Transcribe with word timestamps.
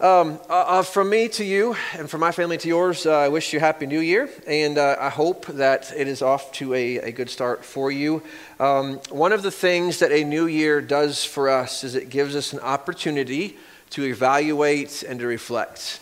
Um, 0.00 0.40
uh, 0.50 0.54
uh, 0.54 0.82
from 0.82 1.08
me 1.08 1.28
to 1.28 1.44
you, 1.44 1.76
and 1.96 2.10
from 2.10 2.20
my 2.20 2.32
family 2.32 2.58
to 2.58 2.66
yours, 2.66 3.06
uh, 3.06 3.16
I 3.16 3.28
wish 3.28 3.52
you 3.52 3.60
happy 3.60 3.86
new 3.86 4.00
year, 4.00 4.28
and 4.44 4.76
uh, 4.76 4.96
I 4.98 5.08
hope 5.08 5.46
that 5.46 5.92
it 5.96 6.08
is 6.08 6.20
off 6.20 6.50
to 6.54 6.74
a, 6.74 6.96
a 6.96 7.12
good 7.12 7.30
start 7.30 7.64
for 7.64 7.92
you. 7.92 8.20
Um, 8.58 8.94
one 9.10 9.30
of 9.30 9.44
the 9.44 9.52
things 9.52 10.00
that 10.00 10.10
a 10.10 10.24
new 10.24 10.46
year 10.46 10.80
does 10.80 11.24
for 11.24 11.48
us 11.48 11.84
is 11.84 11.94
it 11.94 12.10
gives 12.10 12.34
us 12.34 12.52
an 12.52 12.58
opportunity 12.58 13.56
to 13.90 14.02
evaluate 14.02 15.04
and 15.04 15.20
to 15.20 15.28
reflect. 15.28 16.00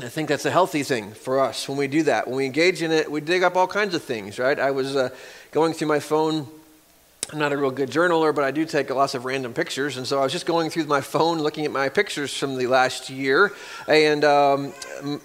I 0.00 0.08
think 0.08 0.28
that's 0.28 0.44
a 0.44 0.50
healthy 0.50 0.82
thing 0.82 1.12
for 1.12 1.38
us 1.38 1.68
when 1.68 1.78
we 1.78 1.86
do 1.86 2.02
that. 2.02 2.26
When 2.26 2.34
we 2.34 2.46
engage 2.46 2.82
in 2.82 2.90
it, 2.90 3.08
we 3.08 3.20
dig 3.20 3.44
up 3.44 3.54
all 3.54 3.68
kinds 3.68 3.94
of 3.94 4.02
things, 4.02 4.40
right? 4.40 4.58
I 4.58 4.72
was 4.72 4.96
uh, 4.96 5.10
going 5.52 5.72
through 5.72 5.86
my 5.86 6.00
phone 6.00 6.48
I'm 7.32 7.38
not 7.38 7.52
a 7.52 7.56
real 7.56 7.70
good 7.70 7.90
journaler, 7.90 8.34
but 8.34 8.44
I 8.44 8.50
do 8.50 8.64
take 8.64 8.90
lots 8.90 9.14
of 9.14 9.24
random 9.24 9.54
pictures. 9.54 9.96
And 9.96 10.06
so 10.06 10.20
I 10.20 10.22
was 10.22 10.32
just 10.32 10.46
going 10.46 10.70
through 10.70 10.84
my 10.84 11.00
phone 11.00 11.38
looking 11.38 11.64
at 11.64 11.72
my 11.72 11.88
pictures 11.88 12.36
from 12.36 12.56
the 12.56 12.66
last 12.66 13.10
year. 13.10 13.52
And 13.88 14.24
um, 14.24 14.72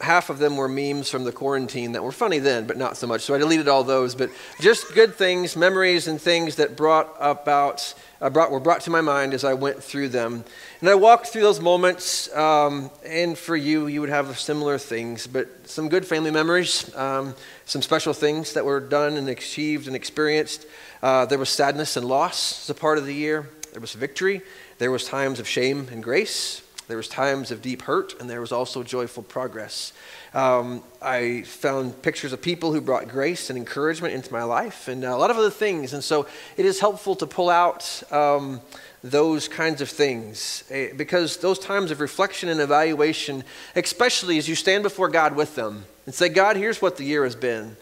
half 0.01 0.29
of 0.29 0.39
them 0.39 0.57
were 0.57 0.67
memes 0.67 1.09
from 1.09 1.23
the 1.23 1.31
quarantine 1.31 1.91
that 1.91 2.03
were 2.03 2.11
funny 2.11 2.39
then, 2.39 2.65
but 2.65 2.77
not 2.77 2.97
so 2.97 3.05
much. 3.05 3.21
So 3.21 3.35
I 3.35 3.37
deleted 3.37 3.67
all 3.67 3.83
those. 3.83 4.15
But 4.15 4.31
just 4.59 4.93
good 4.93 5.15
things, 5.15 5.55
memories, 5.55 6.07
and 6.07 6.19
things 6.19 6.55
that 6.55 6.75
brought 6.75 7.13
about, 7.19 7.93
brought, 8.27 8.51
were 8.51 8.59
brought 8.59 8.81
to 8.81 8.89
my 8.89 8.99
mind 8.99 9.33
as 9.33 9.45
I 9.45 9.53
went 9.53 9.81
through 9.81 10.09
them. 10.09 10.43
And 10.81 10.89
I 10.89 10.95
walked 10.95 11.27
through 11.27 11.43
those 11.43 11.61
moments. 11.61 12.33
Um, 12.35 12.91
and 13.05 13.37
for 13.37 13.55
you, 13.55 13.87
you 13.87 14.01
would 14.01 14.09
have 14.09 14.37
similar 14.37 14.77
things, 14.77 15.25
but 15.25 15.47
some 15.69 15.87
good 15.87 16.05
family 16.05 16.31
memories, 16.31 16.93
um, 16.97 17.33
some 17.65 17.81
special 17.81 18.11
things 18.11 18.53
that 18.53 18.65
were 18.65 18.81
done 18.81 19.15
and 19.15 19.29
achieved 19.29 19.87
and 19.87 19.95
experienced. 19.95 20.65
Uh, 21.01 21.25
there 21.25 21.39
was 21.39 21.47
sadness 21.49 21.95
and 21.95 22.05
loss 22.05 22.65
as 22.65 22.69
a 22.69 22.77
part 22.77 22.97
of 22.97 23.05
the 23.05 23.15
year. 23.15 23.47
There 23.71 23.79
was 23.79 23.93
victory. 23.93 24.41
There 24.79 24.91
was 24.91 25.05
times 25.05 25.39
of 25.39 25.47
shame 25.47 25.87
and 25.89 26.03
grace. 26.03 26.61
There 26.89 26.97
was 26.97 27.07
times 27.07 27.51
of 27.51 27.61
deep 27.61 27.83
hurt, 27.83 28.19
and 28.19 28.27
there 28.27 28.41
was 28.41 28.51
also 28.51 28.81
joyful 28.81 29.21
progress. 29.21 29.93
Um, 30.33 30.81
I 30.99 31.43
found 31.43 32.01
pictures 32.01 32.33
of 32.33 32.41
people 32.41 32.73
who 32.73 32.81
brought 32.81 33.07
grace 33.07 33.51
and 33.51 33.59
encouragement 33.59 34.15
into 34.15 34.33
my 34.33 34.41
life, 34.41 34.87
and 34.87 35.03
a 35.03 35.15
lot 35.15 35.29
of 35.29 35.37
other 35.37 35.51
things. 35.51 35.93
And 35.93 36.03
so 36.03 36.25
it 36.57 36.65
is 36.65 36.79
helpful 36.79 37.15
to 37.17 37.27
pull 37.27 37.47
out 37.47 38.01
um, 38.11 38.59
those 39.03 39.47
kinds 39.47 39.81
of 39.81 39.89
things 39.89 40.63
eh, 40.71 40.89
because 40.97 41.37
those 41.37 41.59
times 41.59 41.91
of 41.91 42.01
reflection 42.01 42.49
and 42.49 42.59
evaluation, 42.59 43.43
especially 43.75 44.39
as 44.39 44.49
you 44.49 44.55
stand 44.55 44.81
before 44.81 45.09
God 45.09 45.35
with 45.35 45.53
them 45.53 45.85
and 46.07 46.15
say, 46.15 46.27
God, 46.27 46.57
here's 46.57 46.81
what 46.81 46.97
the 46.97 47.03
year 47.03 47.23
has 47.23 47.35
been. 47.35 47.77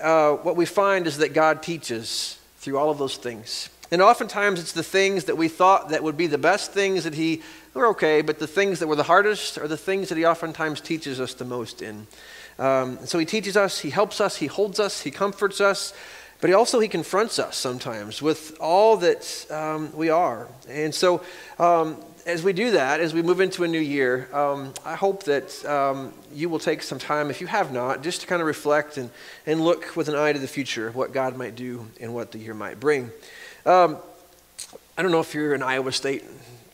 Uh, 0.00 0.34
what 0.34 0.54
we 0.54 0.66
find 0.66 1.08
is 1.08 1.18
that 1.18 1.34
God 1.34 1.64
teaches 1.64 2.38
through 2.58 2.78
all 2.78 2.90
of 2.90 2.98
those 2.98 3.16
things. 3.16 3.70
And 3.92 4.00
oftentimes 4.00 4.58
it's 4.58 4.72
the 4.72 4.82
things 4.82 5.24
that 5.24 5.36
we 5.36 5.48
thought 5.48 5.90
that 5.90 6.02
would 6.02 6.16
be 6.16 6.26
the 6.26 6.38
best 6.38 6.72
things 6.72 7.04
that 7.04 7.12
he 7.12 7.42
were 7.74 7.88
okay, 7.88 8.22
but 8.22 8.38
the 8.38 8.46
things 8.46 8.78
that 8.80 8.86
were 8.86 8.96
the 8.96 9.02
hardest 9.02 9.58
are 9.58 9.68
the 9.68 9.76
things 9.76 10.08
that 10.08 10.18
he 10.18 10.26
oftentimes 10.26 10.80
teaches 10.80 11.20
us 11.20 11.34
the 11.34 11.44
most 11.44 11.82
in. 11.82 12.06
Um, 12.58 12.98
so 13.06 13.18
he 13.18 13.24
teaches 13.24 13.56
us, 13.56 13.80
he 13.80 13.90
helps 13.90 14.20
us, 14.20 14.36
he 14.36 14.46
holds 14.46 14.78
us, 14.78 15.00
he 15.00 15.10
comforts 15.10 15.60
us, 15.60 15.94
but 16.40 16.48
he 16.50 16.54
also 16.54 16.80
he 16.80 16.88
confronts 16.88 17.38
us 17.38 17.56
sometimes 17.56 18.20
with 18.20 18.56
all 18.60 18.96
that 18.98 19.46
um, 19.50 19.94
we 19.96 20.10
are. 20.10 20.48
And 20.68 20.94
so 20.94 21.22
um, 21.58 21.96
as 22.26 22.42
we 22.42 22.52
do 22.52 22.72
that, 22.72 23.00
as 23.00 23.14
we 23.14 23.22
move 23.22 23.40
into 23.40 23.64
a 23.64 23.68
new 23.68 23.80
year, 23.80 24.28
um, 24.34 24.74
I 24.84 24.94
hope 24.94 25.22
that 25.24 25.64
um, 25.64 26.12
you 26.34 26.48
will 26.48 26.58
take 26.58 26.82
some 26.82 26.98
time, 26.98 27.30
if 27.30 27.40
you 27.40 27.46
have 27.46 27.72
not, 27.72 28.02
just 28.02 28.20
to 28.20 28.26
kind 28.26 28.42
of 28.42 28.46
reflect 28.46 28.96
and, 28.96 29.08
and 29.46 29.60
look 29.60 29.96
with 29.96 30.08
an 30.08 30.14
eye 30.14 30.32
to 30.32 30.38
the 30.38 30.48
future, 30.48 30.90
what 30.90 31.12
God 31.12 31.36
might 31.36 31.54
do 31.54 31.88
and 32.00 32.12
what 32.12 32.32
the 32.32 32.38
year 32.38 32.54
might 32.54 32.78
bring. 32.78 33.10
Um, 33.64 33.96
I 34.98 35.02
don't 35.02 35.10
know 35.10 35.20
if 35.20 35.34
you're 35.34 35.54
an 35.54 35.62
Iowa 35.62 35.92
State 35.92 36.24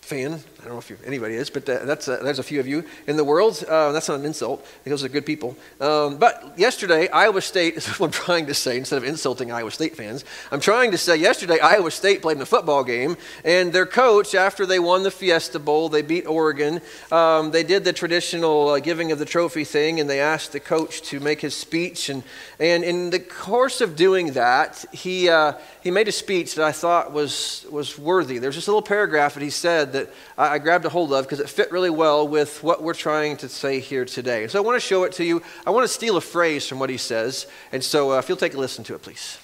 fan. 0.00 0.41
I 0.61 0.64
don't 0.64 0.73
know 0.73 0.78
if 0.78 1.06
anybody 1.06 1.34
is, 1.34 1.51
but 1.51 1.69
uh, 1.69 1.84
that's 1.84 2.09
uh, 2.09 2.19
there's 2.20 2.41
a 2.41 2.42
few 2.42 2.59
of 2.59 2.67
you 2.67 2.84
in 3.06 3.17
the 3.17 3.23
world. 3.23 3.62
Uh, 3.69 3.92
that's 3.92 4.09
not 4.09 4.19
an 4.19 4.27
insult. 4.27 4.67
Those 4.84 5.05
are 5.05 5.09
good 5.09 5.25
people. 5.25 5.56
Um, 5.81 6.19
but 6.19 6.53
yesterday, 6.56 7.09
Iowa 7.09 7.41
State 7.42 7.75
is 7.77 7.87
what 8.00 8.06
I'm 8.06 8.12
trying 8.12 8.47
to 8.47 8.55
say 8.55 8.77
instead 8.77 8.97
of 8.97 9.05
insulting 9.05 9.53
Iowa 9.53 9.70
State 9.70 9.97
fans. 9.97 10.25
I'm 10.50 10.59
trying 10.59 10.91
to 10.91 10.99
say 10.99 11.16
yesterday, 11.16 11.60
Iowa 11.60 11.93
State 11.93 12.22
played 12.22 12.38
in 12.38 12.43
a 12.43 12.47
football 12.47 12.82
game, 12.82 13.16
and 13.44 13.72
their 13.72 13.87
coach, 13.87 14.34
after 14.34 14.66
they 14.66 14.81
won 14.81 15.05
the 15.05 15.12
Fiesta 15.12 15.60
Bowl, 15.60 15.88
they 15.88 16.03
beat 16.03 16.27
Oregon. 16.27 16.81
Um, 17.12 17.53
they 17.53 17.62
did 17.62 17.84
the 17.84 17.93
traditional 17.93 18.71
uh, 18.71 18.81
giving 18.81 19.12
of 19.12 19.21
the 19.21 19.25
trophy 19.25 19.62
thing, 19.62 20.00
and 20.00 20.11
they 20.11 20.21
asked 20.21 20.50
the 20.50 20.61
coach 20.61 21.03
to 21.03 21.21
make 21.21 21.41
his 21.41 21.55
speech. 21.55 22.09
And 22.09 22.25
and 22.59 22.82
in 22.82 23.11
the 23.11 23.21
course 23.21 23.81
of 23.81 23.94
doing 23.94 24.32
that, 24.32 24.84
he 24.93 25.28
uh, 25.28 25.53
he 25.84 25.93
made 25.93 26.09
a 26.09 26.12
speech 26.12 26.56
that 26.56 26.66
I 26.66 26.72
thought 26.72 27.12
was 27.12 27.65
was 27.71 27.97
worthy. 27.97 28.38
There's 28.38 28.56
this 28.56 28.66
little 28.66 28.82
paragraph 28.82 29.34
that 29.34 29.43
he 29.43 29.50
said 29.50 29.93
that 29.93 30.11
I, 30.37 30.47
I 30.50 30.59
grabbed 30.59 30.84
a 30.84 30.88
hold 30.88 31.12
of 31.12 31.25
because 31.25 31.41
it 31.41 31.48
fit 31.48 31.70
really 31.70 31.91
well 31.91 32.26
with 32.26 32.62
what 32.62 32.82
we're 32.82 32.94
trying 32.94 33.36
to 33.38 33.48
say 33.48 33.81
here 33.81 34.04
today. 34.04 34.47
So 34.48 34.59
I 34.59 34.62
want 34.62 34.76
to 34.76 34.86
show 34.86 35.04
it 35.04 35.12
to 35.14 35.25
you. 35.25 35.42
I 35.66 35.70
want 35.70 35.84
to 35.84 35.92
steal 35.92 36.16
a 36.16 36.20
phrase 36.20 36.66
from 36.66 36.78
what 36.78 36.91
he 36.91 36.97
says. 36.97 37.47
And 37.72 37.82
so 37.82 38.12
uh, 38.12 38.19
if 38.19 38.28
you'll 38.28 38.38
take 38.38 38.54
a 38.54 38.58
listen 38.58 38.84
to 38.84 38.94
it, 38.94 39.03
please. 39.03 39.38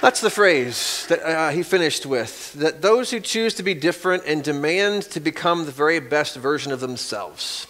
That's 0.00 0.20
the 0.20 0.30
phrase 0.30 1.06
that 1.08 1.22
uh, 1.24 1.50
he 1.50 1.64
finished 1.64 2.06
with 2.06 2.52
that 2.52 2.82
those 2.82 3.10
who 3.10 3.18
choose 3.18 3.54
to 3.54 3.64
be 3.64 3.74
different 3.74 4.22
and 4.26 4.44
demand 4.44 5.02
to 5.10 5.18
become 5.18 5.66
the 5.66 5.72
very 5.72 5.98
best 5.98 6.36
version 6.36 6.70
of 6.70 6.78
themselves. 6.78 7.66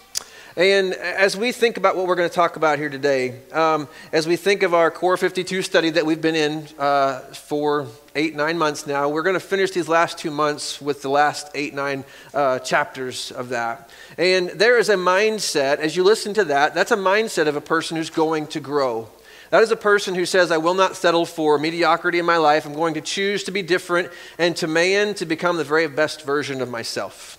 And 0.55 0.93
as 0.93 1.35
we 1.35 1.51
think 1.51 1.77
about 1.77 1.95
what 1.95 2.05
we're 2.05 2.15
going 2.15 2.29
to 2.29 2.35
talk 2.35 2.55
about 2.55 2.77
here 2.77 2.89
today, 2.89 3.39
um, 3.51 3.87
as 4.11 4.27
we 4.27 4.35
think 4.35 4.61
of 4.61 4.75
our 4.75 4.91
Core 4.91 5.17
52 5.17 5.63
study 5.63 5.89
that 5.89 6.05
we've 6.05 6.21
been 6.21 6.35
in 6.35 6.67
uh, 6.77 7.21
for 7.33 7.87
eight, 8.13 8.35
nine 8.35 8.59
months 8.59 8.85
now, 8.85 9.09
we're 9.09 9.23
going 9.23 9.35
to 9.35 9.39
finish 9.39 9.71
these 9.71 9.87
last 9.87 10.19
two 10.19 10.29
months 10.29 10.79
with 10.79 11.01
the 11.01 11.09
last 11.09 11.49
eight, 11.55 11.73
nine 11.73 12.03
uh, 12.35 12.59
chapters 12.59 13.31
of 13.31 13.49
that. 13.49 13.89
And 14.19 14.49
there 14.49 14.77
is 14.77 14.89
a 14.89 14.95
mindset, 14.95 15.77
as 15.77 15.95
you 15.95 16.03
listen 16.03 16.35
to 16.35 16.43
that, 16.43 16.75
that's 16.75 16.91
a 16.91 16.97
mindset 16.97 17.47
of 17.47 17.55
a 17.55 17.61
person 17.61 17.97
who's 17.97 18.11
going 18.11 18.45
to 18.47 18.59
grow. 18.59 19.09
That 19.49 19.63
is 19.63 19.71
a 19.71 19.75
person 19.75 20.13
who 20.13 20.25
says, 20.25 20.51
I 20.51 20.57
will 20.57 20.75
not 20.75 20.95
settle 20.95 21.25
for 21.25 21.57
mediocrity 21.57 22.19
in 22.19 22.25
my 22.25 22.37
life. 22.37 22.65
I'm 22.65 22.73
going 22.73 22.93
to 22.93 23.01
choose 23.01 23.43
to 23.45 23.51
be 23.51 23.63
different 23.63 24.11
and 24.37 24.55
to 24.57 24.67
man 24.67 25.15
to 25.15 25.25
become 25.25 25.57
the 25.57 25.63
very 25.63 25.87
best 25.87 26.23
version 26.23 26.61
of 26.61 26.69
myself. 26.69 27.38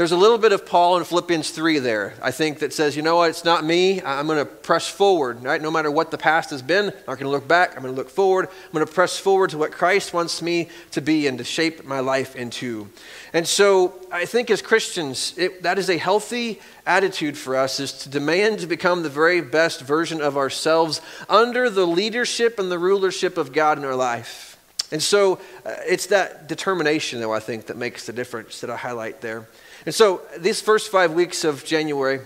There's 0.00 0.12
a 0.12 0.16
little 0.16 0.38
bit 0.38 0.52
of 0.52 0.64
Paul 0.64 0.96
in 0.96 1.04
Philippians 1.04 1.50
3 1.50 1.78
there, 1.80 2.14
I 2.22 2.30
think, 2.30 2.60
that 2.60 2.72
says, 2.72 2.96
you 2.96 3.02
know 3.02 3.16
what, 3.16 3.28
it's 3.28 3.44
not 3.44 3.66
me. 3.66 4.00
I'm 4.00 4.26
going 4.26 4.38
to 4.38 4.46
press 4.46 4.88
forward, 4.88 5.44
right? 5.44 5.60
No 5.60 5.70
matter 5.70 5.90
what 5.90 6.10
the 6.10 6.16
past 6.16 6.48
has 6.52 6.62
been, 6.62 6.86
I'm 6.86 6.94
not 7.06 7.18
going 7.18 7.24
to 7.24 7.28
look 7.28 7.46
back. 7.46 7.76
I'm 7.76 7.82
going 7.82 7.94
to 7.94 7.98
look 7.98 8.08
forward. 8.08 8.48
I'm 8.48 8.72
going 8.72 8.86
to 8.86 8.90
press 8.90 9.18
forward 9.18 9.50
to 9.50 9.58
what 9.58 9.72
Christ 9.72 10.14
wants 10.14 10.40
me 10.40 10.70
to 10.92 11.02
be 11.02 11.26
and 11.26 11.36
to 11.36 11.44
shape 11.44 11.84
my 11.84 12.00
life 12.00 12.34
into. 12.34 12.88
And 13.34 13.46
so 13.46 13.92
I 14.10 14.24
think 14.24 14.50
as 14.50 14.62
Christians, 14.62 15.34
it, 15.36 15.64
that 15.64 15.78
is 15.78 15.90
a 15.90 15.98
healthy 15.98 16.62
attitude 16.86 17.36
for 17.36 17.54
us 17.54 17.78
is 17.78 17.92
to 17.98 18.08
demand 18.08 18.60
to 18.60 18.66
become 18.66 19.02
the 19.02 19.10
very 19.10 19.42
best 19.42 19.82
version 19.82 20.22
of 20.22 20.38
ourselves 20.38 21.02
under 21.28 21.68
the 21.68 21.86
leadership 21.86 22.58
and 22.58 22.72
the 22.72 22.78
rulership 22.78 23.36
of 23.36 23.52
God 23.52 23.76
in 23.76 23.84
our 23.84 23.96
life. 23.96 24.50
And 24.92 25.02
so 25.02 25.34
uh, 25.66 25.74
it's 25.86 26.06
that 26.06 26.48
determination, 26.48 27.20
though, 27.20 27.34
I 27.34 27.40
think, 27.40 27.66
that 27.66 27.76
makes 27.76 28.06
the 28.06 28.14
difference 28.14 28.62
that 28.62 28.70
I 28.70 28.76
highlight 28.76 29.20
there. 29.20 29.46
And 29.86 29.94
so, 29.94 30.20
these 30.38 30.60
first 30.60 30.90
five 30.90 31.12
weeks 31.12 31.42
of 31.44 31.64
January, 31.64 32.20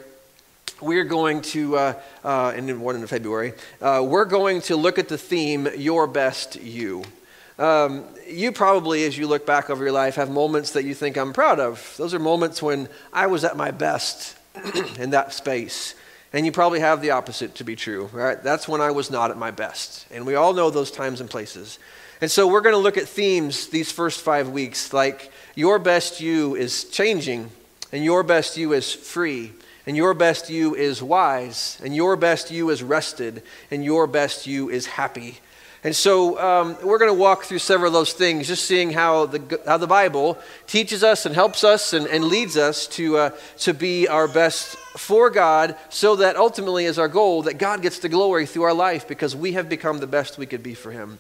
we're 0.80 1.04
going 1.04 1.40
to, 1.42 1.76
uh, 1.76 1.94
uh, 2.24 2.52
and 2.56 2.80
one 2.80 2.96
in 2.96 3.06
February, 3.06 3.54
uh, 3.80 4.04
we're 4.04 4.24
going 4.24 4.60
to 4.62 4.76
look 4.76 4.98
at 4.98 5.08
the 5.08 5.18
theme, 5.18 5.68
Your 5.76 6.06
Best 6.08 6.60
You. 6.60 7.04
Um, 7.56 8.04
you 8.28 8.50
probably, 8.50 9.04
as 9.04 9.16
you 9.16 9.28
look 9.28 9.46
back 9.46 9.70
over 9.70 9.84
your 9.84 9.92
life, 9.92 10.16
have 10.16 10.30
moments 10.30 10.72
that 10.72 10.84
you 10.84 10.94
think 10.94 11.16
I'm 11.16 11.32
proud 11.32 11.60
of. 11.60 11.94
Those 11.96 12.12
are 12.12 12.18
moments 12.18 12.60
when 12.60 12.88
I 13.12 13.28
was 13.28 13.44
at 13.44 13.56
my 13.56 13.70
best 13.70 14.36
in 14.98 15.10
that 15.10 15.32
space. 15.32 15.94
And 16.32 16.44
you 16.44 16.50
probably 16.50 16.80
have 16.80 17.00
the 17.00 17.12
opposite 17.12 17.54
to 17.56 17.64
be 17.64 17.76
true, 17.76 18.10
right? 18.12 18.42
That's 18.42 18.66
when 18.66 18.80
I 18.80 18.90
was 18.90 19.08
not 19.08 19.30
at 19.30 19.36
my 19.36 19.52
best. 19.52 20.06
And 20.10 20.26
we 20.26 20.34
all 20.34 20.52
know 20.52 20.70
those 20.70 20.90
times 20.90 21.20
and 21.20 21.30
places. 21.30 21.78
And 22.20 22.30
so 22.30 22.46
we're 22.46 22.60
going 22.60 22.74
to 22.74 22.80
look 22.80 22.96
at 22.96 23.08
themes 23.08 23.68
these 23.68 23.90
first 23.90 24.20
five 24.20 24.48
weeks 24.48 24.92
like 24.92 25.30
your 25.54 25.78
best 25.78 26.20
you 26.20 26.54
is 26.54 26.84
changing, 26.84 27.50
and 27.92 28.04
your 28.04 28.22
best 28.22 28.56
you 28.56 28.72
is 28.72 28.92
free, 28.92 29.52
and 29.86 29.96
your 29.96 30.14
best 30.14 30.50
you 30.50 30.74
is 30.74 31.02
wise, 31.02 31.78
and 31.84 31.94
your 31.94 32.16
best 32.16 32.50
you 32.50 32.70
is 32.70 32.82
rested, 32.82 33.42
and 33.70 33.84
your 33.84 34.06
best 34.06 34.46
you 34.46 34.70
is 34.70 34.86
happy. 34.86 35.38
And 35.84 35.94
so 35.94 36.40
um, 36.40 36.76
we're 36.82 36.96
going 36.98 37.10
to 37.10 37.20
walk 37.20 37.44
through 37.44 37.58
several 37.58 37.88
of 37.88 37.92
those 37.92 38.14
things, 38.14 38.48
just 38.48 38.64
seeing 38.64 38.90
how 38.90 39.26
the, 39.26 39.60
how 39.66 39.76
the 39.76 39.86
Bible 39.86 40.38
teaches 40.66 41.04
us 41.04 41.26
and 41.26 41.34
helps 41.34 41.62
us 41.62 41.92
and, 41.92 42.06
and 42.06 42.24
leads 42.24 42.56
us 42.56 42.86
to, 42.88 43.18
uh, 43.18 43.30
to 43.58 43.74
be 43.74 44.08
our 44.08 44.26
best 44.26 44.76
for 44.96 45.28
God, 45.28 45.76
so 45.90 46.16
that 46.16 46.36
ultimately 46.36 46.86
is 46.86 46.98
our 46.98 47.08
goal 47.08 47.42
that 47.42 47.58
God 47.58 47.82
gets 47.82 47.98
the 47.98 48.08
glory 48.08 48.46
through 48.46 48.62
our 48.62 48.72
life 48.72 49.06
because 49.06 49.36
we 49.36 49.52
have 49.52 49.68
become 49.68 49.98
the 49.98 50.06
best 50.06 50.38
we 50.38 50.46
could 50.46 50.62
be 50.62 50.72
for 50.72 50.90
Him. 50.90 51.18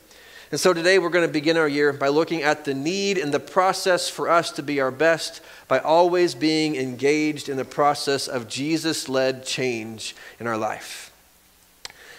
And 0.50 0.60
so 0.60 0.72
today 0.72 0.98
we're 0.98 1.08
going 1.08 1.26
to 1.26 1.32
begin 1.32 1.56
our 1.56 1.68
year 1.68 1.92
by 1.92 2.08
looking 2.08 2.42
at 2.42 2.64
the 2.64 2.74
need 2.74 3.18
and 3.18 3.32
the 3.32 3.40
process 3.40 4.08
for 4.08 4.28
us 4.28 4.50
to 4.52 4.62
be 4.62 4.80
our 4.80 4.90
best 4.90 5.40
by 5.68 5.78
always 5.78 6.34
being 6.34 6.76
engaged 6.76 7.48
in 7.48 7.56
the 7.56 7.64
process 7.64 8.28
of 8.28 8.46
Jesus 8.46 9.08
led 9.08 9.44
change 9.44 10.14
in 10.38 10.46
our 10.46 10.58
life. 10.58 11.10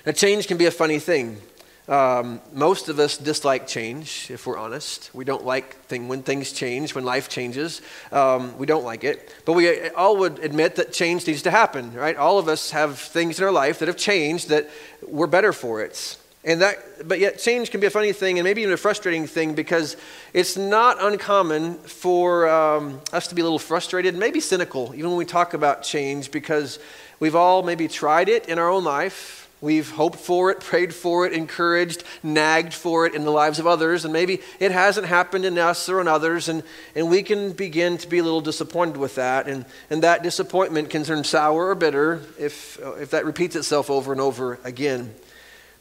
Now, 0.05 0.11
change 0.11 0.47
can 0.47 0.57
be 0.57 0.65
a 0.65 0.71
funny 0.71 0.99
thing. 0.99 1.41
Um, 1.87 2.41
most 2.51 2.89
of 2.89 2.97
us 2.97 3.15
dislike 3.15 3.67
change, 3.67 4.29
if 4.31 4.47
we're 4.47 4.57
honest. 4.57 5.11
We 5.13 5.23
don't 5.23 5.45
like 5.45 5.75
thing, 5.85 6.07
when 6.07 6.23
things 6.23 6.51
change, 6.51 6.95
when 6.95 7.05
life 7.05 7.29
changes. 7.29 7.81
Um, 8.11 8.57
we 8.57 8.65
don't 8.65 8.83
like 8.83 9.03
it. 9.03 9.33
But 9.45 9.53
we 9.53 9.89
all 9.89 10.17
would 10.17 10.39
admit 10.39 10.77
that 10.77 10.93
change 10.93 11.27
needs 11.27 11.43
to 11.43 11.51
happen, 11.51 11.93
right? 11.93 12.15
All 12.15 12.39
of 12.39 12.47
us 12.47 12.71
have 12.71 12.97
things 12.97 13.37
in 13.37 13.45
our 13.45 13.51
life 13.51 13.79
that 13.79 13.87
have 13.87 13.97
changed 13.97 14.49
that 14.49 14.67
we're 15.07 15.27
better 15.27 15.53
for 15.53 15.83
it. 15.83 16.17
And 16.45 16.61
that, 16.61 17.07
but 17.07 17.19
yet 17.19 17.39
change 17.39 17.71
can 17.71 17.81
be 17.81 17.87
a 17.87 17.89
funny 17.91 18.13
thing 18.13 18.37
and 18.37 18.45
maybe 18.45 18.61
even 18.61 18.73
a 18.73 18.77
frustrating 18.77 19.25
thing 19.25 19.55
because 19.55 19.97
it's 20.31 20.55
not 20.55 21.03
uncommon 21.03 21.75
for 21.79 22.47
um, 22.47 23.01
us 23.11 23.27
to 23.27 23.35
be 23.35 23.41
a 23.41 23.43
little 23.43 23.59
frustrated, 23.59 24.15
maybe 24.15 24.39
cynical, 24.39 24.93
even 24.95 25.09
when 25.09 25.17
we 25.17 25.25
talk 25.25 25.55
about 25.55 25.81
change, 25.81 26.31
because 26.31 26.77
we've 27.19 27.35
all 27.35 27.63
maybe 27.63 27.87
tried 27.87 28.29
it 28.29 28.47
in 28.47 28.59
our 28.59 28.69
own 28.69 28.83
life 28.83 29.45
We've 29.65 29.89
hoped 29.89 30.19
for 30.19 30.51
it, 30.51 30.59
prayed 30.59 30.93
for 30.93 31.25
it, 31.25 31.33
encouraged, 31.33 32.03
nagged 32.21 32.71
for 32.71 33.07
it 33.07 33.15
in 33.15 33.23
the 33.23 33.31
lives 33.31 33.57
of 33.57 33.65
others, 33.65 34.03
and 34.03 34.13
maybe 34.13 34.41
it 34.59 34.71
hasn't 34.71 35.07
happened 35.07 35.43
in 35.43 35.57
us 35.57 35.87
or 35.87 36.01
in 36.01 36.07
others, 36.07 36.49
and, 36.49 36.61
and 36.93 37.09
we 37.09 37.23
can 37.23 37.53
begin 37.53 37.97
to 37.97 38.07
be 38.07 38.19
a 38.19 38.23
little 38.23 38.41
disappointed 38.41 38.97
with 38.97 39.15
that. 39.15 39.47
And, 39.47 39.65
and 39.89 40.03
that 40.03 40.21
disappointment 40.23 40.89
can 40.89 41.03
turn 41.03 41.23
sour 41.23 41.69
or 41.69 41.75
bitter 41.75 42.21
if, 42.37 42.77
if 42.99 43.09
that 43.09 43.25
repeats 43.25 43.55
itself 43.55 43.89
over 43.89 44.11
and 44.11 44.19
over 44.19 44.59
again. 44.63 45.15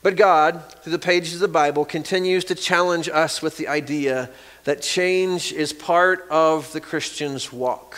But 0.04 0.16
God, 0.16 0.62
through 0.82 0.92
the 0.92 0.98
pages 0.98 1.32
of 1.32 1.40
the 1.40 1.48
Bible, 1.48 1.86
continues 1.86 2.44
to 2.44 2.54
challenge 2.54 3.08
us 3.08 3.40
with 3.40 3.56
the 3.56 3.68
idea 3.68 4.28
that 4.64 4.82
change 4.82 5.50
is 5.50 5.72
part 5.72 6.26
of 6.28 6.70
the 6.74 6.80
Christian's 6.82 7.50
walk. 7.50 7.96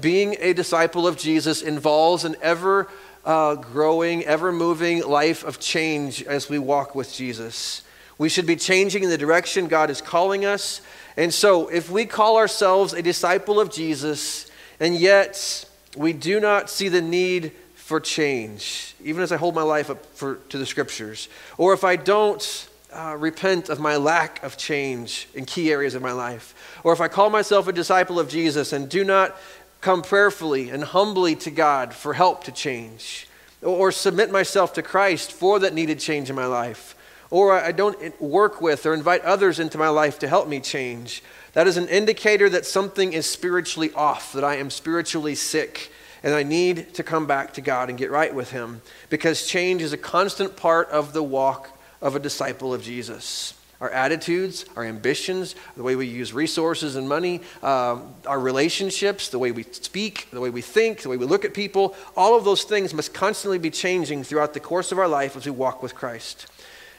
Being 0.00 0.36
a 0.40 0.54
disciple 0.54 1.06
of 1.06 1.18
Jesus 1.18 1.60
involves 1.60 2.24
an 2.24 2.36
ever 2.40 2.88
uh, 3.26 3.56
growing, 3.56 4.24
ever 4.24 4.50
moving 4.50 5.06
life 5.06 5.44
of 5.44 5.60
change 5.60 6.22
as 6.22 6.48
we 6.48 6.58
walk 6.58 6.94
with 6.94 7.12
Jesus. 7.12 7.82
We 8.16 8.30
should 8.30 8.46
be 8.46 8.56
changing 8.56 9.02
in 9.02 9.10
the 9.10 9.18
direction 9.18 9.68
God 9.68 9.90
is 9.90 10.00
calling 10.00 10.46
us. 10.46 10.80
And 11.18 11.34
so, 11.34 11.68
if 11.68 11.90
we 11.90 12.06
call 12.06 12.38
ourselves 12.38 12.94
a 12.94 13.02
disciple 13.02 13.60
of 13.60 13.70
Jesus, 13.70 14.50
and 14.80 14.94
yet 14.94 15.68
we 15.94 16.14
do 16.14 16.40
not 16.40 16.70
see 16.70 16.88
the 16.88 17.02
need 17.02 17.52
for 17.74 18.00
change, 18.00 18.95
even 19.06 19.22
as 19.22 19.30
I 19.30 19.36
hold 19.36 19.54
my 19.54 19.62
life 19.62 19.88
up 19.88 20.04
for, 20.06 20.36
to 20.48 20.58
the 20.58 20.66
scriptures, 20.66 21.28
or 21.56 21.72
if 21.72 21.84
I 21.84 21.94
don't 21.94 22.68
uh, 22.92 23.16
repent 23.16 23.68
of 23.68 23.78
my 23.78 23.96
lack 23.96 24.42
of 24.42 24.56
change 24.56 25.28
in 25.32 25.44
key 25.44 25.70
areas 25.70 25.94
of 25.94 26.02
my 26.02 26.12
life, 26.12 26.80
or 26.82 26.92
if 26.92 27.00
I 27.00 27.06
call 27.06 27.30
myself 27.30 27.68
a 27.68 27.72
disciple 27.72 28.18
of 28.18 28.28
Jesus 28.28 28.72
and 28.72 28.88
do 28.88 29.04
not 29.04 29.36
come 29.80 30.02
prayerfully 30.02 30.70
and 30.70 30.82
humbly 30.82 31.36
to 31.36 31.50
God 31.52 31.94
for 31.94 32.14
help 32.14 32.42
to 32.44 32.52
change, 32.52 33.28
or 33.62 33.92
submit 33.92 34.32
myself 34.32 34.72
to 34.74 34.82
Christ 34.82 35.32
for 35.32 35.60
that 35.60 35.72
needed 35.72 36.00
change 36.00 36.28
in 36.28 36.34
my 36.34 36.46
life, 36.46 36.96
or 37.30 37.52
I 37.52 37.70
don't 37.70 38.20
work 38.20 38.60
with 38.60 38.86
or 38.86 38.92
invite 38.92 39.22
others 39.22 39.60
into 39.60 39.78
my 39.78 39.88
life 39.88 40.18
to 40.18 40.28
help 40.28 40.48
me 40.48 40.58
change, 40.58 41.22
that 41.52 41.68
is 41.68 41.76
an 41.76 41.88
indicator 41.88 42.48
that 42.50 42.66
something 42.66 43.12
is 43.12 43.30
spiritually 43.30 43.92
off, 43.94 44.32
that 44.32 44.44
I 44.44 44.56
am 44.56 44.68
spiritually 44.68 45.36
sick, 45.36 45.92
and 46.26 46.34
I 46.34 46.42
need 46.42 46.92
to 46.94 47.04
come 47.04 47.28
back 47.28 47.54
to 47.54 47.60
God 47.60 47.88
and 47.88 47.96
get 47.96 48.10
right 48.10 48.34
with 48.34 48.50
Him 48.50 48.82
because 49.10 49.46
change 49.46 49.80
is 49.80 49.92
a 49.92 49.96
constant 49.96 50.56
part 50.56 50.88
of 50.88 51.12
the 51.12 51.22
walk 51.22 51.70
of 52.02 52.16
a 52.16 52.18
disciple 52.18 52.74
of 52.74 52.82
Jesus 52.82 53.54
our 53.78 53.90
attitudes, 53.90 54.64
our 54.74 54.84
ambitions, 54.84 55.54
the 55.76 55.82
way 55.82 55.96
we 55.96 56.06
use 56.06 56.32
resources 56.32 56.96
and 56.96 57.06
money, 57.06 57.42
um, 57.62 58.14
our 58.26 58.40
relationships, 58.40 59.28
the 59.28 59.38
way 59.38 59.52
we 59.52 59.64
speak, 59.64 60.28
the 60.30 60.40
way 60.40 60.48
we 60.48 60.62
think, 60.62 61.02
the 61.02 61.10
way 61.10 61.18
we 61.18 61.26
look 61.26 61.44
at 61.44 61.52
people, 61.52 61.94
all 62.16 62.34
of 62.38 62.42
those 62.46 62.64
things 62.64 62.94
must 62.94 63.12
constantly 63.12 63.58
be 63.58 63.68
changing 63.68 64.24
throughout 64.24 64.54
the 64.54 64.60
course 64.60 64.92
of 64.92 64.98
our 64.98 65.06
life 65.06 65.36
as 65.36 65.44
we 65.44 65.52
walk 65.52 65.82
with 65.82 65.94
Christ. 65.94 66.46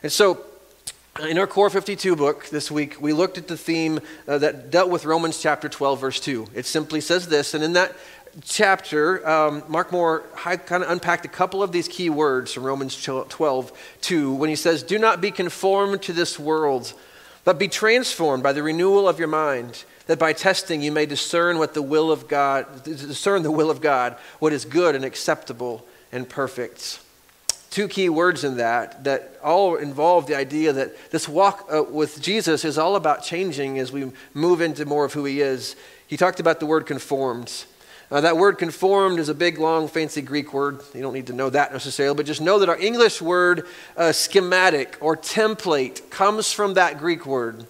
And 0.03 0.11
so, 0.11 0.45
in 1.27 1.39
our 1.39 1.47
Core 1.47 1.71
52 1.71 2.15
book 2.15 2.47
this 2.49 2.69
week, 2.69 3.01
we 3.01 3.11
looked 3.11 3.39
at 3.39 3.47
the 3.47 3.57
theme 3.57 3.99
uh, 4.27 4.37
that 4.37 4.69
dealt 4.69 4.91
with 4.91 5.03
Romans 5.03 5.41
chapter 5.41 5.67
12, 5.67 5.99
verse 5.99 6.19
2. 6.19 6.47
It 6.53 6.67
simply 6.67 7.01
says 7.01 7.27
this, 7.27 7.55
and 7.55 7.63
in 7.63 7.73
that 7.73 7.95
chapter, 8.43 9.27
um, 9.27 9.63
Mark 9.67 9.91
Moore 9.91 10.23
kind 10.35 10.83
of 10.83 10.89
unpacked 10.89 11.25
a 11.25 11.29
couple 11.29 11.63
of 11.63 11.71
these 11.71 11.87
key 11.87 12.09
words 12.09 12.53
from 12.53 12.63
Romans 12.63 13.01
12, 13.01 13.71
2, 14.01 14.33
when 14.33 14.49
he 14.49 14.55
says, 14.55 14.83
Do 14.83 14.99
not 14.99 15.21
be 15.21 15.31
conformed 15.31 16.01
to 16.03 16.13
this 16.13 16.37
world, 16.37 16.93
but 17.43 17.57
be 17.57 17.67
transformed 17.67 18.43
by 18.43 18.53
the 18.53 18.63
renewal 18.63 19.07
of 19.07 19.19
your 19.19 19.27
mind, 19.27 19.83
that 20.05 20.19
by 20.19 20.33
testing 20.33 20.81
you 20.81 20.91
may 20.91 21.05
discern 21.05 21.57
what 21.57 21.73
the 21.73 21.81
will 21.81 22.11
of 22.11 22.27
God, 22.27 22.83
discern 22.83 23.43
the 23.43 23.51
will 23.51 23.69
of 23.69 23.81
God, 23.81 24.17
what 24.39 24.53
is 24.53 24.65
good 24.65 24.95
and 24.95 25.03
acceptable 25.03 25.85
and 26.11 26.29
perfect. 26.29 26.99
Two 27.69 27.87
key 27.87 28.09
words 28.09 28.43
in 28.43 28.57
that 28.57 29.03
that 29.03 29.37
all 29.43 29.75
involve 29.75 30.25
the 30.25 30.35
idea 30.35 30.71
that 30.73 31.11
this 31.11 31.27
walk 31.27 31.67
uh, 31.71 31.83
with 31.83 32.21
Jesus 32.21 32.63
is 32.63 32.77
all 32.77 32.95
about 32.95 33.23
changing 33.23 33.77
as 33.77 33.91
we 33.91 34.11
move 34.33 34.61
into 34.61 34.85
more 34.85 35.05
of 35.05 35.13
who 35.13 35.25
he 35.25 35.41
is. 35.41 35.75
He 36.07 36.15
talked 36.15 36.39
about 36.39 36.59
the 36.59 36.65
word 36.65 36.85
conformed. 36.85 37.65
Uh, 38.09 38.21
that 38.21 38.37
word 38.37 38.57
conformed 38.57 39.19
is 39.19 39.27
a 39.27 39.33
big, 39.33 39.57
long, 39.57 39.89
fancy 39.89 40.21
Greek 40.21 40.53
word. 40.53 40.81
You 40.93 41.01
don't 41.01 41.13
need 41.13 41.27
to 41.27 41.33
know 41.33 41.49
that 41.49 41.73
necessarily, 41.73 42.15
but 42.15 42.25
just 42.25 42.39
know 42.39 42.59
that 42.59 42.69
our 42.69 42.77
English 42.77 43.21
word 43.21 43.65
uh, 43.97 44.13
schematic 44.13 44.97
or 45.01 45.17
template 45.17 46.09
comes 46.09 46.53
from 46.53 46.75
that 46.75 46.99
Greek 46.99 47.25
word. 47.25 47.65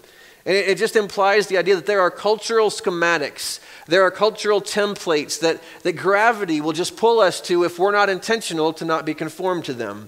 And 0.45 0.55
it, 0.55 0.69
it 0.69 0.77
just 0.77 0.95
implies 0.95 1.47
the 1.47 1.57
idea 1.57 1.75
that 1.75 1.87
there 1.87 2.01
are 2.01 2.11
cultural 2.11 2.69
schematics, 2.69 3.59
there 3.87 4.03
are 4.03 4.11
cultural 4.11 4.61
templates 4.61 5.39
that, 5.39 5.59
that 5.81 5.93
gravity 5.93 6.61
will 6.61 6.73
just 6.73 6.97
pull 6.97 7.19
us 7.19 7.41
to 7.41 7.63
if 7.63 7.79
we're 7.79 7.91
not 7.91 8.07
intentional 8.07 8.73
to 8.73 8.85
not 8.85 9.05
be 9.05 9.15
conformed 9.15 9.65
to 9.65 9.73
them. 9.73 10.07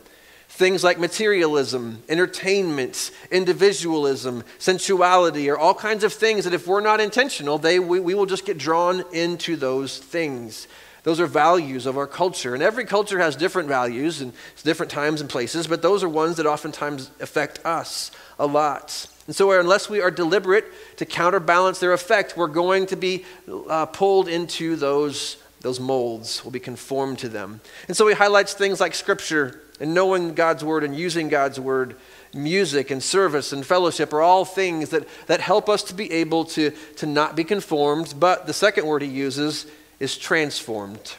Things 0.60 0.84
like 0.84 1.00
materialism, 1.00 2.04
entertainment, 2.10 3.12
individualism, 3.32 4.44
sensuality 4.58 5.50
are 5.50 5.58
all 5.58 5.74
kinds 5.74 6.04
of 6.04 6.12
things 6.12 6.44
that 6.44 6.54
if 6.54 6.68
we're 6.68 6.82
not 6.82 7.00
intentional, 7.00 7.58
they, 7.58 7.80
we, 7.80 8.02
we 8.02 8.14
will 8.14 8.26
just 8.26 8.46
get 8.46 8.58
drawn 8.58 9.06
into 9.14 9.56
those 9.56 9.98
things. 9.98 10.68
Those 11.04 11.22
are 11.22 11.28
values 11.28 11.86
of 11.86 11.98
our 11.98 12.08
culture. 12.08 12.56
And 12.56 12.62
every 12.62 12.84
culture 12.84 13.20
has 13.20 13.38
different 13.38 13.70
values 13.70 14.20
and 14.20 14.34
different 14.64 14.92
times 14.92 15.22
and 15.22 15.30
places, 15.30 15.66
but 15.66 15.82
those 15.82 16.04
are 16.04 16.10
ones 16.10 16.36
that 16.36 16.46
oftentimes 16.46 17.10
affect 17.22 17.66
us 17.66 18.12
a 18.38 18.46
lot. 18.46 19.08
And 19.28 19.36
so, 19.38 19.58
unless 19.58 19.90
we 19.90 20.02
are 20.02 20.12
deliberate 20.12 20.66
to 20.98 21.06
counterbalance 21.06 21.80
their 21.80 21.94
effect, 21.94 22.36
we're 22.36 22.48
going 22.48 22.86
to 22.88 22.98
be 22.98 23.24
uh, 23.70 23.86
pulled 23.86 24.28
into 24.28 24.76
those, 24.76 25.38
those 25.62 25.80
molds. 25.80 26.44
We'll 26.44 26.52
be 26.52 26.60
conformed 26.60 27.20
to 27.20 27.30
them. 27.30 27.62
And 27.88 27.96
so, 27.96 28.10
he 28.10 28.14
highlights 28.14 28.54
things 28.56 28.82
like 28.82 28.94
Scripture 28.94 29.62
and 29.80 29.94
knowing 29.94 30.34
God's 30.34 30.64
word 30.64 30.84
and 30.84 30.96
using 30.96 31.30
God's 31.30 31.60
word, 31.60 31.96
music 32.34 32.92
and 32.92 33.02
service 33.02 33.54
and 33.54 33.66
fellowship 33.66 34.14
are 34.14 34.22
all 34.22 34.46
things 34.46 34.90
that, 34.90 35.08
that 35.28 35.42
help 35.42 35.70
us 35.70 35.84
to 35.84 35.94
be 35.94 36.12
able 36.12 36.46
to, 36.46 36.72
to 36.98 37.06
not 37.06 37.36
be 37.36 37.44
conformed. 37.44 38.14
But 38.20 38.46
the 38.46 38.54
second 38.54 38.86
word 38.86 39.02
he 39.02 39.08
uses 39.08 39.66
is 40.00 40.18
transformed. 40.18 41.16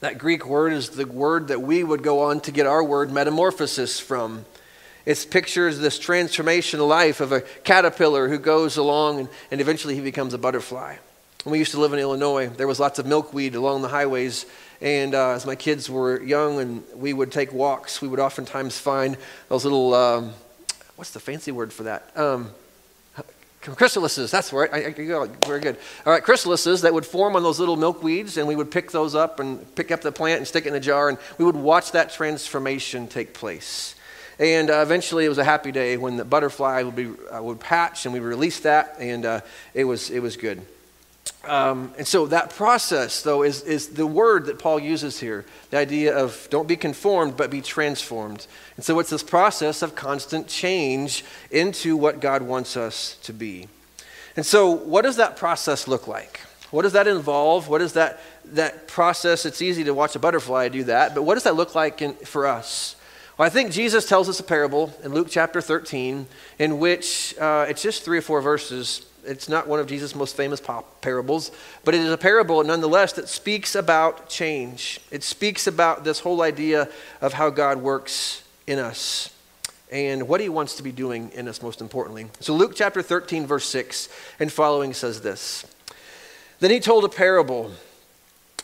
That 0.00 0.18
Greek 0.18 0.46
word 0.46 0.72
is 0.72 0.90
the 0.90 1.06
word 1.06 1.48
that 1.48 1.62
we 1.62 1.84
would 1.84 2.02
go 2.02 2.22
on 2.22 2.40
to 2.40 2.50
get 2.50 2.66
our 2.66 2.82
word 2.82 3.12
metamorphosis 3.12 4.00
from. 4.00 4.44
It 5.06 5.26
pictures 5.30 5.78
this 5.78 5.98
transformation 5.98 6.80
life 6.80 7.20
of 7.20 7.32
a 7.32 7.40
caterpillar 7.40 8.28
who 8.28 8.38
goes 8.38 8.76
along 8.76 9.20
and, 9.20 9.28
and 9.50 9.60
eventually 9.60 9.94
he 9.94 10.00
becomes 10.00 10.34
a 10.34 10.38
butterfly. 10.38 10.96
When 11.44 11.52
we 11.52 11.58
used 11.58 11.72
to 11.72 11.80
live 11.80 11.92
in 11.92 11.98
Illinois, 11.98 12.48
there 12.48 12.68
was 12.68 12.78
lots 12.78 12.98
of 12.98 13.06
milkweed 13.06 13.54
along 13.54 13.82
the 13.82 13.88
highways 13.88 14.46
and 14.82 15.14
uh, 15.14 15.30
as 15.30 15.46
my 15.46 15.54
kids 15.54 15.88
were 15.88 16.20
young 16.20 16.58
and 16.58 16.82
we 16.96 17.12
would 17.12 17.30
take 17.30 17.52
walks, 17.52 18.02
we 18.02 18.08
would 18.08 18.18
oftentimes 18.18 18.78
find 18.78 19.16
those 19.48 19.62
little, 19.62 19.94
um, 19.94 20.32
what's 20.96 21.12
the 21.12 21.20
fancy 21.20 21.52
word 21.52 21.72
for 21.72 21.84
that? 21.84 22.10
Um, 22.16 22.50
chrysalises, 23.62 24.32
that's 24.32 24.52
right. 24.52 24.68
I, 24.72 24.86
I, 24.86 25.28
very 25.46 25.60
good. 25.60 25.76
All 26.04 26.12
right, 26.12 26.22
chrysalises 26.22 26.82
that 26.82 26.92
would 26.92 27.06
form 27.06 27.36
on 27.36 27.44
those 27.44 27.60
little 27.60 27.76
milkweeds, 27.76 28.38
and 28.38 28.48
we 28.48 28.56
would 28.56 28.72
pick 28.72 28.90
those 28.90 29.14
up 29.14 29.38
and 29.38 29.72
pick 29.76 29.92
up 29.92 30.00
the 30.00 30.10
plant 30.10 30.38
and 30.38 30.48
stick 30.48 30.66
it 30.66 30.70
in 30.70 30.74
a 30.74 30.80
jar, 30.80 31.08
and 31.08 31.16
we 31.38 31.44
would 31.44 31.54
watch 31.54 31.92
that 31.92 32.12
transformation 32.12 33.06
take 33.06 33.34
place. 33.34 33.94
And 34.40 34.68
uh, 34.68 34.82
eventually, 34.82 35.26
it 35.26 35.28
was 35.28 35.38
a 35.38 35.44
happy 35.44 35.70
day 35.70 35.96
when 35.96 36.16
the 36.16 36.24
butterfly 36.24 36.82
would 36.82 36.96
be 36.96 37.12
uh, 37.32 37.40
would 37.40 37.62
hatch, 37.62 38.04
and 38.04 38.12
we 38.12 38.18
released 38.18 38.64
that, 38.64 38.96
and 38.98 39.24
uh, 39.24 39.40
it 39.74 39.84
was 39.84 40.10
it 40.10 40.18
was 40.18 40.36
good. 40.36 40.66
Um, 41.44 41.92
and 41.98 42.06
so 42.06 42.26
that 42.26 42.50
process, 42.50 43.22
though, 43.22 43.42
is, 43.42 43.62
is 43.62 43.88
the 43.88 44.06
word 44.06 44.46
that 44.46 44.60
Paul 44.60 44.78
uses 44.78 45.18
here 45.18 45.44
the 45.70 45.78
idea 45.78 46.16
of 46.16 46.46
don't 46.50 46.68
be 46.68 46.76
conformed, 46.76 47.36
but 47.36 47.50
be 47.50 47.60
transformed. 47.60 48.46
And 48.76 48.84
so 48.84 48.98
it's 49.00 49.10
this 49.10 49.22
process 49.22 49.82
of 49.82 49.94
constant 49.94 50.46
change 50.46 51.24
into 51.50 51.96
what 51.96 52.20
God 52.20 52.42
wants 52.42 52.76
us 52.76 53.16
to 53.24 53.32
be. 53.32 53.68
And 54.36 54.46
so, 54.46 54.70
what 54.70 55.02
does 55.02 55.16
that 55.16 55.36
process 55.36 55.88
look 55.88 56.06
like? 56.06 56.40
What 56.70 56.82
does 56.82 56.92
that 56.92 57.06
involve? 57.06 57.68
What 57.68 57.82
is 57.82 57.92
that, 57.94 58.20
that 58.46 58.88
process? 58.88 59.44
It's 59.44 59.60
easy 59.60 59.84
to 59.84 59.92
watch 59.92 60.16
a 60.16 60.18
butterfly 60.18 60.68
do 60.68 60.84
that, 60.84 61.14
but 61.14 61.22
what 61.22 61.34
does 61.34 61.42
that 61.42 61.54
look 61.54 61.74
like 61.74 62.00
in, 62.00 62.14
for 62.14 62.46
us? 62.46 62.96
Well, 63.36 63.46
I 63.46 63.50
think 63.50 63.72
Jesus 63.72 64.08
tells 64.08 64.28
us 64.28 64.40
a 64.40 64.42
parable 64.42 64.94
in 65.02 65.12
Luke 65.12 65.28
chapter 65.30 65.60
13 65.60 66.26
in 66.58 66.78
which 66.78 67.36
uh, 67.38 67.66
it's 67.68 67.82
just 67.82 68.04
three 68.04 68.18
or 68.18 68.22
four 68.22 68.40
verses. 68.40 69.04
It's 69.24 69.48
not 69.48 69.68
one 69.68 69.78
of 69.78 69.86
Jesus' 69.86 70.14
most 70.14 70.36
famous 70.36 70.60
parables, 71.00 71.52
but 71.84 71.94
it 71.94 72.00
is 72.00 72.12
a 72.12 72.18
parable 72.18 72.62
nonetheless 72.64 73.12
that 73.14 73.28
speaks 73.28 73.74
about 73.74 74.28
change. 74.28 75.00
It 75.10 75.22
speaks 75.22 75.66
about 75.66 76.04
this 76.04 76.20
whole 76.20 76.42
idea 76.42 76.88
of 77.20 77.34
how 77.34 77.50
God 77.50 77.78
works 77.78 78.42
in 78.66 78.78
us 78.78 79.30
and 79.92 80.26
what 80.26 80.40
he 80.40 80.48
wants 80.48 80.76
to 80.76 80.82
be 80.82 80.90
doing 80.90 81.30
in 81.34 81.46
us, 81.46 81.62
most 81.62 81.80
importantly. 81.80 82.26
So, 82.40 82.54
Luke 82.54 82.72
chapter 82.74 83.02
13, 83.02 83.46
verse 83.46 83.66
6 83.66 84.08
and 84.40 84.50
following 84.50 84.94
says 84.94 85.20
this 85.20 85.66
Then 86.60 86.70
he 86.70 86.80
told 86.80 87.04
a 87.04 87.08
parable. 87.08 87.70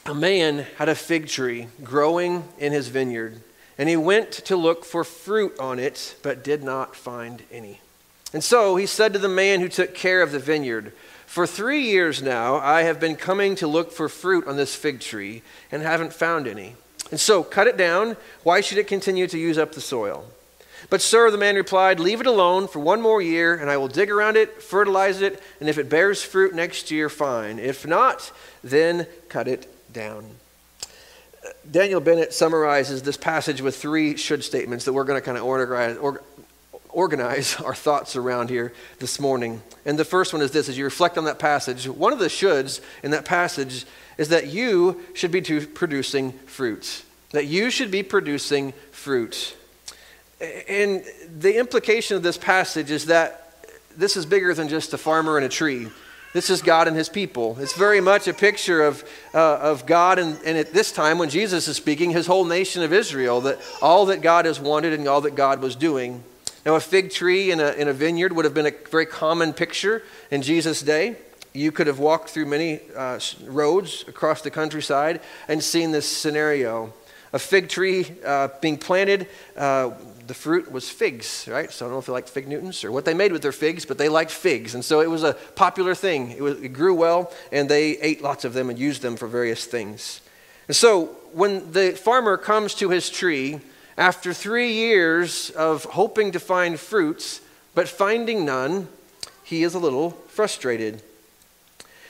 A 0.07 0.15
man 0.15 0.65
had 0.79 0.89
a 0.89 0.95
fig 0.95 1.29
tree 1.29 1.69
growing 1.85 2.49
in 2.59 2.73
his 2.73 2.89
vineyard, 2.89 3.43
and 3.77 3.91
he 3.91 3.97
went 3.97 4.33
to 4.33 4.57
look 4.57 4.87
for 4.87 5.05
fruit 5.05 5.59
on 5.61 5.79
it, 5.79 6.17
but 6.23 6.43
did 6.43 6.65
not 6.65 6.97
find 6.97 7.43
any. 7.53 7.81
And 8.33 8.45
so 8.45 8.77
he 8.77 8.87
said 8.87 9.13
to 9.13 9.19
the 9.19 9.29
man 9.29 9.61
who 9.61 9.69
took 9.69 9.95
care 9.95 10.23
of 10.23 10.33
the 10.33 10.39
vineyard, 10.39 10.93
For 11.27 11.47
three 11.47 11.83
years 11.83 12.23
now 12.23 12.57
I 12.57 12.83
have 12.83 13.01
been 13.01 13.17
coming 13.17 13.55
to 13.57 13.67
look 13.67 13.93
for 13.93 14.09
fruit 14.09 14.47
on 14.47 14.57
this 14.57 14.75
fig 14.75 15.01
tree, 15.01 15.43
and 15.73 15.83
haven't 15.83 16.13
found 16.13 16.47
any. 16.47 16.77
And 17.11 17.19
so 17.19 17.43
cut 17.43 17.67
it 17.67 17.77
down. 17.77 18.17
Why 18.43 18.61
should 18.61 18.79
it 18.79 18.87
continue 18.87 19.27
to 19.29 19.39
use 19.39 19.57
up 19.57 19.73
the 19.73 19.81
soil? 19.81 20.27
But, 20.91 21.03
sir, 21.03 21.31
the 21.31 21.39
man 21.39 21.57
replied, 21.57 22.01
Leave 22.01 22.21
it 22.21 22.27
alone 22.27 22.69
for 22.69 22.79
one 22.79 23.03
more 23.03 23.21
year, 23.21 23.55
and 23.55 23.71
I 23.71 23.77
will 23.77 23.89
dig 23.89 24.11
around 24.11 24.37
it, 24.37 24.63
fertilize 24.63 25.21
it, 25.21 25.43
and 25.61 25.69
if 25.69 25.77
it 25.77 25.89
bears 25.89 26.23
fruit 26.23 26.55
next 26.55 26.91
year, 26.91 27.09
fine. 27.09 27.59
If 27.59 27.87
not, 27.87 28.31
then 28.63 29.07
cut 29.29 29.49
it 29.49 29.67
down. 29.93 30.31
Daniel 31.71 32.01
Bennett 32.01 32.33
summarizes 32.33 33.03
this 33.03 33.17
passage 33.17 33.61
with 33.61 33.77
three 33.77 34.17
should 34.17 34.45
statements 34.45 34.85
that 34.85 34.93
we're 34.93 35.05
going 35.05 35.21
to 35.21 35.25
kind 35.25 35.37
of 35.37 35.45
organize, 35.45 35.97
organize 36.91 37.57
our 37.61 37.75
thoughts 37.75 38.17
around 38.17 38.51
here 38.51 38.73
this 38.99 39.21
morning. 39.21 39.63
And 39.85 39.99
the 39.99 40.05
first 40.05 40.33
one 40.33 40.43
is 40.43 40.51
this 40.51 40.69
as 40.69 40.79
you 40.79 40.85
reflect 40.85 41.19
on 41.19 41.25
that 41.25 41.39
passage, 41.39 41.89
one 41.89 42.13
of 42.13 42.19
the 42.19 42.27
shoulds 42.27 42.81
in 43.03 43.11
that 43.13 43.25
passage 43.25 43.85
is 44.17 44.29
that 44.29 44.49
you 44.49 45.01
should 45.15 45.31
be 45.31 45.41
producing 45.41 46.33
fruit. 46.47 47.05
That 47.31 47.47
you 47.47 47.71
should 47.71 47.91
be 47.91 48.03
producing 48.03 48.73
fruit. 48.91 49.57
And 50.41 51.05
the 51.39 51.59
implication 51.59 52.17
of 52.17 52.23
this 52.23 52.39
passage 52.39 52.91
is 52.91 53.07
that 53.07 53.45
this 53.97 54.17
is 54.17 54.25
bigger 54.25 54.55
than 54.55 54.69
just 54.69 54.95
a 54.95 54.99
farmer 54.99 55.37
and 55.37 55.45
a 55.45 55.49
tree. 55.49 55.89
This 56.33 56.51
is 56.51 56.63
God 56.63 56.89
and 56.89 56.97
his 56.97 57.09
people. 57.09 57.57
It's 57.59 57.73
very 57.73 58.01
much 58.01 58.29
a 58.29 58.35
picture 58.35 58.83
of, 58.83 59.03
uh, 59.35 59.57
of 59.57 59.87
God, 59.87 60.19
and, 60.19 60.39
and 60.45 60.59
at 60.59 60.73
this 60.73 60.93
time 60.93 61.19
when 61.19 61.31
Jesus 61.31 61.69
is 61.69 61.77
speaking, 61.77 62.11
his 62.11 62.27
whole 62.27 62.45
nation 62.45 62.83
of 62.83 62.93
Israel, 62.93 63.41
that 63.43 63.59
all 63.81 64.07
that 64.07 64.21
God 64.21 64.45
has 64.45 64.61
wanted 64.61 64.93
and 64.93 65.09
all 65.09 65.23
that 65.23 65.35
God 65.35 65.61
was 65.61 65.75
doing. 65.75 66.23
Now, 66.69 66.77
a 66.77 66.81
fig 66.81 67.11
tree 67.11 67.51
in 67.51 67.61
a, 67.61 67.71
in 67.71 67.89
a 67.89 67.95
vineyard 67.95 68.35
would 68.35 68.45
have 68.45 68.53
been 68.53 68.67
a 68.67 68.75
very 68.91 69.07
common 69.07 69.55
picture 69.55 70.03
in 70.31 70.43
Jesus' 70.43 70.83
day. 70.83 71.17
You 71.55 71.73
could 71.73 71.87
have 71.87 71.99
walked 71.99 72.29
through 72.29 72.45
many 72.45 72.81
uh, 72.95 73.19
roads 73.47 74.05
across 74.07 74.43
the 74.43 74.51
countryside 74.51 75.23
and 75.49 75.65
seen 75.65 75.93
this 75.93 76.07
scenario. 76.07 76.93
A 77.33 77.39
fig 77.39 77.71
tree 77.71 78.13
uh, 78.23 78.49
being 78.61 78.77
planted, 78.77 79.29
uh, 79.57 79.93
the 80.27 80.35
fruit 80.35 80.71
was 80.71 80.91
figs, 80.91 81.49
right? 81.51 81.73
So 81.73 81.87
I 81.87 81.89
don't 81.89 81.95
know 81.95 82.01
if 82.01 82.05
they 82.05 82.13
liked 82.13 82.29
fig 82.29 82.47
Newtons 82.47 82.85
or 82.85 82.93
what 82.93 83.07
they 83.07 83.15
made 83.15 83.33
with 83.33 83.41
their 83.41 83.51
figs, 83.51 83.87
but 83.87 83.97
they 83.97 84.11
liked 84.11 84.31
figs. 84.31 84.75
And 84.75 84.85
so 84.85 85.01
it 85.01 85.09
was 85.09 85.25
a 85.25 85.33
popular 85.55 85.95
thing. 85.95 86.33
It, 86.33 86.43
was, 86.43 86.61
it 86.61 86.75
grew 86.75 86.93
well, 86.93 87.33
and 87.51 87.67
they 87.71 87.93
ate 87.93 88.21
lots 88.21 88.45
of 88.45 88.53
them 88.53 88.69
and 88.69 88.79
used 88.79 89.01
them 89.01 89.17
for 89.17 89.27
various 89.27 89.65
things. 89.65 90.21
And 90.67 90.77
so 90.77 91.17
when 91.33 91.73
the 91.73 91.93
farmer 91.93 92.37
comes 92.37 92.75
to 92.75 92.91
his 92.91 93.09
tree, 93.09 93.63
after 93.99 94.33
three 94.33 94.73
years 94.73 95.51
of 95.51 95.85
hoping 95.85 96.31
to 96.31 96.39
find 96.39 96.79
fruits, 96.79 97.41
but 97.75 97.89
finding 97.89 98.45
none, 98.45 98.87
he 99.43 99.65
is 99.65 99.75
a 99.75 99.79
little 99.79 100.11
frustrated. 100.29 101.03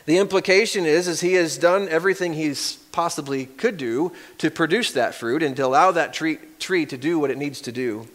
The 0.05 0.19
implication 0.19 0.85
is, 0.85 1.09
is 1.09 1.23
he 1.23 1.33
has 1.35 1.57
done 1.57 1.89
everything 1.89 2.35
he 2.35 2.55
possibly 2.93 3.47
could 3.47 3.79
do 3.79 4.13
to 4.37 4.51
produce 4.51 4.93
that 4.93 5.15
fruit 5.15 5.43
and 5.43 5.57
to 5.57 5.65
allow 5.65 5.91
that 5.93 6.13
tree, 6.13 6.39
tree 6.59 6.85
to 6.87 6.99
do 6.99 7.19
what 7.19 7.31
it 7.31 7.39
needs 7.39 7.63
to 7.63 7.73
do. 7.73 8.07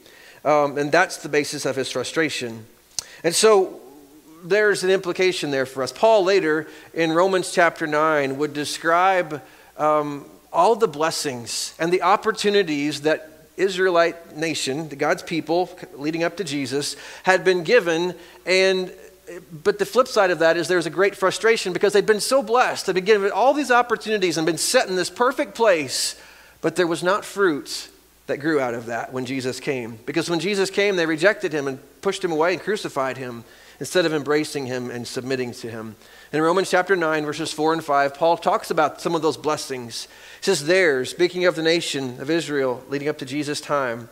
Um, 0.45 0.77
and 0.77 0.91
that's 0.91 1.17
the 1.17 1.29
basis 1.29 1.65
of 1.65 1.75
his 1.75 1.91
frustration. 1.91 2.67
And 3.23 3.33
so 3.33 3.81
there's 4.43 4.83
an 4.83 4.91
implication 4.91 5.49
there 5.49 5.65
for 5.65 5.81
us. 5.81 5.91
Paul 5.91 6.23
later 6.23 6.67
in 6.93 7.11
Romans 7.11 7.51
chapter 7.51 7.87
9 7.87 8.37
would 8.37 8.53
describe 8.53 9.41
um, 9.77 10.25
all 10.51 10.75
the 10.75 10.87
blessings 10.87 11.73
and 11.79 11.91
the 11.91 12.03
opportunities 12.03 13.01
that 13.01 13.32
Israelite 13.57 14.35
nation, 14.35 14.87
God's 14.87 15.23
people 15.23 15.69
leading 15.95 16.23
up 16.23 16.37
to 16.37 16.43
Jesus, 16.43 16.95
had 17.23 17.43
been 17.43 17.63
given 17.63 18.15
and 18.45 18.91
but 19.63 19.79
the 19.79 19.85
flip 19.85 20.07
side 20.07 20.31
of 20.31 20.39
that 20.39 20.57
is 20.57 20.67
there's 20.67 20.85
a 20.85 20.91
great 20.91 21.15
frustration 21.15 21.71
because 21.71 21.93
they've 21.93 22.05
been 22.05 22.19
so 22.19 22.43
blessed. 22.43 22.85
They've 22.85 22.95
been 22.95 23.05
given 23.05 23.31
all 23.31 23.53
these 23.53 23.71
opportunities 23.71 24.37
and 24.37 24.45
been 24.45 24.57
set 24.57 24.89
in 24.89 24.95
this 24.95 25.09
perfect 25.09 25.55
place, 25.55 26.21
but 26.61 26.75
there 26.75 26.87
was 26.87 27.03
not 27.03 27.23
fruit 27.23 27.89
that 28.27 28.37
grew 28.37 28.59
out 28.59 28.73
of 28.73 28.87
that 28.87 29.13
when 29.13 29.25
Jesus 29.25 29.59
came. 29.59 29.97
Because 30.05 30.29
when 30.29 30.39
Jesus 30.39 30.69
came, 30.69 30.95
they 30.95 31.05
rejected 31.05 31.53
him 31.53 31.67
and 31.67 31.79
pushed 32.01 32.23
him 32.23 32.31
away 32.31 32.53
and 32.53 32.61
crucified 32.61 33.17
him 33.17 33.43
instead 33.79 34.05
of 34.05 34.13
embracing 34.13 34.65
him 34.65 34.89
and 34.89 35.07
submitting 35.07 35.51
to 35.51 35.69
him. 35.69 35.95
In 36.31 36.41
Romans 36.41 36.69
chapter 36.69 36.95
9, 36.95 37.25
verses 37.25 37.51
4 37.51 37.73
and 37.73 37.83
5, 37.83 38.13
Paul 38.15 38.37
talks 38.37 38.71
about 38.71 39.01
some 39.01 39.15
of 39.15 39.21
those 39.21 39.37
blessings. 39.37 40.07
He 40.43 40.47
says, 40.47 40.65
Theirs, 40.65 41.09
speaking 41.09 41.45
of 41.45 41.55
the 41.55 41.63
nation 41.63 42.19
of 42.19 42.29
Israel 42.29 42.83
leading 42.89 43.07
up 43.07 43.17
to 43.19 43.25
Jesus' 43.25 43.61
time, 43.61 44.09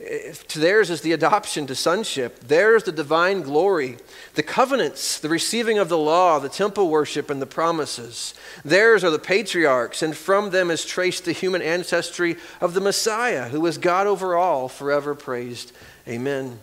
eh, 0.00 0.32
to 0.46 0.60
theirs 0.60 0.90
is 0.90 1.00
the 1.00 1.10
adoption 1.10 1.66
to 1.66 1.74
sonship. 1.74 2.38
Theirs 2.38 2.84
the 2.84 2.92
divine 2.92 3.42
glory, 3.42 3.96
the 4.34 4.44
covenants, 4.44 5.18
the 5.18 5.28
receiving 5.28 5.80
of 5.80 5.88
the 5.88 5.98
law, 5.98 6.38
the 6.38 6.48
temple 6.48 6.88
worship, 6.88 7.30
and 7.30 7.42
the 7.42 7.46
promises. 7.46 8.32
Theirs 8.64 9.02
are 9.02 9.10
the 9.10 9.18
patriarchs, 9.18 10.04
and 10.04 10.16
from 10.16 10.50
them 10.50 10.70
is 10.70 10.84
traced 10.84 11.24
the 11.24 11.32
human 11.32 11.62
ancestry 11.62 12.36
of 12.60 12.74
the 12.74 12.80
Messiah, 12.80 13.48
who 13.48 13.66
is 13.66 13.76
God 13.76 14.06
over 14.06 14.36
all, 14.36 14.68
forever 14.68 15.16
praised. 15.16 15.72
Amen. 16.06 16.60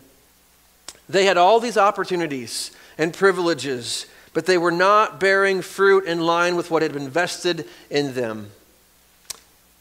They 1.09 1.25
had 1.25 1.35
all 1.35 1.59
these 1.59 1.75
opportunities 1.75 2.71
and 2.97 3.13
privileges, 3.13 4.05
but 4.33 4.45
they 4.45 4.57
were 4.57 4.71
not 4.71 5.19
bearing 5.19 5.61
fruit 5.61 6.05
in 6.05 6.21
line 6.21 6.55
with 6.55 6.71
what 6.71 6.83
had 6.83 6.93
been 6.93 7.09
vested 7.09 7.67
in 7.89 8.13
them. 8.13 8.51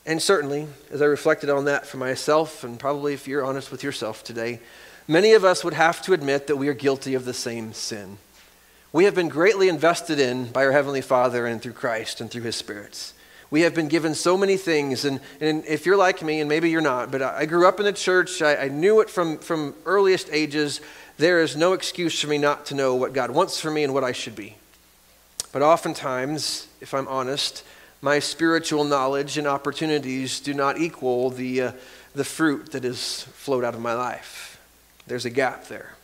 And 0.08 0.22
certainly, 0.22 0.66
as 0.90 1.02
I 1.02 1.04
reflected 1.04 1.50
on 1.50 1.66
that 1.66 1.86
for 1.86 1.98
myself, 1.98 2.64
and 2.64 2.78
probably 2.78 3.12
if 3.12 3.28
you're 3.28 3.44
honest 3.44 3.70
with 3.70 3.82
yourself 3.84 4.24
today, 4.24 4.58
many 5.06 5.34
of 5.34 5.44
us 5.44 5.62
would 5.62 5.74
have 5.74 6.00
to 6.00 6.14
admit 6.14 6.46
that 6.46 6.56
we 6.56 6.68
are 6.68 6.74
guilty 6.74 7.12
of 7.12 7.26
the 7.26 7.34
same 7.34 7.74
sin. 7.74 8.16
We 8.90 9.04
have 9.04 9.14
been 9.14 9.28
greatly 9.28 9.68
invested 9.68 10.18
in 10.18 10.46
by 10.46 10.64
our 10.64 10.72
Heavenly 10.72 11.02
Father 11.02 11.46
and 11.46 11.60
through 11.60 11.74
Christ 11.74 12.22
and 12.22 12.30
through 12.30 12.44
His 12.44 12.56
spirits. 12.56 13.12
We 13.50 13.60
have 13.60 13.74
been 13.74 13.88
given 13.88 14.14
so 14.14 14.38
many 14.38 14.56
things, 14.56 15.04
and, 15.04 15.20
and 15.42 15.62
if 15.66 15.84
you're 15.84 15.98
like 15.98 16.22
me, 16.22 16.40
and 16.40 16.48
maybe 16.48 16.70
you're 16.70 16.80
not, 16.80 17.10
but 17.10 17.20
I 17.20 17.44
grew 17.44 17.68
up 17.68 17.78
in 17.78 17.84
the 17.84 17.92
church, 17.92 18.40
I, 18.40 18.56
I 18.56 18.68
knew 18.68 19.00
it 19.00 19.10
from, 19.10 19.36
from 19.36 19.74
earliest 19.84 20.30
ages. 20.32 20.80
There 21.18 21.42
is 21.42 21.54
no 21.54 21.74
excuse 21.74 22.18
for 22.18 22.28
me 22.28 22.38
not 22.38 22.64
to 22.66 22.74
know 22.74 22.94
what 22.94 23.12
God 23.12 23.30
wants 23.30 23.60
for 23.60 23.70
me 23.70 23.84
and 23.84 23.92
what 23.92 24.04
I 24.04 24.12
should 24.12 24.36
be. 24.36 24.56
But 25.52 25.60
oftentimes, 25.60 26.66
if 26.80 26.94
I'm 26.94 27.08
honest, 27.08 27.62
my 28.00 28.18
spiritual 28.18 28.84
knowledge 28.84 29.38
and 29.38 29.46
opportunities 29.46 30.40
do 30.40 30.54
not 30.54 30.78
equal 30.78 31.30
the, 31.30 31.62
uh, 31.62 31.72
the 32.14 32.24
fruit 32.24 32.72
that 32.72 32.84
has 32.84 33.22
flowed 33.22 33.64
out 33.64 33.74
of 33.74 33.80
my 33.80 33.94
life. 33.94 34.60
There's 35.06 35.24
a 35.24 35.30
gap 35.30 35.66
there. 35.66 35.94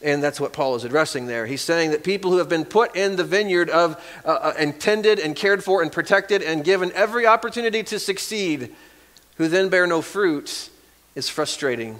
And 0.00 0.22
that's 0.22 0.40
what 0.40 0.52
Paul 0.52 0.76
is 0.76 0.84
addressing 0.84 1.26
there. 1.26 1.46
He's 1.46 1.60
saying 1.60 1.90
that 1.90 2.04
people 2.04 2.30
who 2.30 2.38
have 2.38 2.48
been 2.48 2.64
put 2.64 2.94
in 2.94 3.16
the 3.16 3.24
vineyard 3.24 3.68
of 3.68 3.96
uh, 4.24 4.28
uh, 4.28 4.54
and 4.56 4.80
tended 4.80 5.18
and 5.18 5.34
cared 5.34 5.64
for 5.64 5.82
and 5.82 5.90
protected 5.90 6.40
and 6.40 6.64
given 6.64 6.92
every 6.92 7.26
opportunity 7.26 7.82
to 7.82 7.98
succeed, 7.98 8.74
who 9.36 9.48
then 9.48 9.68
bear 9.68 9.86
no 9.86 10.00
fruit, 10.00 10.70
is 11.14 11.28
frustrating 11.28 11.98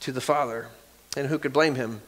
to 0.00 0.12
the 0.12 0.20
Father. 0.20 0.68
And 1.16 1.28
who 1.28 1.38
could 1.38 1.52
blame 1.52 1.76
him? 1.76 2.02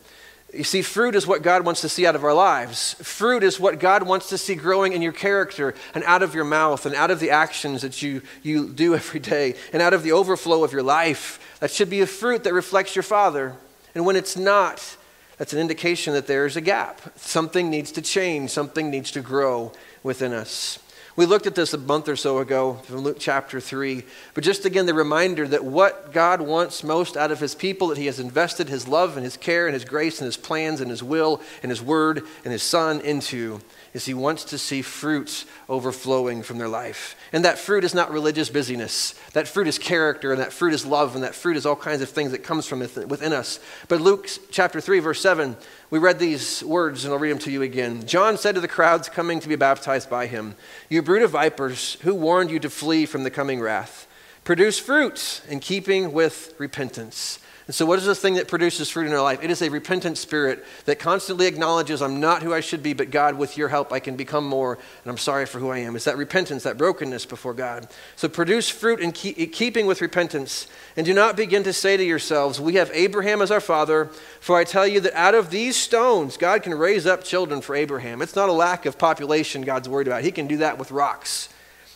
You 0.52 0.64
see, 0.64 0.82
fruit 0.82 1.14
is 1.14 1.28
what 1.28 1.42
God 1.42 1.64
wants 1.64 1.80
to 1.82 1.88
see 1.88 2.06
out 2.06 2.16
of 2.16 2.24
our 2.24 2.34
lives. 2.34 2.94
Fruit 2.94 3.44
is 3.44 3.60
what 3.60 3.78
God 3.78 4.02
wants 4.02 4.30
to 4.30 4.38
see 4.38 4.56
growing 4.56 4.92
in 4.92 5.00
your 5.00 5.12
character 5.12 5.74
and 5.94 6.02
out 6.04 6.24
of 6.24 6.34
your 6.34 6.44
mouth 6.44 6.86
and 6.86 6.94
out 6.94 7.12
of 7.12 7.20
the 7.20 7.30
actions 7.30 7.82
that 7.82 8.02
you, 8.02 8.22
you 8.42 8.68
do 8.68 8.94
every 8.94 9.20
day 9.20 9.54
and 9.72 9.80
out 9.80 9.94
of 9.94 10.02
the 10.02 10.10
overflow 10.10 10.64
of 10.64 10.72
your 10.72 10.82
life. 10.82 11.38
That 11.60 11.70
should 11.70 11.88
be 11.88 12.00
a 12.00 12.06
fruit 12.06 12.42
that 12.44 12.52
reflects 12.52 12.96
your 12.96 13.04
Father. 13.04 13.54
And 13.94 14.04
when 14.04 14.16
it's 14.16 14.36
not, 14.36 14.96
that's 15.38 15.52
an 15.52 15.60
indication 15.60 16.14
that 16.14 16.26
there 16.26 16.46
is 16.46 16.56
a 16.56 16.60
gap. 16.60 17.00
Something 17.16 17.70
needs 17.70 17.92
to 17.92 18.02
change, 18.02 18.50
something 18.50 18.90
needs 18.90 19.12
to 19.12 19.20
grow 19.20 19.72
within 20.02 20.32
us. 20.32 20.79
We 21.16 21.26
looked 21.26 21.46
at 21.46 21.56
this 21.56 21.74
a 21.74 21.78
month 21.78 22.08
or 22.08 22.14
so 22.14 22.38
ago 22.38 22.74
from 22.84 22.98
Luke 22.98 23.16
chapter 23.18 23.60
3. 23.60 24.04
But 24.32 24.44
just 24.44 24.64
again, 24.64 24.86
the 24.86 24.94
reminder 24.94 25.46
that 25.48 25.64
what 25.64 26.12
God 26.12 26.40
wants 26.40 26.84
most 26.84 27.16
out 27.16 27.32
of 27.32 27.40
his 27.40 27.54
people, 27.54 27.88
that 27.88 27.98
he 27.98 28.06
has 28.06 28.20
invested 28.20 28.68
his 28.68 28.86
love 28.86 29.16
and 29.16 29.24
his 29.24 29.36
care 29.36 29.66
and 29.66 29.74
his 29.74 29.84
grace 29.84 30.20
and 30.20 30.26
his 30.26 30.36
plans 30.36 30.80
and 30.80 30.88
his 30.88 31.02
will 31.02 31.40
and 31.62 31.70
his 31.70 31.82
word 31.82 32.22
and 32.44 32.52
his 32.52 32.62
son 32.62 33.00
into, 33.00 33.60
is 33.92 34.06
he 34.06 34.14
wants 34.14 34.44
to 34.44 34.58
see 34.58 34.82
fruits 34.82 35.46
overflowing 35.68 36.44
from 36.44 36.58
their 36.58 36.68
life. 36.68 37.16
And 37.32 37.44
that 37.44 37.58
fruit 37.58 37.82
is 37.82 37.94
not 37.94 38.12
religious 38.12 38.48
busyness. 38.48 39.14
That 39.32 39.48
fruit 39.48 39.66
is 39.66 39.78
character, 39.78 40.30
and 40.30 40.40
that 40.40 40.52
fruit 40.52 40.74
is 40.74 40.86
love, 40.86 41.16
and 41.16 41.24
that 41.24 41.34
fruit 41.34 41.56
is 41.56 41.66
all 41.66 41.74
kinds 41.74 42.02
of 42.02 42.08
things 42.08 42.30
that 42.30 42.44
comes 42.44 42.66
from 42.66 42.78
within 42.78 43.32
us. 43.32 43.58
But 43.88 44.00
Luke 44.00 44.28
chapter 44.52 44.80
3, 44.80 45.00
verse 45.00 45.20
7, 45.20 45.56
we 45.90 45.98
read 45.98 46.20
these 46.20 46.62
words, 46.62 47.04
and 47.04 47.12
I'll 47.12 47.18
read 47.18 47.32
them 47.32 47.38
to 47.40 47.50
you 47.50 47.62
again. 47.62 48.06
John 48.06 48.38
said 48.38 48.54
to 48.54 48.60
the 48.60 48.68
crowds 48.68 49.08
coming 49.08 49.40
to 49.40 49.48
be 49.48 49.56
baptized 49.56 50.08
by 50.08 50.26
him, 50.26 50.54
You 50.88 51.02
brood 51.02 51.22
of 51.22 51.32
vipers, 51.32 51.94
who 52.02 52.14
warned 52.14 52.50
you 52.50 52.60
to 52.60 52.70
flee 52.70 53.06
from 53.06 53.24
the 53.24 53.30
coming 53.30 53.60
wrath? 53.60 54.06
Produce 54.44 54.78
fruits 54.78 55.42
in 55.48 55.58
keeping 55.58 56.12
with 56.12 56.54
repentance. 56.58 57.40
And 57.70 57.74
so, 57.76 57.86
what 57.86 58.00
is 58.00 58.04
the 58.04 58.16
thing 58.16 58.34
that 58.34 58.48
produces 58.48 58.90
fruit 58.90 59.06
in 59.06 59.12
our 59.12 59.22
life? 59.22 59.44
It 59.44 59.50
is 59.52 59.62
a 59.62 59.68
repentant 59.68 60.18
spirit 60.18 60.64
that 60.86 60.98
constantly 60.98 61.46
acknowledges, 61.46 62.02
I'm 62.02 62.18
not 62.18 62.42
who 62.42 62.52
I 62.52 62.58
should 62.58 62.82
be, 62.82 62.94
but 62.94 63.12
God, 63.12 63.38
with 63.38 63.56
your 63.56 63.68
help, 63.68 63.92
I 63.92 64.00
can 64.00 64.16
become 64.16 64.44
more, 64.44 64.74
and 64.74 65.08
I'm 65.08 65.16
sorry 65.16 65.46
for 65.46 65.60
who 65.60 65.70
I 65.70 65.78
am. 65.78 65.94
It's 65.94 66.06
that 66.06 66.16
repentance, 66.16 66.64
that 66.64 66.76
brokenness 66.76 67.26
before 67.26 67.54
God. 67.54 67.86
So, 68.16 68.28
produce 68.28 68.68
fruit 68.68 68.98
in 68.98 69.12
keep, 69.12 69.52
keeping 69.52 69.86
with 69.86 70.00
repentance. 70.00 70.66
And 70.96 71.06
do 71.06 71.14
not 71.14 71.36
begin 71.36 71.62
to 71.62 71.72
say 71.72 71.96
to 71.96 72.02
yourselves, 72.02 72.60
We 72.60 72.74
have 72.74 72.90
Abraham 72.92 73.40
as 73.40 73.52
our 73.52 73.60
father, 73.60 74.06
for 74.40 74.56
I 74.56 74.64
tell 74.64 74.88
you 74.88 74.98
that 75.02 75.14
out 75.14 75.36
of 75.36 75.50
these 75.50 75.76
stones, 75.76 76.36
God 76.36 76.64
can 76.64 76.74
raise 76.74 77.06
up 77.06 77.22
children 77.22 77.60
for 77.60 77.76
Abraham. 77.76 78.20
It's 78.20 78.34
not 78.34 78.48
a 78.48 78.52
lack 78.52 78.84
of 78.84 78.98
population 78.98 79.62
God's 79.62 79.88
worried 79.88 80.08
about, 80.08 80.24
He 80.24 80.32
can 80.32 80.48
do 80.48 80.56
that 80.56 80.76
with 80.76 80.90
rocks. 80.90 81.48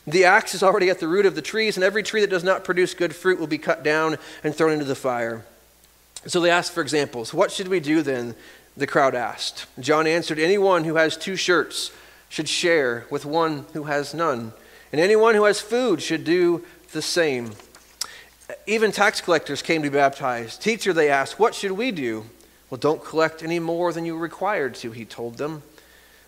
The 0.07 0.25
axe 0.25 0.55
is 0.55 0.63
already 0.63 0.89
at 0.89 1.01
the 1.01 1.09
root 1.09 1.27
of 1.27 1.35
the 1.35 1.43
trees, 1.43 1.77
and 1.77 1.83
every 1.83 2.05
tree 2.05 2.21
that 2.21 2.31
does 2.31 2.45
not 2.45 2.63
produce 2.63 2.95
good 2.95 3.13
fruit 3.13 3.41
will 3.41 3.49
be 3.49 3.59
cut 3.59 3.83
down 3.83 4.19
and 4.45 4.55
thrown 4.55 4.71
into 4.71 4.85
the 4.85 4.95
fire. 4.95 5.45
So 6.27 6.41
they 6.41 6.51
asked 6.51 6.73
for 6.73 6.81
examples. 6.81 7.35
What 7.35 7.53
should 7.53 7.69
we 7.69 7.81
do 7.81 8.03
then? 8.03 8.35
The 8.77 8.87
crowd 8.87 9.15
asked. 9.15 9.67
John 9.79 10.07
answered, 10.07 10.39
Anyone 10.39 10.85
who 10.85 10.97
has 10.97 11.17
two 11.17 11.37
shirts 11.37 11.93
should 12.29 12.49
share 12.49 13.07
with 13.11 13.25
one 13.25 13.67
who 13.73 13.85
has 13.85 14.15
none, 14.15 14.53
and 14.91 15.01
anyone 15.01 15.35
who 15.35 15.45
has 15.45 15.61
food 15.61 16.03
should 16.03 16.25
do 16.25 16.65
the 16.93 17.03
same. 17.03 17.53
Even 18.67 18.91
tax 18.91 19.21
collectors 19.21 19.63
came 19.63 19.83
to 19.83 19.91
be 19.91 19.97
baptized. 19.97 20.61
Teacher, 20.61 20.93
they 20.93 21.09
asked, 21.09 21.39
What 21.39 21.55
should 21.55 21.73
we 21.73 21.93
do? 21.93 22.25
Well, 22.69 22.79
don't 22.79 23.05
collect 23.05 23.43
any 23.43 23.61
more 23.61 23.93
than 23.93 24.05
you 24.05 24.17
are 24.17 24.21
required 24.21 24.75
to, 24.77 24.91
he 24.91 25.05
told 25.05 25.37
them. 25.37 25.63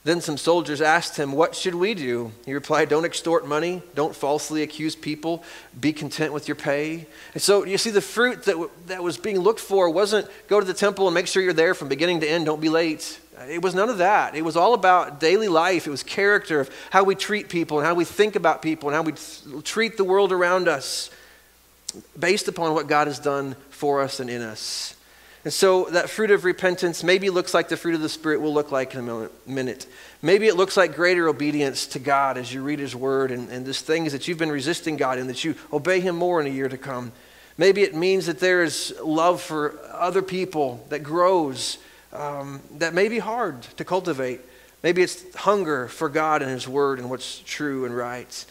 Then 0.06 0.20
some 0.20 0.36
soldiers 0.36 0.80
asked 0.80 1.16
him, 1.16 1.32
What 1.32 1.56
should 1.56 1.74
we 1.74 1.92
do? 1.92 2.30
He 2.44 2.54
replied, 2.54 2.88
Don't 2.88 3.04
extort 3.04 3.44
money, 3.44 3.82
don't 3.96 4.14
falsely 4.14 4.62
accuse 4.62 4.94
people, 4.94 5.42
be 5.80 5.92
content 5.92 6.32
with 6.32 6.46
your 6.46 6.54
pay. 6.54 7.06
And 7.34 7.42
so 7.42 7.64
you 7.64 7.76
see, 7.76 7.90
the 7.90 8.00
fruit 8.00 8.44
that, 8.44 8.52
w- 8.52 8.70
that 8.86 9.02
was 9.02 9.18
being 9.18 9.40
looked 9.40 9.58
for 9.58 9.90
wasn't 9.90 10.28
go 10.46 10.60
to 10.60 10.64
the 10.64 10.74
temple 10.74 11.08
and 11.08 11.14
make 11.14 11.26
sure 11.26 11.42
you're 11.42 11.52
there 11.52 11.74
from 11.74 11.88
beginning 11.88 12.20
to 12.20 12.30
end, 12.30 12.46
don't 12.46 12.60
be 12.60 12.68
late. 12.68 13.18
It 13.48 13.62
was 13.62 13.74
none 13.74 13.88
of 13.88 13.98
that. 13.98 14.36
It 14.36 14.42
was 14.42 14.56
all 14.56 14.74
about 14.74 15.18
daily 15.18 15.48
life. 15.48 15.88
It 15.88 15.90
was 15.90 16.04
character 16.04 16.60
of 16.60 16.70
how 16.90 17.02
we 17.02 17.16
treat 17.16 17.48
people 17.48 17.78
and 17.78 17.84
how 17.84 17.94
we 17.94 18.04
think 18.04 18.36
about 18.36 18.62
people 18.62 18.88
and 18.88 18.94
how 18.94 19.02
we 19.02 19.10
th- 19.10 19.64
treat 19.64 19.96
the 19.96 20.04
world 20.04 20.30
around 20.30 20.68
us 20.68 21.10
based 22.16 22.46
upon 22.46 22.74
what 22.74 22.86
God 22.86 23.08
has 23.08 23.18
done 23.18 23.56
for 23.70 24.02
us 24.02 24.20
and 24.20 24.30
in 24.30 24.40
us. 24.40 24.95
And 25.46 25.52
so 25.52 25.84
that 25.90 26.10
fruit 26.10 26.32
of 26.32 26.44
repentance 26.44 27.04
maybe 27.04 27.30
looks 27.30 27.54
like 27.54 27.68
the 27.68 27.76
fruit 27.76 27.94
of 27.94 28.00
the 28.00 28.08
Spirit 28.08 28.40
will 28.40 28.52
look 28.52 28.72
like 28.72 28.96
in 28.96 29.08
a 29.08 29.28
minute. 29.46 29.86
Maybe 30.20 30.48
it 30.48 30.56
looks 30.56 30.76
like 30.76 30.96
greater 30.96 31.28
obedience 31.28 31.86
to 31.86 32.00
God 32.00 32.36
as 32.36 32.52
you 32.52 32.64
read 32.64 32.80
His 32.80 32.96
Word 32.96 33.30
and, 33.30 33.48
and 33.50 33.64
these 33.64 33.80
things 33.80 34.10
that 34.10 34.26
you've 34.26 34.38
been 34.38 34.50
resisting 34.50 34.96
God 34.96 35.20
in, 35.20 35.28
that 35.28 35.44
you 35.44 35.54
obey 35.72 36.00
Him 36.00 36.16
more 36.16 36.40
in 36.40 36.48
a 36.48 36.50
year 36.50 36.68
to 36.68 36.76
come. 36.76 37.12
Maybe 37.56 37.84
it 37.84 37.94
means 37.94 38.26
that 38.26 38.40
there 38.40 38.64
is 38.64 38.92
love 39.00 39.40
for 39.40 39.78
other 39.92 40.20
people 40.20 40.84
that 40.88 41.04
grows, 41.04 41.78
um, 42.12 42.60
that 42.78 42.92
may 42.92 43.08
be 43.08 43.20
hard 43.20 43.62
to 43.76 43.84
cultivate. 43.84 44.40
Maybe 44.82 45.00
it's 45.00 45.32
hunger 45.36 45.86
for 45.86 46.08
God 46.08 46.42
and 46.42 46.50
His 46.50 46.66
Word 46.66 46.98
and 46.98 47.08
what's 47.08 47.38
true 47.46 47.84
and 47.84 47.96
right. 47.96 48.44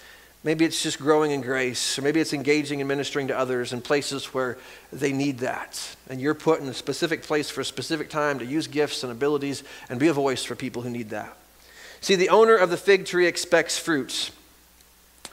Maybe 0.46 0.64
it's 0.64 0.84
just 0.84 1.00
growing 1.00 1.32
in 1.32 1.42
grace, 1.42 1.98
or 1.98 2.04
maybe 2.04 2.20
it's 2.20 2.32
engaging 2.32 2.80
and 2.80 2.88
ministering 2.88 3.30
to 3.30 3.38
others 3.38 3.74
in 3.74 3.82
places 3.82 4.26
where 4.28 4.60
they 4.94 5.12
need 5.12 5.40
that. 5.40 5.96
And 6.08 6.22
you're 6.22 6.36
put 6.36 6.62
in 6.62 6.68
a 6.68 6.74
specific 6.74 7.24
place 7.24 7.50
for 7.50 7.62
a 7.62 7.66
specific 7.66 8.12
time 8.12 8.38
to 8.38 8.46
use 8.46 8.68
gifts 8.68 9.02
and 9.02 9.12
abilities 9.12 9.64
and 9.90 10.00
be 10.00 10.08
a 10.08 10.14
voice 10.14 10.44
for 10.44 10.56
people 10.56 10.84
who 10.84 10.92
need 10.92 11.10
that. 11.10 11.36
See, 12.00 12.14
the 12.14 12.30
owner 12.30 12.56
of 12.56 12.70
the 12.70 12.78
fig 12.78 13.08
tree 13.08 13.26
expects 13.26 13.80
fruits, 13.80 14.30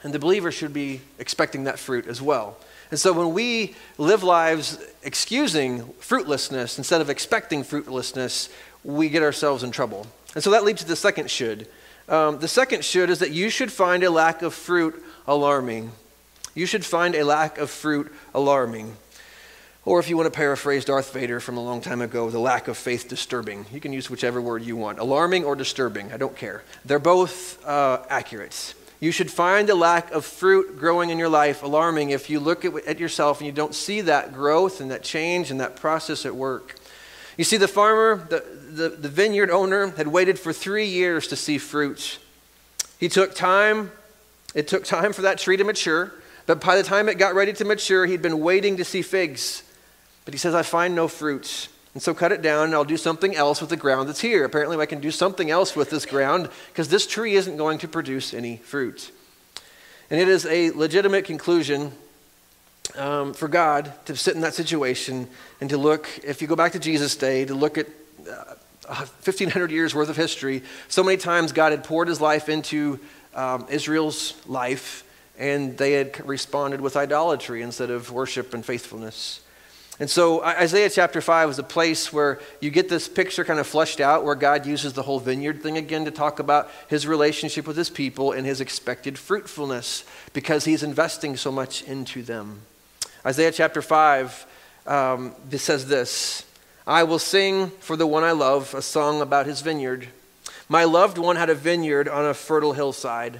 and 0.01 0.15
the 0.15 0.19
believer 0.19 0.51
should 0.51 0.73
be 0.73 1.01
expecting 1.19 1.65
that 1.65 1.77
fruit 1.77 2.07
as 2.07 2.19
well. 2.19 2.57
And 2.89 2.99
so 2.99 3.13
when 3.13 3.35
we 3.35 3.75
live 3.99 4.23
lives 4.23 4.79
excusing 5.03 5.93
fruitlessness 5.99 6.79
instead 6.79 7.01
of 7.01 7.11
expecting 7.11 7.63
fruitlessness, 7.63 8.49
we 8.83 9.09
get 9.09 9.21
ourselves 9.21 9.61
in 9.61 9.69
trouble. 9.69 10.07
And 10.33 10.43
so 10.43 10.49
that 10.49 10.63
leads 10.63 10.81
to 10.81 10.87
the 10.87 10.95
second 10.95 11.29
should. 11.29 11.67
Um, 12.09 12.39
the 12.39 12.47
second 12.47 12.83
should 12.83 13.09
is 13.09 13.19
that 13.19 13.31
you 13.31 13.49
should 13.49 13.71
find 13.71 14.03
a 14.03 14.09
lack 14.09 14.41
of 14.41 14.53
fruit 14.53 15.03
alarming. 15.27 15.91
You 16.55 16.65
should 16.65 16.85
find 16.85 17.15
a 17.15 17.23
lack 17.23 17.57
of 17.57 17.69
fruit 17.69 18.11
alarming. 18.33 18.95
Or 19.85 19.99
if 19.99 20.09
you 20.09 20.15
want 20.15 20.27
to 20.27 20.37
paraphrase 20.37 20.85
Darth 20.85 21.11
Vader 21.13 21.39
from 21.39 21.57
a 21.57 21.63
long 21.63 21.81
time 21.81 22.01
ago, 22.01 22.29
the 22.29 22.39
lack 22.39 22.67
of 22.69 22.77
faith 22.77 23.09
disturbing. 23.09 23.65
You 23.73 23.81
can 23.81 23.91
use 23.91 24.09
whichever 24.09 24.41
word 24.41 24.63
you 24.63 24.77
want 24.77 24.99
alarming 24.99 25.43
or 25.43 25.55
disturbing, 25.55 26.13
I 26.13 26.17
don't 26.17 26.35
care. 26.35 26.63
They're 26.85 26.99
both 26.99 27.63
uh, 27.65 28.03
accurate. 28.09 28.75
You 29.01 29.11
should 29.11 29.29
find 29.29 29.67
the 29.67 29.75
lack 29.75 30.11
of 30.11 30.23
fruit 30.23 30.79
growing 30.79 31.09
in 31.09 31.17
your 31.17 31.27
life 31.27 31.63
alarming 31.63 32.11
if 32.11 32.29
you 32.29 32.39
look 32.39 32.63
at, 32.63 32.73
at 32.85 32.99
yourself 32.99 33.39
and 33.39 33.45
you 33.45 33.51
don't 33.51 33.75
see 33.75 33.99
that 34.01 34.33
growth 34.33 34.79
and 34.79 34.91
that 34.91 35.03
change 35.03 35.51
and 35.51 35.59
that 35.59 35.75
process 35.75 36.25
at 36.25 36.33
work. 36.33 36.75
You 37.37 37.43
see, 37.43 37.57
the 37.57 37.67
farmer, 37.67 38.27
the, 38.29 38.43
the, 38.71 38.89
the 38.89 39.09
vineyard 39.09 39.49
owner, 39.49 39.87
had 39.87 40.07
waited 40.07 40.37
for 40.37 40.53
three 40.53 40.85
years 40.85 41.27
to 41.27 41.35
see 41.35 41.57
fruit. 41.57 42.19
He 42.99 43.09
took 43.09 43.33
time, 43.33 43.91
it 44.53 44.67
took 44.67 44.85
time 44.85 45.13
for 45.13 45.23
that 45.23 45.39
tree 45.39 45.57
to 45.57 45.63
mature, 45.63 46.13
but 46.45 46.63
by 46.63 46.75
the 46.75 46.83
time 46.83 47.09
it 47.09 47.17
got 47.17 47.33
ready 47.33 47.53
to 47.53 47.65
mature, 47.65 48.05
he'd 48.05 48.21
been 48.21 48.39
waiting 48.39 48.77
to 48.77 48.85
see 48.85 49.01
figs. 49.01 49.63
But 50.25 50.33
he 50.33 50.37
says, 50.37 50.53
I 50.53 50.61
find 50.61 50.95
no 50.95 51.07
fruits. 51.07 51.69
And 51.93 52.01
so 52.01 52.13
cut 52.13 52.31
it 52.31 52.41
down, 52.41 52.65
and 52.65 52.73
I'll 52.73 52.83
do 52.83 52.97
something 52.97 53.35
else 53.35 53.61
with 53.61 53.69
the 53.69 53.77
ground 53.77 54.09
that's 54.09 54.21
here. 54.21 54.45
Apparently, 54.45 54.77
I 54.77 54.85
can 54.85 54.99
do 54.99 55.11
something 55.11 55.51
else 55.51 55.75
with 55.75 55.89
this 55.89 56.05
ground 56.05 56.49
because 56.69 56.87
this 56.89 57.05
tree 57.05 57.35
isn't 57.35 57.57
going 57.57 57.77
to 57.79 57.87
produce 57.87 58.33
any 58.33 58.57
fruit. 58.57 59.11
And 60.09 60.19
it 60.19 60.27
is 60.27 60.45
a 60.45 60.71
legitimate 60.71 61.25
conclusion 61.25 61.91
um, 62.97 63.33
for 63.33 63.47
God 63.47 63.93
to 64.05 64.15
sit 64.15 64.35
in 64.35 64.41
that 64.41 64.53
situation 64.53 65.27
and 65.61 65.69
to 65.69 65.77
look, 65.77 66.09
if 66.23 66.41
you 66.41 66.47
go 66.47 66.55
back 66.55 66.73
to 66.73 66.79
Jesus' 66.79 67.15
day, 67.15 67.45
to 67.45 67.55
look 67.55 67.77
at 67.77 67.87
uh, 68.29 68.55
1,500 68.85 69.71
years 69.71 69.95
worth 69.95 70.09
of 70.09 70.17
history. 70.17 70.61
So 70.87 71.03
many 71.03 71.17
times 71.17 71.51
God 71.51 71.71
had 71.71 71.83
poured 71.83 72.07
his 72.07 72.19
life 72.19 72.49
into 72.49 72.99
um, 73.33 73.65
Israel's 73.69 74.35
life, 74.45 75.03
and 75.37 75.77
they 75.77 75.93
had 75.93 76.25
responded 76.27 76.81
with 76.81 76.97
idolatry 76.97 77.61
instead 77.61 77.89
of 77.89 78.11
worship 78.11 78.53
and 78.53 78.65
faithfulness. 78.65 79.39
And 79.99 80.09
so 80.09 80.43
Isaiah 80.43 80.89
chapter 80.89 81.21
5 81.21 81.51
is 81.51 81.59
a 81.59 81.63
place 81.63 82.11
where 82.11 82.39
you 82.59 82.71
get 82.71 82.89
this 82.89 83.07
picture 83.07 83.45
kind 83.45 83.59
of 83.59 83.67
fleshed 83.67 84.01
out 84.01 84.23
where 84.23 84.35
God 84.35 84.65
uses 84.65 84.93
the 84.93 85.03
whole 85.03 85.19
vineyard 85.19 85.61
thing 85.61 85.77
again 85.77 86.05
to 86.05 86.11
talk 86.11 86.39
about 86.39 86.69
his 86.87 87.05
relationship 87.05 87.67
with 87.67 87.77
his 87.77 87.91
people 87.91 88.31
and 88.31 88.45
his 88.45 88.59
expected 88.59 89.19
fruitfulness 89.19 90.03
because 90.33 90.65
he's 90.65 90.81
investing 90.81 91.37
so 91.37 91.51
much 91.51 91.83
into 91.83 92.23
them. 92.23 92.61
Isaiah 93.25 93.51
chapter 93.51 93.81
5 93.81 94.47
um, 94.85 95.33
this 95.49 95.63
says 95.63 95.87
this 95.87 96.45
I 96.85 97.03
will 97.03 97.19
sing 97.19 97.69
for 97.79 97.95
the 97.95 98.07
one 98.07 98.23
I 98.23 98.31
love 98.31 98.73
a 98.73 98.81
song 98.81 99.21
about 99.21 99.45
his 99.45 99.61
vineyard. 99.61 100.07
My 100.67 100.83
loved 100.83 101.17
one 101.17 101.35
had 101.35 101.49
a 101.49 101.55
vineyard 101.55 102.09
on 102.09 102.25
a 102.25 102.33
fertile 102.33 102.73
hillside. 102.73 103.39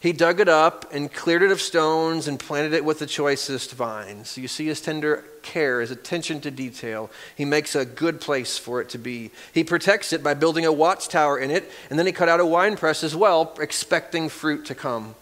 He 0.00 0.12
dug 0.12 0.38
it 0.38 0.48
up 0.48 0.92
and 0.92 1.12
cleared 1.12 1.42
it 1.42 1.50
of 1.50 1.60
stones 1.60 2.28
and 2.28 2.38
planted 2.38 2.72
it 2.72 2.84
with 2.84 3.00
the 3.00 3.06
choicest 3.06 3.72
vines. 3.72 4.38
You 4.38 4.46
see 4.46 4.66
his 4.66 4.80
tender 4.80 5.24
care, 5.42 5.80
his 5.80 5.90
attention 5.90 6.40
to 6.42 6.52
detail. 6.52 7.10
He 7.34 7.44
makes 7.44 7.74
a 7.74 7.84
good 7.84 8.20
place 8.20 8.56
for 8.56 8.80
it 8.80 8.88
to 8.90 8.98
be. 8.98 9.32
He 9.52 9.64
protects 9.64 10.12
it 10.12 10.22
by 10.22 10.34
building 10.34 10.64
a 10.64 10.72
watchtower 10.72 11.36
in 11.36 11.50
it, 11.50 11.68
and 11.90 11.98
then 11.98 12.06
he 12.06 12.12
cut 12.12 12.28
out 12.28 12.38
a 12.38 12.46
winepress 12.46 13.02
as 13.02 13.16
well, 13.16 13.56
expecting 13.60 14.28
fruit 14.28 14.66
to 14.66 14.76
come. 14.76 15.16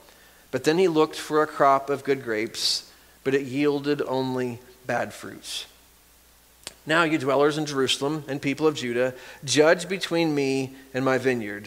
But 0.50 0.64
then 0.64 0.76
he 0.76 0.88
looked 0.88 1.16
for 1.16 1.42
a 1.42 1.46
crop 1.46 1.88
of 1.88 2.04
good 2.04 2.22
grapes, 2.22 2.85
but 3.26 3.34
it 3.34 3.42
yielded 3.42 4.00
only 4.02 4.60
bad 4.86 5.12
fruits. 5.12 5.66
Now, 6.86 7.02
you 7.02 7.18
dwellers 7.18 7.58
in 7.58 7.66
Jerusalem 7.66 8.22
and 8.28 8.40
people 8.40 8.68
of 8.68 8.76
Judah, 8.76 9.14
judge 9.44 9.88
between 9.88 10.32
me 10.32 10.76
and 10.94 11.04
my 11.04 11.18
vineyard. 11.18 11.66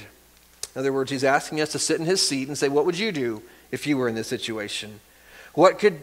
In 0.73 0.79
other 0.79 0.93
words, 0.93 1.11
he's 1.11 1.25
asking 1.25 1.59
us 1.59 1.73
to 1.73 1.77
sit 1.77 1.99
in 1.99 2.05
his 2.05 2.25
seat 2.25 2.47
and 2.47 2.57
say, 2.57 2.69
What 2.69 2.85
would 2.85 2.97
you 2.97 3.11
do 3.11 3.41
if 3.73 3.85
you 3.85 3.97
were 3.97 4.07
in 4.07 4.15
this 4.15 4.29
situation? 4.29 5.01
What, 5.53 5.79
could, 5.79 5.99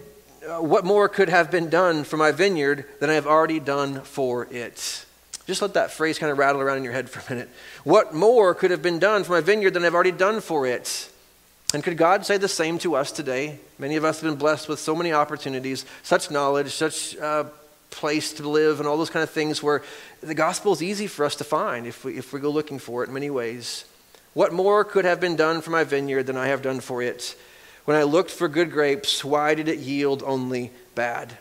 uh, 0.46 0.60
what 0.60 0.84
more 0.84 1.08
could 1.08 1.30
have 1.30 1.50
been 1.50 1.70
done 1.70 2.04
for 2.04 2.18
my 2.18 2.32
vineyard 2.32 2.84
than 3.00 3.08
I 3.08 3.14
have 3.14 3.26
already 3.26 3.58
done 3.58 4.02
for 4.02 4.46
it? 4.52 5.06
Just 5.46 5.62
let 5.62 5.72
that 5.72 5.90
phrase 5.90 6.18
kind 6.18 6.30
of 6.30 6.36
rattle 6.36 6.60
around 6.60 6.76
in 6.76 6.84
your 6.84 6.92
head 6.92 7.08
for 7.08 7.20
a 7.20 7.34
minute. 7.34 7.48
What 7.82 8.12
more 8.12 8.54
could 8.54 8.72
have 8.72 8.82
been 8.82 8.98
done 8.98 9.24
for 9.24 9.32
my 9.32 9.40
vineyard 9.40 9.70
than 9.70 9.86
I've 9.86 9.94
already 9.94 10.12
done 10.12 10.42
for 10.42 10.66
it? 10.66 11.08
And 11.76 11.84
could 11.84 11.98
God 11.98 12.24
say 12.24 12.38
the 12.38 12.48
same 12.48 12.78
to 12.78 12.94
us 12.94 13.12
today? 13.12 13.58
Many 13.78 13.96
of 13.96 14.04
us 14.06 14.22
have 14.22 14.30
been 14.30 14.38
blessed 14.38 14.66
with 14.66 14.78
so 14.78 14.96
many 14.96 15.12
opportunities, 15.12 15.84
such 16.02 16.30
knowledge, 16.30 16.72
such 16.72 17.14
uh, 17.18 17.44
place 17.90 18.32
to 18.32 18.48
live, 18.48 18.80
and 18.80 18.88
all 18.88 18.96
those 18.96 19.10
kind 19.10 19.22
of 19.22 19.28
things 19.28 19.62
where 19.62 19.82
the 20.22 20.34
gospel 20.34 20.72
is 20.72 20.82
easy 20.82 21.06
for 21.06 21.26
us 21.26 21.36
to 21.36 21.44
find 21.44 21.86
if 21.86 22.02
we, 22.02 22.16
if 22.16 22.32
we 22.32 22.40
go 22.40 22.48
looking 22.48 22.78
for 22.78 23.04
it 23.04 23.08
in 23.08 23.12
many 23.12 23.28
ways. 23.28 23.84
What 24.32 24.54
more 24.54 24.84
could 24.84 25.04
have 25.04 25.20
been 25.20 25.36
done 25.36 25.60
for 25.60 25.70
my 25.70 25.84
vineyard 25.84 26.22
than 26.22 26.38
I 26.38 26.46
have 26.46 26.62
done 26.62 26.80
for 26.80 27.02
it? 27.02 27.36
When 27.84 27.94
I 27.94 28.04
looked 28.04 28.30
for 28.30 28.48
good 28.48 28.70
grapes, 28.70 29.22
why 29.22 29.54
did 29.54 29.68
it 29.68 29.78
yield 29.78 30.22
only 30.24 30.70
bad? 30.94 31.36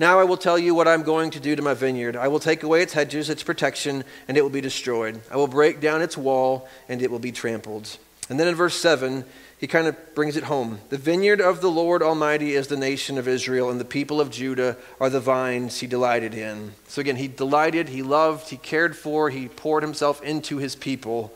Now 0.00 0.18
I 0.18 0.24
will 0.24 0.36
tell 0.36 0.58
you 0.58 0.74
what 0.74 0.88
I'm 0.88 1.04
going 1.04 1.30
to 1.30 1.38
do 1.38 1.54
to 1.54 1.62
my 1.62 1.74
vineyard. 1.74 2.16
I 2.16 2.26
will 2.26 2.40
take 2.40 2.64
away 2.64 2.82
its 2.82 2.94
hedges, 2.94 3.30
its 3.30 3.44
protection, 3.44 4.02
and 4.26 4.36
it 4.36 4.42
will 4.42 4.50
be 4.50 4.60
destroyed. 4.60 5.20
I 5.30 5.36
will 5.36 5.46
break 5.46 5.78
down 5.78 6.02
its 6.02 6.16
wall, 6.16 6.68
and 6.88 7.00
it 7.00 7.12
will 7.12 7.20
be 7.20 7.30
trampled. 7.30 7.98
And 8.28 8.40
then 8.40 8.48
in 8.48 8.56
verse 8.56 8.74
7, 8.74 9.24
he 9.58 9.66
kind 9.66 9.86
of 9.86 10.14
brings 10.14 10.36
it 10.36 10.44
home. 10.44 10.80
The 10.90 10.98
vineyard 10.98 11.40
of 11.40 11.62
the 11.62 11.70
Lord 11.70 12.02
Almighty 12.02 12.54
is 12.54 12.66
the 12.66 12.76
nation 12.76 13.16
of 13.16 13.26
Israel, 13.26 13.70
and 13.70 13.80
the 13.80 13.86
people 13.86 14.20
of 14.20 14.30
Judah 14.30 14.76
are 15.00 15.08
the 15.08 15.20
vines 15.20 15.80
he 15.80 15.86
delighted 15.86 16.34
in. 16.34 16.74
So 16.88 17.00
again, 17.00 17.16
he 17.16 17.26
delighted, 17.26 17.88
he 17.88 18.02
loved, 18.02 18.50
he 18.50 18.58
cared 18.58 18.96
for, 18.96 19.30
he 19.30 19.48
poured 19.48 19.82
himself 19.82 20.22
into 20.22 20.58
his 20.58 20.76
people. 20.76 21.32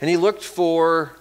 And 0.00 0.08
he 0.08 0.16
looked 0.16 0.44
for 0.44 1.16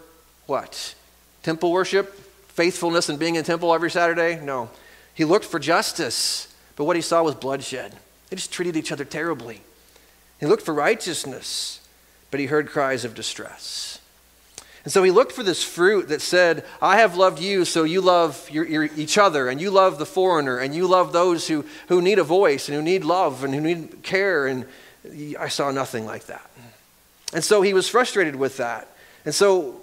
what? 0.46 0.94
Temple 1.42 1.72
worship? 1.72 2.14
Faithfulness 2.50 3.10
and 3.10 3.18
being 3.18 3.36
in 3.36 3.44
temple 3.44 3.74
every 3.74 3.90
Saturday? 3.90 4.40
No. 4.40 4.70
He 5.16 5.26
looked 5.26 5.46
for 5.46 5.60
justice, 5.60 6.54
but 6.76 6.86
what 6.86 6.96
he 6.96 7.02
saw 7.02 7.24
was 7.24 7.36
bloodshed. 7.36 7.96
They 8.30 8.36
just 8.36 8.52
treated 8.52 8.76
each 8.76 8.92
other 8.92 9.06
terribly. 9.06 9.62
He 10.40 10.46
looked 10.46 10.64
for 10.64 10.74
righteousness, 10.74 11.80
but 12.30 12.40
he 12.40 12.46
heard 12.46 12.70
cries 12.70 13.04
of 13.04 13.16
distress. 13.16 14.00
And 14.86 14.94
so 14.94 15.04
he 15.04 15.12
looked 15.12 15.32
for 15.32 15.44
this 15.44 15.64
fruit 15.64 16.08
that 16.10 16.22
said, 16.22 16.64
I 16.82 16.98
have 16.98 17.18
loved 17.18 17.40
you, 17.40 17.66
so 17.66 17.84
you 17.84 18.02
love 18.02 18.48
your, 18.52 18.66
your, 18.66 18.84
each 18.96 19.18
other, 19.18 19.50
and 19.50 19.60
you 19.60 19.72
love 19.72 19.98
the 19.98 20.06
foreigner, 20.06 20.60
and 20.60 20.74
you 20.74 20.88
love 20.88 21.12
those 21.12 21.48
who, 21.48 21.66
who 21.88 22.02
need 22.02 22.20
a 22.20 22.24
voice, 22.24 22.70
and 22.70 22.76
who 22.76 22.84
need 22.84 23.04
love, 23.04 23.44
and 23.44 23.54
who 23.54 23.62
need 23.62 24.04
care. 24.04 24.46
And 24.46 24.66
I 25.38 25.50
saw 25.50 25.72
nothing 25.72 26.06
like 26.06 26.28
that. 26.28 26.50
And 27.34 27.44
so 27.44 27.64
he 27.64 27.74
was 27.74 27.90
frustrated 27.90 28.36
with 28.36 28.58
that. 28.58 28.88
And 29.26 29.34
so 29.34 29.82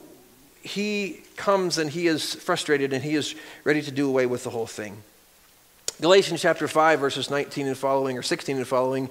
he 0.63 1.23
comes 1.37 1.79
and 1.79 1.91
he 1.91 2.07
is 2.07 2.35
frustrated 2.37 2.93
and 2.93 3.03
he 3.03 3.15
is 3.15 3.35
ready 3.65 3.83
to 3.83 3.91
do 3.91 4.09
away 4.09 4.27
with 4.27 4.45
the 4.45 4.51
whole 4.51 4.67
thing. 4.67 5.03
Galatians 6.01 6.41
chapter 6.41 6.69
5, 6.69 7.01
verses 7.01 7.31
19 7.31 7.67
and 7.67 7.77
following, 7.77 8.17
or 8.17 8.23
16 8.23 8.57
and 8.57 8.67
following, 8.67 9.11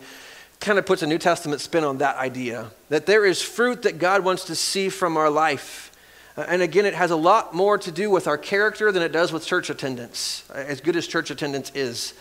kind 0.61 0.77
of 0.77 0.85
puts 0.85 1.01
a 1.01 1.07
New 1.07 1.17
Testament 1.17 1.59
spin 1.59 1.83
on 1.83 1.97
that 1.97 2.15
idea 2.17 2.71
that 2.89 3.07
there 3.07 3.25
is 3.25 3.41
fruit 3.41 3.81
that 3.81 3.97
God 3.97 4.23
wants 4.23 4.45
to 4.45 4.55
see 4.55 4.89
from 4.89 5.17
our 5.17 5.29
life. 5.29 5.91
Uh, 6.37 6.45
and 6.47 6.61
again, 6.61 6.85
it 6.85 6.93
has 6.93 7.11
a 7.11 7.15
lot 7.15 7.53
more 7.53 7.77
to 7.79 7.91
do 7.91 8.09
with 8.09 8.27
our 8.27 8.37
character 8.37 8.91
than 8.91 9.01
it 9.01 9.11
does 9.11 9.33
with 9.33 9.45
church 9.45 9.69
attendance, 9.69 10.49
as 10.53 10.79
good 10.79 10.95
as 10.95 11.07
church 11.07 11.31
attendance 11.31 11.71
is. 11.73 12.13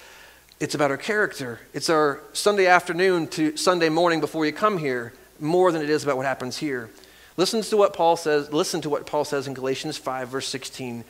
It's 0.58 0.74
about 0.74 0.90
our 0.90 0.96
character. 0.96 1.60
It's 1.74 1.88
our 1.88 2.22
Sunday 2.32 2.66
afternoon 2.66 3.28
to 3.28 3.56
Sunday 3.56 3.88
morning 3.88 4.20
before 4.20 4.46
you 4.46 4.52
come 4.52 4.78
here 4.78 5.12
more 5.38 5.70
than 5.70 5.82
it 5.82 5.90
is 5.90 6.02
about 6.02 6.16
what 6.16 6.26
happens 6.26 6.58
here. 6.58 6.90
Listen 7.36 7.62
to 7.62 7.76
what 7.76 7.94
Paul 7.94 8.16
says, 8.16 8.52
listen 8.52 8.80
to 8.82 8.90
what 8.90 9.06
Paul 9.06 9.24
says 9.24 9.46
in 9.46 9.54
Galatians 9.54 9.96
5 9.96 10.28
verse 10.28 10.48
16. 10.48 11.04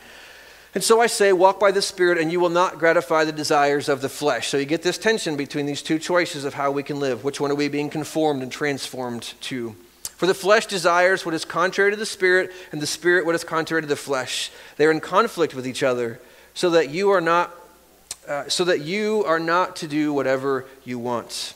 And 0.73 0.81
so 0.81 1.01
I 1.01 1.07
say, 1.07 1.33
walk 1.33 1.59
by 1.59 1.71
the 1.71 1.81
Spirit, 1.81 2.17
and 2.17 2.31
you 2.31 2.39
will 2.39 2.49
not 2.49 2.79
gratify 2.79 3.25
the 3.25 3.33
desires 3.33 3.89
of 3.89 4.01
the 4.01 4.07
flesh. 4.07 4.47
So 4.47 4.57
you 4.57 4.65
get 4.65 4.83
this 4.83 4.97
tension 4.97 5.35
between 5.35 5.65
these 5.65 5.81
two 5.81 5.99
choices 5.99 6.45
of 6.45 6.53
how 6.53 6.71
we 6.71 6.81
can 6.81 6.99
live. 6.99 7.25
Which 7.25 7.41
one 7.41 7.51
are 7.51 7.55
we 7.55 7.67
being 7.67 7.89
conformed 7.89 8.41
and 8.41 8.49
transformed 8.49 9.33
to? 9.41 9.75
For 10.15 10.27
the 10.27 10.33
flesh 10.33 10.67
desires 10.67 11.25
what 11.25 11.33
is 11.33 11.43
contrary 11.43 11.91
to 11.91 11.97
the 11.97 12.05
Spirit, 12.05 12.51
and 12.71 12.81
the 12.81 12.87
Spirit 12.87 13.25
what 13.25 13.35
is 13.35 13.43
contrary 13.43 13.81
to 13.81 13.87
the 13.87 13.97
flesh. 13.97 14.49
They 14.77 14.85
are 14.85 14.91
in 14.91 15.01
conflict 15.01 15.53
with 15.53 15.67
each 15.67 15.83
other, 15.83 16.21
so 16.53 16.69
that 16.69 16.89
you 16.89 17.09
are 17.09 17.21
not, 17.21 17.53
uh, 18.27 18.47
so 18.47 18.63
that 18.63 18.79
you 18.81 19.25
are 19.25 19.39
not 19.39 19.75
to 19.77 19.87
do 19.87 20.13
whatever 20.13 20.65
you 20.85 20.99
want. 20.99 21.53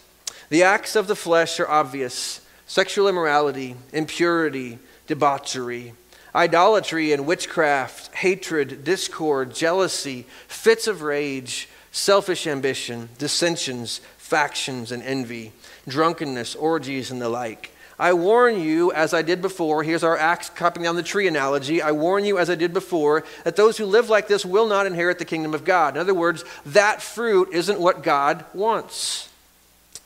The 0.49 0.63
acts 0.63 0.95
of 0.95 1.07
the 1.07 1.15
flesh 1.15 1.59
are 1.59 1.69
obvious: 1.69 2.41
sexual 2.65 3.07
immorality, 3.07 3.75
impurity, 3.93 4.79
debauchery 5.07 5.93
idolatry 6.35 7.13
and 7.13 7.25
witchcraft, 7.25 8.13
hatred, 8.13 8.83
discord, 8.83 9.55
jealousy, 9.55 10.25
fits 10.47 10.85
of 10.85 11.01
rage, 11.01 11.69
selfish 11.91 12.45
ambition, 12.45 13.07
dissensions, 13.17 14.01
factions, 14.17 14.91
and 14.91 15.01
envy, 15.01 15.53
drunkenness, 15.87 16.53
orgies, 16.55 17.09
and 17.09 17.21
the 17.21 17.29
like. 17.29 17.71
I 17.97 18.11
warn 18.11 18.59
you, 18.59 18.91
as 18.91 19.13
I 19.13 19.21
did 19.21 19.41
before, 19.41 19.81
here's 19.81 20.03
our 20.03 20.17
axe 20.17 20.49
cutting 20.49 20.83
down 20.83 20.97
the 20.97 21.03
tree 21.03 21.27
analogy. 21.27 21.81
I 21.81 21.93
warn 21.93 22.25
you, 22.25 22.37
as 22.37 22.49
I 22.49 22.55
did 22.55 22.73
before, 22.73 23.23
that 23.45 23.55
those 23.55 23.77
who 23.77 23.85
live 23.85 24.09
like 24.09 24.27
this 24.27 24.45
will 24.45 24.67
not 24.67 24.85
inherit 24.85 25.17
the 25.17 25.23
kingdom 25.23 25.53
of 25.53 25.63
God. 25.63 25.95
In 25.95 26.01
other 26.01 26.13
words, 26.13 26.43
that 26.65 27.01
fruit 27.01 27.49
isn't 27.53 27.79
what 27.79 28.03
God 28.03 28.43
wants. 28.53 29.29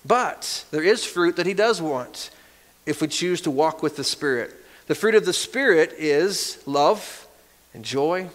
But 0.06 0.66
there 0.70 0.84
is 0.84 1.04
fruit 1.04 1.38
that 1.38 1.48
He 1.48 1.56
does 1.56 1.82
want 1.82 2.30
if 2.86 3.02
we 3.02 3.08
choose 3.08 3.42
to 3.42 3.52
walk 3.52 3.82
with 3.82 3.96
the 3.96 4.04
Spirit. 4.04 4.59
The 4.90 4.96
fruit 4.96 5.14
of 5.14 5.24
the 5.24 5.34
Spirit 5.34 5.94
is 6.00 6.64
love 6.66 7.28
and 7.76 7.86
joy 7.86 8.28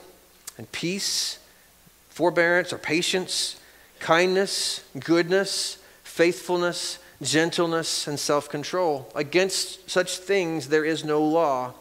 and 0.57 0.71
peace, 0.71 1.40
forbearance 2.11 2.73
or 2.73 2.79
patience, 2.79 3.57
kindness, 3.99 4.85
goodness, 5.01 5.79
faithfulness, 6.05 7.01
gentleness, 7.21 8.07
and 8.07 8.21
self 8.21 8.49
control. 8.49 9.11
Against 9.17 9.90
such 9.90 10.19
things 10.19 10.69
there 10.69 10.85
is 10.85 11.03
no 11.03 11.21
law. 11.25 11.73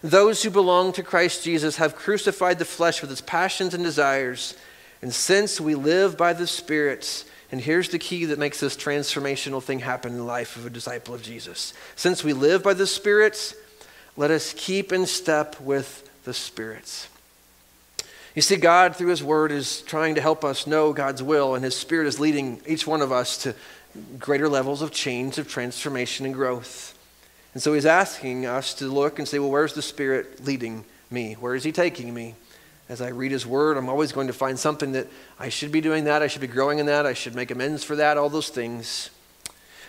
Those 0.00 0.44
who 0.44 0.50
belong 0.50 0.92
to 0.92 1.02
Christ 1.02 1.42
Jesus 1.42 1.78
have 1.78 1.96
crucified 1.96 2.60
the 2.60 2.64
flesh 2.64 3.02
with 3.02 3.10
its 3.10 3.20
passions 3.20 3.74
and 3.74 3.82
desires. 3.82 4.56
And 5.02 5.12
since 5.12 5.60
we 5.60 5.74
live 5.74 6.16
by 6.16 6.34
the 6.34 6.46
Spirit, 6.46 7.24
and 7.50 7.60
here's 7.60 7.88
the 7.88 7.98
key 7.98 8.26
that 8.26 8.38
makes 8.38 8.60
this 8.60 8.76
transformational 8.76 9.60
thing 9.60 9.80
happen 9.80 10.12
in 10.12 10.18
the 10.18 10.22
life 10.22 10.54
of 10.54 10.66
a 10.66 10.70
disciple 10.70 11.16
of 11.16 11.22
Jesus. 11.22 11.74
Since 11.96 12.22
we 12.22 12.32
live 12.32 12.62
by 12.62 12.74
the 12.74 12.86
Spirit, 12.86 13.56
let 14.20 14.30
us 14.30 14.52
keep 14.54 14.92
in 14.92 15.06
step 15.06 15.58
with 15.62 16.06
the 16.24 16.34
spirits. 16.34 17.08
You 18.34 18.42
see, 18.42 18.56
God, 18.56 18.94
through 18.94 19.08
His 19.08 19.24
Word, 19.24 19.50
is 19.50 19.80
trying 19.80 20.14
to 20.16 20.20
help 20.20 20.44
us 20.44 20.66
know 20.66 20.92
God's 20.92 21.22
will, 21.22 21.54
and 21.54 21.64
His 21.64 21.74
Spirit 21.74 22.06
is 22.06 22.20
leading 22.20 22.60
each 22.66 22.86
one 22.86 23.00
of 23.00 23.12
us 23.12 23.38
to 23.44 23.54
greater 24.18 24.46
levels 24.46 24.82
of 24.82 24.90
change, 24.90 25.38
of 25.38 25.48
transformation, 25.48 26.26
and 26.26 26.34
growth. 26.34 26.98
And 27.54 27.62
so 27.62 27.72
He's 27.72 27.86
asking 27.86 28.44
us 28.44 28.74
to 28.74 28.88
look 28.88 29.18
and 29.18 29.26
say, 29.26 29.38
well, 29.38 29.50
where's 29.50 29.72
the 29.72 29.80
Spirit 29.80 30.44
leading 30.44 30.84
me? 31.10 31.32
Where 31.32 31.54
is 31.54 31.64
He 31.64 31.72
taking 31.72 32.12
me? 32.12 32.34
As 32.90 33.00
I 33.00 33.08
read 33.08 33.32
His 33.32 33.46
Word, 33.46 33.78
I'm 33.78 33.88
always 33.88 34.12
going 34.12 34.26
to 34.26 34.34
find 34.34 34.58
something 34.58 34.92
that 34.92 35.06
I 35.38 35.48
should 35.48 35.72
be 35.72 35.80
doing 35.80 36.04
that, 36.04 36.20
I 36.20 36.26
should 36.26 36.42
be 36.42 36.46
growing 36.46 36.78
in 36.78 36.84
that, 36.84 37.06
I 37.06 37.14
should 37.14 37.34
make 37.34 37.50
amends 37.50 37.84
for 37.84 37.96
that, 37.96 38.18
all 38.18 38.28
those 38.28 38.50
things. 38.50 39.08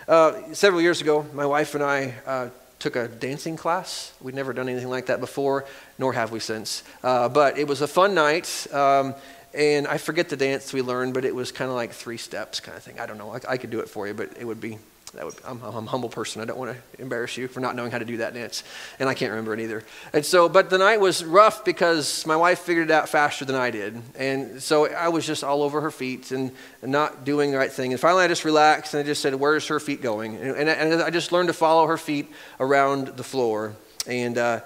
Uh, 0.08 0.54
several 0.54 0.80
years 0.80 1.02
ago, 1.02 1.26
my 1.34 1.44
wife 1.44 1.74
and 1.74 1.84
I 1.84 2.14
uh, 2.24 2.48
took 2.82 2.96
a 2.96 3.08
dancing 3.08 3.56
class. 3.56 4.12
We'd 4.20 4.34
never 4.34 4.52
done 4.52 4.68
anything 4.68 4.90
like 4.90 5.06
that 5.06 5.20
before, 5.20 5.64
nor 5.98 6.12
have 6.12 6.32
we 6.32 6.40
since. 6.40 6.82
Uh, 7.02 7.28
but 7.28 7.56
it 7.56 7.68
was 7.68 7.80
a 7.80 7.88
fun 7.88 8.14
night. 8.14 8.66
Um, 8.72 9.14
and 9.54 9.86
I 9.86 9.98
forget 9.98 10.28
the 10.28 10.36
dance 10.36 10.72
we 10.72 10.82
learned, 10.82 11.14
but 11.14 11.24
it 11.24 11.34
was 11.34 11.52
kind 11.52 11.70
of 11.70 11.76
like 11.76 11.92
three 11.92 12.16
steps 12.16 12.58
kind 12.58 12.76
of 12.76 12.82
thing. 12.82 12.98
I 12.98 13.06
don't 13.06 13.18
know. 13.18 13.30
I, 13.30 13.52
I 13.52 13.56
could 13.56 13.70
do 13.70 13.80
it 13.80 13.88
for 13.88 14.06
you, 14.08 14.14
but 14.14 14.36
it 14.38 14.44
would 14.44 14.60
be 14.60 14.78
that 15.14 15.26
would, 15.26 15.34
I'm, 15.46 15.62
I'm, 15.62 15.86
a 15.86 15.90
humble 15.90 16.08
person. 16.08 16.40
I 16.40 16.46
don't 16.46 16.58
want 16.58 16.74
to 16.74 17.02
embarrass 17.02 17.36
you 17.36 17.46
for 17.46 17.60
not 17.60 17.76
knowing 17.76 17.90
how 17.90 17.98
to 17.98 18.04
do 18.04 18.16
that 18.18 18.32
dance. 18.32 18.64
And 18.98 19.10
I 19.10 19.14
can't 19.14 19.30
remember 19.30 19.52
it 19.52 19.60
either. 19.60 19.84
And 20.14 20.24
so, 20.24 20.48
but 20.48 20.70
the 20.70 20.78
night 20.78 21.00
was 21.00 21.22
rough 21.22 21.66
because 21.66 22.24
my 22.26 22.36
wife 22.36 22.60
figured 22.60 22.88
it 22.88 22.92
out 22.92 23.10
faster 23.10 23.44
than 23.44 23.54
I 23.54 23.70
did. 23.70 24.00
And 24.16 24.62
so 24.62 24.86
I 24.90 25.08
was 25.08 25.26
just 25.26 25.44
all 25.44 25.62
over 25.62 25.82
her 25.82 25.90
feet 25.90 26.30
and, 26.30 26.50
and 26.80 26.90
not 26.90 27.24
doing 27.24 27.50
the 27.50 27.58
right 27.58 27.70
thing. 27.70 27.92
And 27.92 28.00
finally 28.00 28.24
I 28.24 28.28
just 28.28 28.46
relaxed 28.46 28.94
and 28.94 29.02
I 29.02 29.06
just 29.06 29.20
said, 29.20 29.34
Where's 29.34 29.66
her 29.66 29.78
feet 29.78 30.00
going? 30.00 30.36
And, 30.36 30.56
and, 30.56 30.68
and 30.68 31.02
I 31.02 31.10
just 31.10 31.30
learned 31.30 31.48
to 31.48 31.54
follow 31.54 31.86
her 31.86 31.98
feet 31.98 32.30
around 32.58 33.08
the 33.08 33.24
floor. 33.24 33.74
And 34.06 34.38
uh, 34.38 34.60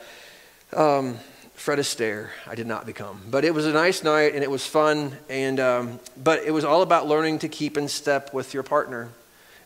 um, 0.77 1.19
Fred 1.55 1.81
Astaire, 1.81 2.29
I 2.47 2.55
did 2.55 2.69
not 2.69 2.87
become. 2.87 3.21
But 3.29 3.45
it 3.45 3.53
was 3.53 3.67
a 3.67 3.73
nice 3.73 4.05
night 4.05 4.35
and 4.37 4.45
it 4.45 4.51
was 4.51 4.65
fun. 4.65 5.17
And, 5.29 5.59
um, 5.59 5.99
but 6.17 6.45
it 6.45 6.53
was 6.53 6.65
all 6.65 6.83
about 6.83 7.09
learning 7.09 7.41
to 7.41 7.49
keep 7.49 7.77
in 7.77 7.89
step 7.89 8.33
with 8.33 8.55
your 8.55 8.63
partner. 8.63 9.09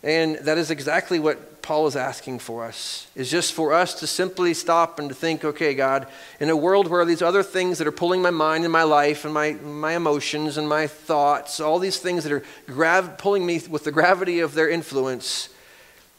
And 0.02 0.36
that 0.36 0.56
is 0.56 0.70
exactly 0.70 1.18
what 1.18 1.62
Paul 1.62 1.86
is 1.86 1.94
asking 1.94 2.38
for 2.38 2.64
us, 2.64 3.06
is 3.14 3.30
just 3.30 3.52
for 3.52 3.74
us 3.74 4.00
to 4.00 4.06
simply 4.06 4.54
stop 4.54 4.98
and 4.98 5.10
to 5.10 5.14
think, 5.14 5.44
okay, 5.44 5.74
God, 5.74 6.06
in 6.40 6.48
a 6.48 6.56
world 6.56 6.88
where 6.88 7.04
these 7.04 7.20
other 7.20 7.42
things 7.42 7.78
that 7.78 7.86
are 7.86 7.92
pulling 7.92 8.22
my 8.22 8.30
mind 8.30 8.64
and 8.64 8.72
my 8.72 8.82
life 8.82 9.26
and 9.26 9.34
my, 9.34 9.52
my 9.52 9.94
emotions 9.94 10.56
and 10.56 10.66
my 10.68 10.86
thoughts, 10.86 11.60
all 11.60 11.78
these 11.78 11.98
things 11.98 12.24
that 12.24 12.32
are 12.32 12.42
grav- 12.66 13.18
pulling 13.18 13.44
me 13.44 13.60
with 13.68 13.84
the 13.84 13.92
gravity 13.92 14.40
of 14.40 14.54
their 14.54 14.70
influence, 14.70 15.50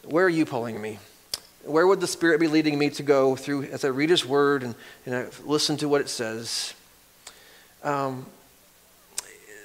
where 0.04 0.24
are 0.24 0.30
you 0.30 0.46
pulling 0.46 0.80
me? 0.80 1.00
Where 1.64 1.86
would 1.86 2.00
the 2.00 2.06
Spirit 2.06 2.40
be 2.40 2.48
leading 2.48 2.78
me 2.78 2.90
to 2.90 3.02
go 3.02 3.34
through 3.34 3.64
as 3.64 3.84
I 3.84 3.88
read 3.88 4.10
His 4.10 4.24
Word 4.24 4.62
and, 4.62 4.74
and 5.06 5.14
I 5.14 5.26
listen 5.44 5.76
to 5.78 5.88
what 5.88 6.00
it 6.00 6.08
says? 6.08 6.74
Um, 7.82 8.26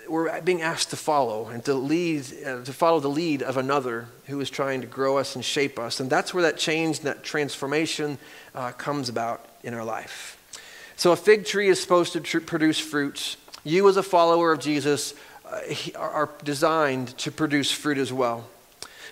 we're 0.10 0.41
being 0.41 0.62
asked 0.62 0.89
to 0.91 0.96
follow 0.96 1.48
and 1.48 1.63
to 1.65 1.74
lead, 1.74 2.26
uh, 2.46 2.63
to 2.63 2.74
follow 2.74 3.00
the 3.00 3.10
lead 3.10 3.41
of 3.43 3.58
another 3.58 4.08
who 4.26 4.39
is 4.39 4.50
trying 4.50 4.82
to 4.82 4.88
grow 4.88 5.17
us 5.17 5.36
and 5.36 5.43
shape 5.43 5.80
us. 5.80 6.00
And 6.00 6.10
that's 6.10 6.34
where 6.34 6.43
that 6.43 6.58
change 6.58 7.02
that 7.02 7.24
transformation 7.24 8.17
uh, 8.56 8.72
comes 8.72 9.10
about 9.10 9.46
in 9.63 9.74
our 9.74 9.84
life. 9.84 10.34
So 10.96 11.12
a 11.12 11.15
fig 11.15 11.46
tree 11.46 11.67
is 11.67 11.82
supposed 11.82 12.13
to 12.13 12.20
tr- 12.20 12.39
produce 12.39 12.80
fruits. 12.80 13.38
You, 13.63 13.88
as 13.88 13.98
a 13.98 14.04
follower 14.04 14.52
of 14.52 14.60
Jesus, 14.60 15.13
uh, 15.46 15.60
are 15.96 16.30
designed 16.43 17.17
to 17.20 17.32
produce 17.32 17.72
fruit 17.72 17.98
as 17.98 18.12
well. 18.12 18.48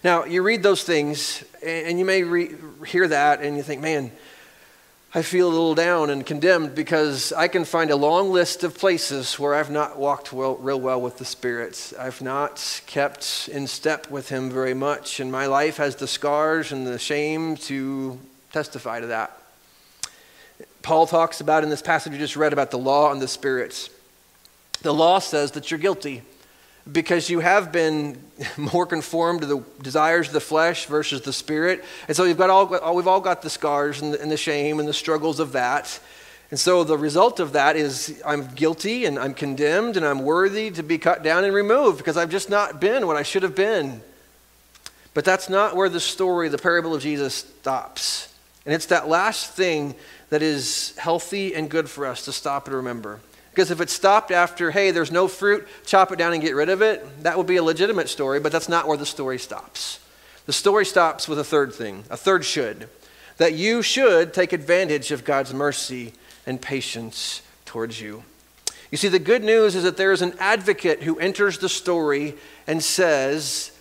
Now, 0.04 0.26
you 0.26 0.44
read 0.44 0.64
those 0.64 0.84
things, 0.84 1.44
and 1.64 1.98
you 1.98 2.06
may 2.06 2.24
re- 2.24 2.56
hear 2.88 3.08
that, 3.08 3.42
and 3.42 3.58
you 3.58 3.64
think, 3.64 3.82
man, 3.82 4.12
I 5.18 5.22
feel 5.22 5.48
a 5.48 5.50
little 5.50 5.76
down 5.76 6.10
and 6.10 6.26
condemned 6.26 6.76
because 6.76 7.32
I 7.32 7.48
can 7.48 7.64
find 7.64 7.90
a 7.90 7.96
long 7.96 8.34
list 8.34 8.66
of 8.66 8.78
places 8.78 9.40
where 9.40 9.56
I've 9.56 9.72
not 9.72 9.98
walked 9.98 10.34
well, 10.34 10.58
real 10.58 10.78
well 10.78 11.00
with 11.00 11.20
the 11.20 11.24
Spirit. 11.24 11.94
I've 11.98 12.22
not 12.22 12.82
kept 12.86 13.50
in 13.50 13.66
step 13.68 14.12
with 14.12 14.28
Him 14.28 14.50
very 14.50 14.74
much, 14.74 15.22
and 15.22 15.32
my 15.32 15.46
life 15.46 15.78
has 15.78 15.96
the 15.96 16.06
scars 16.06 16.74
and 16.74 16.86
the 16.86 17.00
shame 17.00 17.56
to 17.56 18.20
testify 18.52 19.00
to 19.00 19.08
that. 19.08 19.42
Paul 20.82 21.08
talks 21.08 21.40
about 21.40 21.64
in 21.64 21.70
this 21.70 21.82
passage 21.82 22.12
we 22.12 22.18
just 22.18 22.36
read 22.36 22.52
about 22.52 22.72
the 22.72 22.78
law 22.78 23.10
and 23.14 23.22
the 23.22 23.30
spirits. 23.30 23.90
The 24.82 24.94
law 24.94 25.20
says 25.20 25.52
that 25.52 25.72
you're 25.72 25.80
guilty 25.80 26.24
because 26.92 27.30
you 27.30 27.40
have 27.40 27.72
been 27.72 28.22
more 28.58 28.86
conformed 28.86 29.42
to 29.42 29.48
the 29.48 29.64
desires 29.82 30.28
of 30.28 30.34
the 30.34 30.40
flesh 30.40 30.86
versus 30.86 31.22
the 31.22 31.34
spirit. 31.34 31.84
And 32.08 32.16
so 32.16 32.26
you've 32.26 32.38
got 32.38 32.50
all, 32.50 32.94
we've 32.96 33.08
all 33.08 33.22
got 33.22 33.42
the 33.42 33.50
scars 33.50 34.02
and 34.02 34.14
the, 34.14 34.22
and 34.22 34.32
the 34.32 34.38
shame 34.38 34.80
and 34.80 34.88
the 34.88 34.94
struggles 34.94 35.40
of 35.40 35.54
that. 35.54 36.00
And 36.52 36.60
so 36.60 36.84
the 36.84 36.98
result 36.98 37.40
of 37.40 37.54
that 37.54 37.76
is 37.76 38.22
I'm 38.26 38.48
guilty 38.54 39.06
and 39.06 39.18
I'm 39.18 39.34
condemned 39.34 39.98
and 39.98 40.06
I'm 40.06 40.20
worthy 40.20 40.70
to 40.72 40.84
be 40.84 40.98
cut 40.98 41.24
down 41.24 41.44
and 41.44 41.54
removed 41.54 41.98
because 41.98 42.18
I've 42.18 42.30
just 42.30 42.50
not 42.50 42.80
been 42.80 43.08
what 43.08 43.16
I 43.16 43.24
should 43.24 43.44
have 43.44 43.56
been. 43.56 44.02
But 45.14 45.26
that's 45.26 45.50
not 45.50 45.76
where 45.76 45.90
the 45.90 46.00
story, 46.00 46.50
the 46.50 46.58
parable 46.58 46.94
of 46.94 47.02
Jesus, 47.02 47.36
stops. 47.36 48.32
And 48.66 48.74
it's 48.74 48.88
that 48.88 49.08
last 49.08 49.52
thing 49.54 49.96
that 50.30 50.42
is 50.42 50.96
healthy 50.98 51.56
and 51.56 51.70
good 51.70 51.90
for 51.90 52.06
us 52.06 52.26
to 52.26 52.32
stop 52.32 52.68
and 52.68 52.76
remember. 52.76 53.20
Because 53.56 53.72
if 53.72 53.80
it 53.80 53.90
stopped 53.90 54.32
after, 54.32 54.70
hey, 54.70 54.92
there's 54.92 55.14
no 55.14 55.30
fruit, 55.30 55.66
chop 55.86 56.12
it 56.12 56.18
down 56.18 56.34
and 56.34 56.42
get 56.42 56.56
rid 56.56 56.68
of 56.68 56.82
it, 56.82 57.24
that 57.24 57.38
would 57.38 57.48
be 57.48 57.56
a 57.56 57.64
legitimate 57.64 58.10
story, 58.10 58.38
but 58.38 58.52
that's 58.52 58.68
not 58.68 58.86
where 58.86 58.98
the 58.98 59.06
story 59.06 59.40
stops. 59.40 60.02
The 60.46 60.52
story 60.52 60.86
stops 60.86 61.26
with 61.30 61.40
a 61.40 61.44
third 61.46 61.74
thing, 61.74 62.04
a 62.10 62.18
third 62.18 62.44
should, 62.44 62.90
that 63.38 63.54
you 63.54 63.82
should 63.82 64.34
take 64.34 64.52
advantage 64.52 65.14
of 65.14 65.24
God's 65.24 65.54
mercy 65.54 66.12
and 66.46 66.62
patience 66.62 67.42
towards 67.64 68.02
you. 68.02 68.26
You 68.92 68.98
see, 68.98 69.08
the 69.08 69.20
good 69.20 69.42
news 69.42 69.74
is 69.74 69.84
that 69.84 69.96
there 69.96 70.12
is 70.12 70.22
an 70.22 70.34
advocate 70.38 71.04
who 71.04 71.18
enters 71.18 71.58
the 71.58 71.70
story 71.70 72.36
and 72.68 72.84
says, 72.84 73.72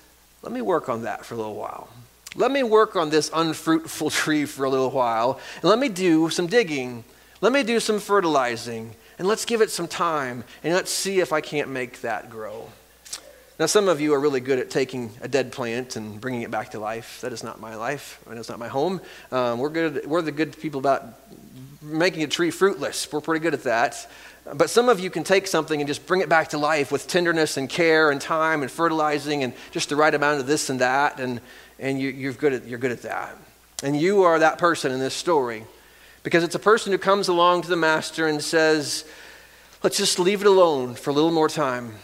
Let 0.43 0.53
me 0.53 0.63
work 0.63 0.89
on 0.89 1.03
that 1.03 1.25
for 1.25 1.35
a 1.35 1.37
little 1.37 1.57
while. 1.57 1.89
Let 2.37 2.53
me 2.53 2.63
work 2.63 2.95
on 2.95 3.11
this 3.11 3.29
unfruitful 3.35 4.11
tree 4.11 4.45
for 4.45 4.65
a 4.67 4.71
little 4.71 4.93
while, 4.93 5.41
and 5.63 5.65
let 5.65 5.81
me 5.81 5.89
do 5.89 6.31
some 6.31 6.47
digging. 6.47 7.03
Let 7.41 7.53
me 7.53 7.65
do 7.65 7.81
some 7.81 7.99
fertilizing 7.99 8.95
and 9.19 9.29
let's 9.29 9.45
give 9.45 9.61
it 9.61 9.71
some 9.71 9.89
time 9.89 10.45
and 10.63 10.75
let's 10.75 10.91
see 10.91 11.21
if 11.21 11.33
I 11.33 11.41
can't 11.41 11.71
make 11.71 12.01
that 12.03 12.31
grow. 12.31 12.69
Now, 13.57 13.67
some 13.67 13.89
of 13.89 14.01
you 14.01 14.15
are 14.15 14.21
really 14.21 14.41
good 14.41 14.59
at 14.59 14.69
taking 14.69 15.13
a 15.21 15.29
dead 15.29 15.53
plant 15.53 15.95
and 15.95 16.21
bringing 16.21 16.43
it 16.43 16.51
back 16.51 16.73
to 16.73 16.81
life. 16.81 17.21
That 17.21 17.33
is 17.33 17.45
not 17.45 17.61
my 17.61 17.77
life, 17.77 18.21
and 18.29 18.37
it's 18.37 18.49
not 18.49 18.59
my 18.59 18.67
home. 18.67 19.01
Um, 19.31 19.61
we're, 19.61 19.69
good, 19.69 20.07
we're 20.07 20.23
the 20.23 20.33
good 20.33 20.59
people 20.59 20.81
about 20.81 21.05
making 21.81 22.25
a 22.25 22.27
tree 22.27 22.51
fruitless. 22.51 23.13
We're 23.13 23.21
pretty 23.21 23.41
good 23.41 23.55
at 23.55 23.63
that. 23.63 24.11
But 24.53 24.71
some 24.71 24.89
of 24.89 24.99
you 24.99 25.09
can 25.09 25.23
take 25.23 25.47
something 25.47 25.81
and 25.81 25.87
just 25.87 26.05
bring 26.05 26.21
it 26.21 26.29
back 26.29 26.49
to 26.49 26.59
life 26.59 26.91
with 26.91 27.07
tenderness 27.07 27.57
and 27.57 27.69
care 27.69 28.11
and 28.11 28.21
time 28.21 28.63
and 28.63 28.71
fertilizing 28.71 29.45
and 29.45 29.53
just 29.71 29.89
the 29.89 29.97
right 29.97 30.13
amount 30.13 30.41
of 30.41 30.49
this 30.49 30.69
and 30.69 30.81
that, 30.81 31.21
and, 31.21 31.41
and 31.79 32.01
you, 32.01 32.09
you're, 32.11 32.33
good 32.33 32.55
at, 32.55 32.67
you're 32.67 32.81
good 32.81 32.91
at 32.91 33.03
that. 33.03 33.37
And 33.85 33.99
you 33.99 34.25
are 34.25 34.41
that 34.41 34.59
person 34.59 34.91
in 34.91 34.99
this 34.99 35.15
story. 35.15 35.65
Because 36.25 36.43
it's 36.43 36.57
a 36.57 36.59
person 36.59 36.91
who 36.91 36.99
comes 36.99 37.29
along 37.29 37.63
to 37.63 37.69
the 37.69 37.77
master 37.77 38.27
and 38.27 38.43
says, 38.43 39.05
let's 39.83 39.97
just 39.97 40.19
leave 40.19 40.41
it 40.41 40.47
alone 40.47 40.95
for 40.95 41.11
a 41.11 41.13
little 41.13 41.31
more 41.31 41.49
time. 41.49 41.95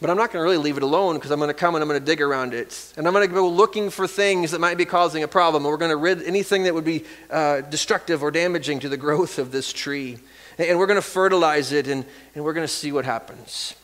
But 0.00 0.10
I'm 0.10 0.16
not 0.16 0.32
going 0.32 0.40
to 0.40 0.44
really 0.44 0.62
leave 0.62 0.76
it 0.76 0.82
alone 0.82 1.14
because 1.14 1.30
I'm 1.30 1.38
going 1.38 1.48
to 1.48 1.54
come 1.54 1.74
and 1.74 1.82
I'm 1.82 1.88
going 1.88 1.98
to 1.98 2.04
dig 2.04 2.20
around 2.20 2.52
it. 2.52 2.92
And 2.96 3.06
I'm 3.06 3.14
going 3.14 3.26
to 3.26 3.34
go 3.34 3.48
looking 3.48 3.90
for 3.90 4.06
things 4.06 4.50
that 4.50 4.60
might 4.60 4.76
be 4.76 4.84
causing 4.84 5.22
a 5.22 5.28
problem. 5.28 5.64
And 5.64 5.70
we're 5.70 5.78
going 5.78 5.92
to 5.92 5.96
rid 5.96 6.22
anything 6.24 6.64
that 6.64 6.74
would 6.74 6.84
be 6.84 7.04
uh, 7.30 7.62
destructive 7.62 8.22
or 8.22 8.30
damaging 8.30 8.80
to 8.80 8.88
the 8.88 8.96
growth 8.96 9.38
of 9.38 9.50
this 9.50 9.72
tree. 9.72 10.18
And 10.58 10.78
we're 10.78 10.86
going 10.86 10.96
to 10.96 11.02
fertilize 11.02 11.72
it 11.72 11.86
and, 11.86 12.04
and 12.34 12.44
we're 12.44 12.52
going 12.52 12.66
to 12.66 12.72
see 12.72 12.92
what 12.92 13.04
happens. 13.04 13.74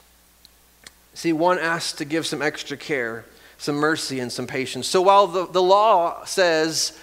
See, 1.14 1.32
one 1.32 1.58
asks 1.58 1.92
to 1.94 2.04
give 2.04 2.26
some 2.26 2.42
extra 2.42 2.76
care, 2.76 3.24
some 3.56 3.76
mercy, 3.76 4.20
and 4.20 4.30
some 4.30 4.46
patience. 4.46 4.86
So 4.88 5.00
while 5.00 5.26
the, 5.26 5.46
the 5.46 5.62
law 5.62 6.24
says, 6.24 6.98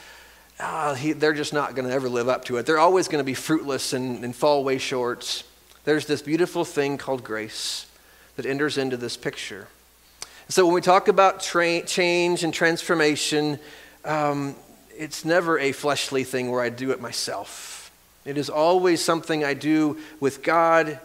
oh, 0.60 0.93
he, 0.93 1.13
they're 1.13 1.34
just 1.34 1.54
not 1.54 1.76
going 1.76 1.88
to 1.88 1.93
ever 1.93 2.10
live 2.10 2.30
up 2.30 2.46
to 2.46 2.58
it. 2.58 2.65
They're 2.65 2.80
always 2.80 3.08
going 3.08 3.20
to 3.20 3.26
be 3.26 3.34
fruitless 3.34 3.93
and, 3.93 4.24
and 4.24 4.36
fall 4.36 4.63
way 4.63 4.78
short. 4.78 5.43
There's 5.84 6.06
this 6.06 6.22
beautiful 6.22 6.65
thing 6.65 6.98
called 6.98 7.24
grace 7.24 7.86
that 8.36 8.46
enters 8.46 8.78
into 8.78 8.98
this 8.98 9.17
picture. 9.17 9.67
So 10.50 10.65
when 10.65 10.76
we 10.76 10.82
talk 10.82 11.08
about 11.08 11.41
tra- 11.41 11.86
change 11.86 12.43
and 12.43 12.54
transformation, 12.54 13.60
um, 14.06 14.56
it's 14.98 15.26
never 15.26 15.60
a 15.60 15.72
fleshly 15.72 16.24
thing 16.24 16.50
where 16.50 16.62
I 16.62 16.70
do 16.70 16.91
it 16.91 17.02
myself. 17.02 17.91
It 18.26 18.38
is 18.38 18.50
always 18.50 19.04
something 19.04 19.43
I 19.43 19.54
do 19.54 19.98
with 20.20 20.43
God 20.43 21.00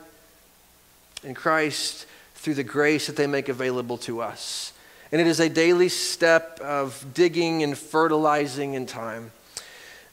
and 1.24 1.36
Christ 1.36 2.06
through 2.34 2.54
the 2.54 2.64
grace 2.64 3.06
that 3.06 3.16
they 3.16 3.26
make 3.26 3.48
available 3.48 3.98
to 3.98 4.20
us. 4.20 4.72
And 5.12 5.20
it 5.20 5.26
is 5.26 5.40
a 5.40 5.48
daily 5.48 5.88
step 5.88 6.58
of 6.60 7.04
digging 7.14 7.62
and 7.62 7.76
fertilizing 7.76 8.74
in 8.74 8.86
time. 8.86 9.30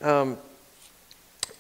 Um, 0.02 0.38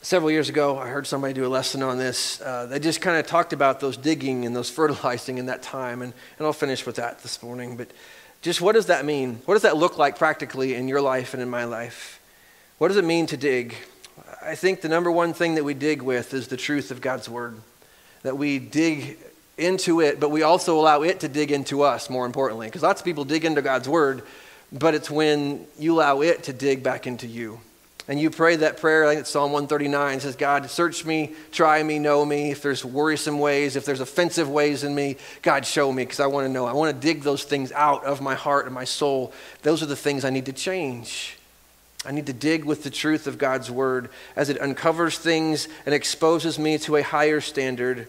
several 0.02 0.32
years 0.32 0.48
ago, 0.48 0.78
I 0.78 0.88
heard 0.88 1.06
somebody 1.06 1.34
do 1.34 1.46
a 1.46 1.50
lesson 1.50 1.84
on 1.84 1.98
this. 1.98 2.40
Uh, 2.40 2.68
they 2.68 2.80
just 2.80 3.02
kind 3.02 3.18
of 3.18 3.28
talked 3.28 3.52
about 3.52 3.82
those 3.82 3.98
digging 3.98 4.46
and 4.46 4.56
those 4.56 4.70
fertilizing 4.76 5.38
in 5.38 5.48
that 5.48 5.62
time, 5.62 6.02
and, 6.02 6.14
and 6.38 6.46
I'll 6.46 6.54
finish 6.54 6.86
with 6.86 6.96
that 6.96 7.22
this 7.22 7.44
morning. 7.44 7.76
But 7.76 7.90
just 8.42 8.62
what 8.62 8.76
does 8.76 8.86
that 8.86 9.04
mean? 9.04 9.42
What 9.46 9.56
does 9.56 9.64
that 9.64 9.76
look 9.76 9.98
like 9.98 10.18
practically 10.18 10.74
in 10.74 10.88
your 10.88 11.02
life 11.02 11.34
and 11.34 11.44
in 11.44 11.50
my 11.50 11.66
life? 11.66 12.22
What 12.78 12.88
does 12.88 12.98
it 12.98 13.04
mean 13.04 13.26
to 13.28 13.38
dig? 13.38 13.76
I 14.42 14.56
think 14.56 14.80
the 14.80 14.90
number 14.90 15.12
one 15.12 15.34
thing 15.34 15.56
that 15.56 15.66
we 15.66 15.74
dig 15.74 16.02
with 16.02 16.34
is 16.34 16.48
the 16.48 16.56
truth 16.56 16.92
of 16.92 17.02
God's 17.02 17.28
Word. 17.28 17.60
That 18.24 18.38
we 18.38 18.58
dig 18.58 19.18
into 19.58 20.00
it, 20.00 20.22
but 20.22 20.32
we 20.32 20.44
also 20.44 20.80
allow 20.80 21.02
it 21.02 21.20
to 21.20 21.28
dig 21.28 21.52
into 21.52 21.82
us, 21.82 22.10
more 22.10 22.26
importantly. 22.26 22.68
Because 22.68 22.84
lots 22.84 23.02
of 23.02 23.06
people 23.06 23.26
dig 23.26 23.44
into 23.44 23.62
God's 23.62 23.90
Word, 23.90 24.24
but 24.72 24.96
it's 24.96 25.12
when 25.12 25.68
you 25.78 25.96
allow 25.96 26.22
it 26.22 26.44
to 26.44 26.54
dig 26.54 26.84
back 26.84 27.06
into 27.06 27.28
you 27.28 27.60
and 28.10 28.20
you 28.20 28.32
pray 28.32 28.56
that 28.56 28.78
prayer, 28.78 29.08
think 29.08 29.22
it's 29.22 29.30
Psalm 29.30 29.52
139, 29.52 30.18
it 30.18 30.22
says, 30.22 30.36
God, 30.36 30.68
search 30.68 31.06
me, 31.06 31.32
try 31.52 31.84
me, 31.84 32.00
know 32.00 32.26
me. 32.26 32.50
If 32.50 32.64
there's 32.64 32.84
worrisome 32.84 33.38
ways, 33.38 33.76
if 33.76 33.86
there's 33.86 34.00
offensive 34.00 34.50
ways 34.50 34.84
in 34.84 34.96
me, 34.96 35.18
God, 35.44 35.64
show 35.64 35.94
me 35.94 36.06
because 36.06 36.20
I 36.20 36.26
want 36.26 36.48
to 36.48 36.52
know. 36.52 36.66
I 36.66 36.74
want 36.74 36.92
to 36.96 37.00
dig 37.00 37.22
those 37.22 37.44
things 37.44 37.72
out 37.72 38.04
of 38.04 38.20
my 38.20 38.34
heart 38.34 38.66
and 38.66 38.74
my 38.74 38.84
soul. 38.84 39.32
Those 39.62 39.84
are 39.84 39.86
the 39.86 39.96
things 39.96 40.26
I 40.26 40.32
need 40.32 40.48
to 40.48 40.54
change. 40.54 41.38
I 42.04 42.12
need 42.12 42.26
to 42.26 42.34
dig 42.34 42.66
with 42.66 42.84
the 42.84 42.90
truth 42.90 43.28
of 43.28 43.38
God's 43.38 43.70
word 43.70 44.10
as 44.36 44.50
it 44.50 44.60
uncovers 44.60 45.20
things 45.20 45.68
and 45.86 45.94
exposes 45.94 46.58
me 46.58 46.80
to 46.80 46.96
a 46.96 47.04
higher 47.04 47.42
standard. 47.42 48.08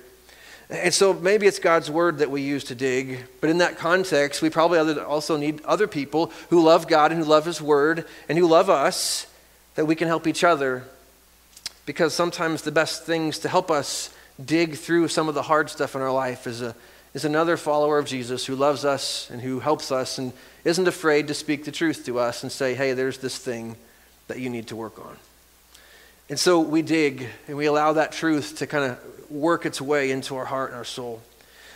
And 0.71 0.95
so 0.95 1.13
maybe 1.13 1.47
it's 1.47 1.59
God's 1.59 1.91
word 1.91 2.19
that 2.19 2.31
we 2.31 2.41
use 2.41 2.65
to 2.65 2.75
dig, 2.75 3.27
but 3.43 3.51
in 3.51 3.59
that 3.59 3.77
context, 3.77 4.41
we 4.41 4.49
probably 4.49 4.79
also 4.79 5.37
need 5.37 5.63
other 5.67 5.87
people 5.87 6.33
who 6.49 6.63
love 6.63 6.89
God 6.89 7.13
and 7.13 7.23
who 7.23 7.29
love 7.29 7.45
His 7.45 7.61
word 7.61 8.07
and 8.31 8.39
who 8.39 8.47
love 8.47 8.71
us 8.71 9.27
that 9.75 9.87
we 9.87 9.95
can 9.95 10.09
help 10.09 10.27
each 10.27 10.45
other 10.45 10.85
because 11.87 12.15
sometimes 12.15 12.63
the 12.63 12.73
best 12.73 13.05
things 13.05 13.39
to 13.41 13.49
help 13.49 13.71
us 13.71 14.15
dig 14.45 14.77
through 14.77 15.09
some 15.09 15.29
of 15.29 15.35
the 15.35 15.43
hard 15.43 15.71
stuff 15.71 15.95
in 15.95 16.01
our 16.01 16.13
life 16.13 16.47
is, 16.47 16.63
a, 16.63 16.75
is 17.15 17.25
another 17.25 17.57
follower 17.57 17.99
of 17.99 18.07
Jesus 18.07 18.47
who 18.47 18.55
loves 18.55 18.85
us 18.85 19.29
and 19.31 19.41
who 19.41 19.61
helps 19.61 19.91
us 19.91 20.19
and 20.19 20.33
isn't 20.65 20.89
afraid 20.89 21.29
to 21.29 21.35
speak 21.35 21.65
the 21.65 21.73
truth 21.73 22.05
to 22.07 22.19
us 22.19 22.43
and 22.43 22.53
say, 22.53 22.75
hey, 22.75 22.93
there's 22.93 23.19
this 23.19 23.39
thing 23.39 23.77
that 24.29 24.39
you 24.39 24.49
need 24.49 24.69
to 24.69 24.77
work 24.77 24.99
on. 24.99 25.17
And 26.29 26.39
so 26.39 26.61
we 26.61 26.83
dig 26.83 27.27
and 27.49 27.57
we 27.57 27.67
allow 27.67 27.95
that 27.95 28.13
truth 28.13 28.59
to 28.59 28.67
kind 28.67 28.93
of 28.93 29.31
work 29.31 29.67
its 29.67 29.81
way 29.81 30.11
into 30.11 30.37
our 30.37 30.45
heart 30.45 30.71
and 30.71 30.79
our 30.79 30.85
soul. 30.85 31.21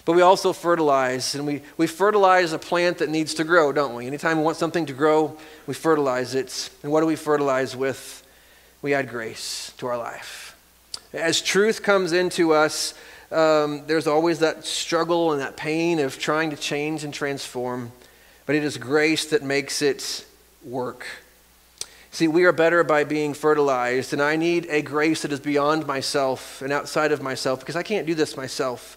But 0.05 0.13
we 0.13 0.23
also 0.23 0.53
fertilize, 0.53 1.35
and 1.35 1.47
we, 1.47 1.63
we 1.79 1.87
fertilize 1.87 2.53
a 2.53 2.59
plant 2.59 2.99
that 2.99 3.09
needs 3.09 3.35
to 3.35 3.45
grow, 3.45 3.73
don't 3.73 3.95
we? 3.95 4.07
Anytime 4.07 4.39
we 4.39 4.45
want 4.45 4.59
something 4.59 4.85
to 4.87 4.93
grow, 4.93 5.39
we 5.67 5.73
fertilize 5.73 6.35
it. 6.35 6.69
And 6.83 6.93
what 6.93 7.01
do 7.01 7.07
we 7.07 7.17
fertilize 7.17 7.75
with? 7.75 8.23
We 8.83 8.93
add 8.93 9.09
grace 9.09 9.73
to 9.79 9.87
our 9.87 9.97
life. 9.97 10.57
As 11.15 11.41
truth 11.41 11.83
comes 11.83 12.13
into 12.13 12.53
us, 12.53 12.93
um, 13.33 13.87
there's 13.87 14.07
always 14.07 14.41
that 14.41 14.67
struggle 14.67 15.33
and 15.33 15.41
that 15.41 15.57
pain 15.57 15.99
of 15.99 16.19
trying 16.19 16.51
to 16.51 16.57
change 16.57 17.03
and 17.03 17.15
transform, 17.15 17.91
but 18.45 18.57
it 18.57 18.63
is 18.63 18.77
grace 18.77 19.25
that 19.27 19.43
makes 19.43 19.81
it 19.81 20.27
work. 20.63 21.07
See, 22.11 22.29
we 22.29 22.45
are 22.45 22.53
better 22.53 22.85
by 22.85 23.05
being 23.05 23.33
fertilized, 23.35 24.13
and 24.13 24.21
I 24.21 24.37
need 24.37 24.67
a 24.71 24.83
grace 24.83 25.23
that 25.23 25.33
is 25.33 25.41
beyond 25.41 25.87
myself 25.87 26.61
and 26.63 26.73
outside 26.73 27.11
of 27.11 27.23
myself 27.23 27.61
because 27.61 27.75
I 27.75 27.83
can't 27.83 28.07
do 28.07 28.15
this 28.15 28.37
myself. 28.37 28.97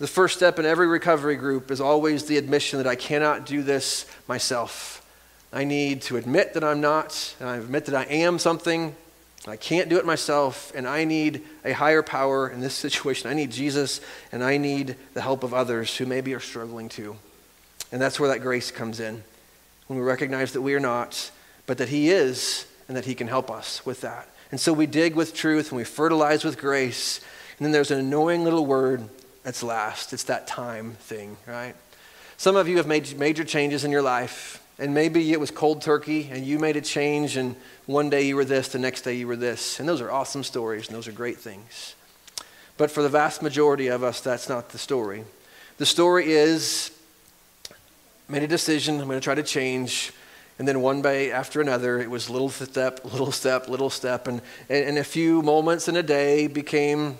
The 0.00 0.06
first 0.06 0.34
step 0.34 0.58
in 0.58 0.64
every 0.64 0.86
recovery 0.86 1.36
group 1.36 1.70
is 1.70 1.78
always 1.78 2.24
the 2.24 2.38
admission 2.38 2.78
that 2.78 2.86
I 2.86 2.96
cannot 2.96 3.44
do 3.44 3.62
this 3.62 4.06
myself. 4.26 5.06
I 5.52 5.64
need 5.64 6.00
to 6.02 6.16
admit 6.16 6.54
that 6.54 6.64
I'm 6.64 6.80
not, 6.80 7.34
and 7.38 7.46
I 7.46 7.58
admit 7.58 7.84
that 7.84 7.94
I 7.94 8.10
am 8.10 8.38
something. 8.38 8.96
I 9.46 9.56
can't 9.56 9.90
do 9.90 9.98
it 9.98 10.06
myself, 10.06 10.72
and 10.74 10.88
I 10.88 11.04
need 11.04 11.42
a 11.66 11.72
higher 11.72 12.02
power 12.02 12.48
in 12.48 12.60
this 12.60 12.72
situation. 12.86 13.30
I 13.30 13.34
need 13.34 13.50
Jesus, 13.50 14.00
and 14.32 14.42
I 14.42 14.56
need 14.56 14.96
the 15.12 15.20
help 15.20 15.44
of 15.44 15.52
others 15.52 15.94
who 15.94 16.06
maybe 16.06 16.32
are 16.32 16.40
struggling 16.40 16.88
too. 16.88 17.16
And 17.92 18.00
that's 18.00 18.18
where 18.18 18.30
that 18.30 18.40
grace 18.40 18.70
comes 18.70 19.00
in. 19.00 19.22
When 19.86 19.98
we 19.98 20.04
recognize 20.04 20.54
that 20.54 20.62
we 20.62 20.72
are 20.72 20.80
not, 20.80 21.30
but 21.66 21.76
that 21.76 21.90
He 21.90 22.08
is, 22.08 22.64
and 22.88 22.96
that 22.96 23.04
He 23.04 23.14
can 23.14 23.28
help 23.28 23.50
us 23.50 23.84
with 23.84 24.00
that. 24.00 24.30
And 24.50 24.58
so 24.58 24.72
we 24.72 24.86
dig 24.86 25.14
with 25.14 25.34
truth 25.34 25.68
and 25.68 25.76
we 25.76 25.84
fertilize 25.84 26.42
with 26.42 26.56
grace. 26.56 27.20
And 27.58 27.66
then 27.66 27.72
there's 27.72 27.90
an 27.90 27.98
annoying 27.98 28.44
little 28.44 28.64
word 28.64 29.06
that's 29.50 29.64
last. 29.64 30.12
It's 30.12 30.22
that 30.22 30.46
time 30.46 30.92
thing, 30.92 31.36
right? 31.44 31.74
Some 32.36 32.54
of 32.54 32.68
you 32.68 32.76
have 32.76 32.86
made 32.86 33.18
major 33.18 33.42
changes 33.42 33.82
in 33.84 33.90
your 33.90 34.00
life, 34.00 34.62
and 34.78 34.94
maybe 34.94 35.32
it 35.32 35.40
was 35.40 35.50
cold 35.50 35.82
turkey 35.82 36.28
and 36.30 36.46
you 36.46 36.60
made 36.60 36.76
a 36.76 36.80
change, 36.80 37.36
and 37.36 37.56
one 37.86 38.10
day 38.10 38.22
you 38.28 38.36
were 38.36 38.44
this, 38.44 38.68
the 38.68 38.78
next 38.78 39.00
day 39.00 39.14
you 39.14 39.26
were 39.26 39.34
this. 39.34 39.80
And 39.80 39.88
those 39.88 40.00
are 40.00 40.08
awesome 40.08 40.44
stories, 40.44 40.86
and 40.86 40.96
those 40.96 41.08
are 41.08 41.12
great 41.12 41.38
things. 41.38 41.96
But 42.76 42.92
for 42.92 43.02
the 43.02 43.08
vast 43.08 43.42
majority 43.42 43.88
of 43.88 44.04
us, 44.04 44.20
that's 44.20 44.48
not 44.48 44.68
the 44.68 44.78
story. 44.78 45.24
The 45.78 45.86
story 45.86 46.30
is 46.30 46.92
made 48.28 48.44
a 48.44 48.46
decision, 48.46 49.00
I'm 49.00 49.08
going 49.08 49.18
to 49.18 49.24
try 49.24 49.34
to 49.34 49.42
change. 49.42 50.12
And 50.60 50.68
then 50.68 50.80
one 50.80 51.02
day 51.02 51.32
after 51.32 51.60
another, 51.60 51.98
it 51.98 52.08
was 52.08 52.30
little 52.30 52.50
step, 52.50 53.04
little 53.04 53.32
step, 53.32 53.66
little 53.68 53.90
step. 53.90 54.28
And, 54.28 54.42
and 54.68 54.96
a 54.96 55.02
few 55.02 55.42
moments 55.42 55.88
in 55.88 55.96
a 55.96 56.04
day 56.04 56.46
became 56.46 57.18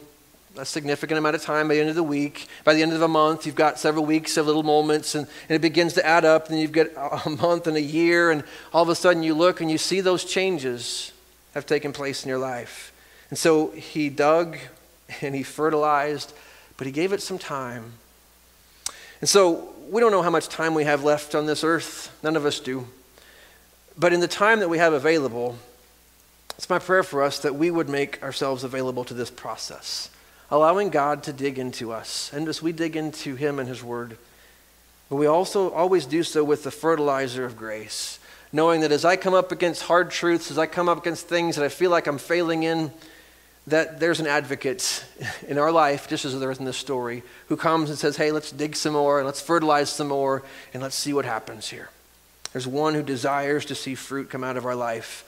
a 0.57 0.65
significant 0.65 1.19
amount 1.19 1.37
of 1.37 1.43
time 1.43 1.69
by 1.69 1.75
the 1.75 1.81
end 1.81 1.91
of 1.91 1.97
the 1.97 2.03
week. 2.03 2.49
By 2.65 2.75
the 2.75 2.83
end 2.83 2.93
of 2.93 3.03
a 3.03 3.09
month, 3.09 3.47
you've 3.47 3.55
got 3.55 3.79
several 3.79 4.05
weeks 4.05 4.37
of 4.37 4.47
little 4.47 4.63
moments, 4.63 5.15
and, 5.15 5.27
and 5.49 5.57
it 5.57 5.61
begins 5.61 5.95
to 5.95 6.07
add 6.07 6.25
up. 6.25 6.51
And 6.51 6.59
you've 6.61 6.73
got 6.73 6.89
a 7.25 7.31
month 7.31 7.67
and 7.67 7.77
a 7.77 7.83
year, 7.83 8.31
and 8.31 8.45
all 8.73 8.83
of 8.83 8.89
a 8.89 8.95
sudden 8.95 9.23
you 9.23 9.35
look 9.35 9.61
and 9.61 9.71
you 9.71 9.79
see 9.79 10.01
those 10.01 10.25
changes 10.25 11.13
have 11.55 11.67
taken 11.67 11.93
place 11.93 12.25
in 12.25 12.29
your 12.29 12.39
life. 12.39 12.93
And 13.31 13.39
so 13.39 13.71
he 13.71 14.09
dug 14.09 14.59
and 15.21 15.35
he 15.35 15.43
fertilized, 15.43 16.33
but 16.77 16.87
he 16.87 16.93
gave 16.93 17.13
it 17.13 17.23
some 17.23 17.39
time. 17.39 17.93
And 19.21 19.29
so 19.29 19.75
we 19.89 20.01
don't 20.01 20.13
know 20.13 20.23
how 20.23 20.31
much 20.31 20.49
time 20.49 20.75
we 20.75 20.85
have 20.85 21.05
left 21.05 21.35
on 21.35 21.47
this 21.47 21.65
earth. 21.65 22.17
None 22.23 22.37
of 22.37 22.47
us 22.47 22.61
do. 22.61 22.87
But 23.99 24.13
in 24.13 24.21
the 24.21 24.29
time 24.29 24.61
that 24.61 24.69
we 24.69 24.79
have 24.79 24.93
available, 24.93 25.59
it's 26.57 26.71
my 26.71 26.79
prayer 26.79 27.03
for 27.03 27.23
us 27.23 27.39
that 27.41 27.55
we 27.55 27.71
would 27.71 27.89
make 27.89 28.23
ourselves 28.23 28.65
available 28.65 29.05
to 29.05 29.15
this 29.15 29.31
process, 29.31 30.11
allowing 30.51 30.91
God 30.91 31.23
to 31.25 31.33
dig 31.33 31.59
into 31.59 31.93
us. 31.93 32.31
And 32.33 32.49
as 32.49 32.61
we 32.61 32.73
dig 32.73 32.97
into 32.97 33.37
Him 33.37 33.59
and 33.59 33.69
His 33.69 33.83
Word, 33.83 34.17
but 35.09 35.17
we 35.17 35.27
also 35.27 35.71
always 35.71 36.07
do 36.07 36.23
so 36.23 36.45
with 36.45 36.63
the 36.63 36.71
fertilizer 36.71 37.45
of 37.45 37.57
grace, 37.57 38.19
knowing 38.53 38.81
that 38.81 38.93
as 38.93 39.05
I 39.05 39.17
come 39.17 39.35
up 39.35 39.53
against 39.53 39.83
hard 39.83 40.11
truths, 40.11 40.51
as 40.51 40.59
I 40.59 40.67
come 40.67 40.89
up 40.89 40.99
against 40.99 41.29
things 41.29 41.57
that 41.57 41.65
I 41.65 41.69
feel 41.69 41.91
like 41.91 42.07
I'm 42.07 42.19
failing 42.19 42.63
in, 42.63 42.93
that 43.67 44.01
there's 44.01 44.21
an 44.21 44.27
advocate 44.27 45.05
in 45.49 45.59
our 45.59 45.71
life, 45.71 46.09
just 46.09 46.25
as 46.25 46.39
there 46.39 46.51
is 46.51 46.59
in 46.59 46.65
this 46.65 46.77
story, 46.77 47.23
who 47.49 47.57
comes 47.57 47.91
and 47.91 47.99
says, 47.99 48.17
Hey, 48.17 48.33
let's 48.33 48.51
dig 48.53 48.77
some 48.77 48.95
more 48.95 49.19
and 49.19 49.27
let's 49.27 49.41
fertilize 49.41 49.91
some 49.91 50.09
more 50.09 50.43
and 50.73 50.83
let's 50.83 50.97
see 50.97 51.13
what 51.13 51.25
happens 51.25 51.69
here. 51.69 51.91
There's 52.53 52.67
one 52.67 52.95
who 52.95 53.03
desires 53.03 53.65
to 53.67 53.75
see 53.75 53.95
fruit 53.95 54.31
come 54.31 54.43
out 54.43 54.57
of 54.57 54.67
our 54.67 54.75
life. 54.75 55.25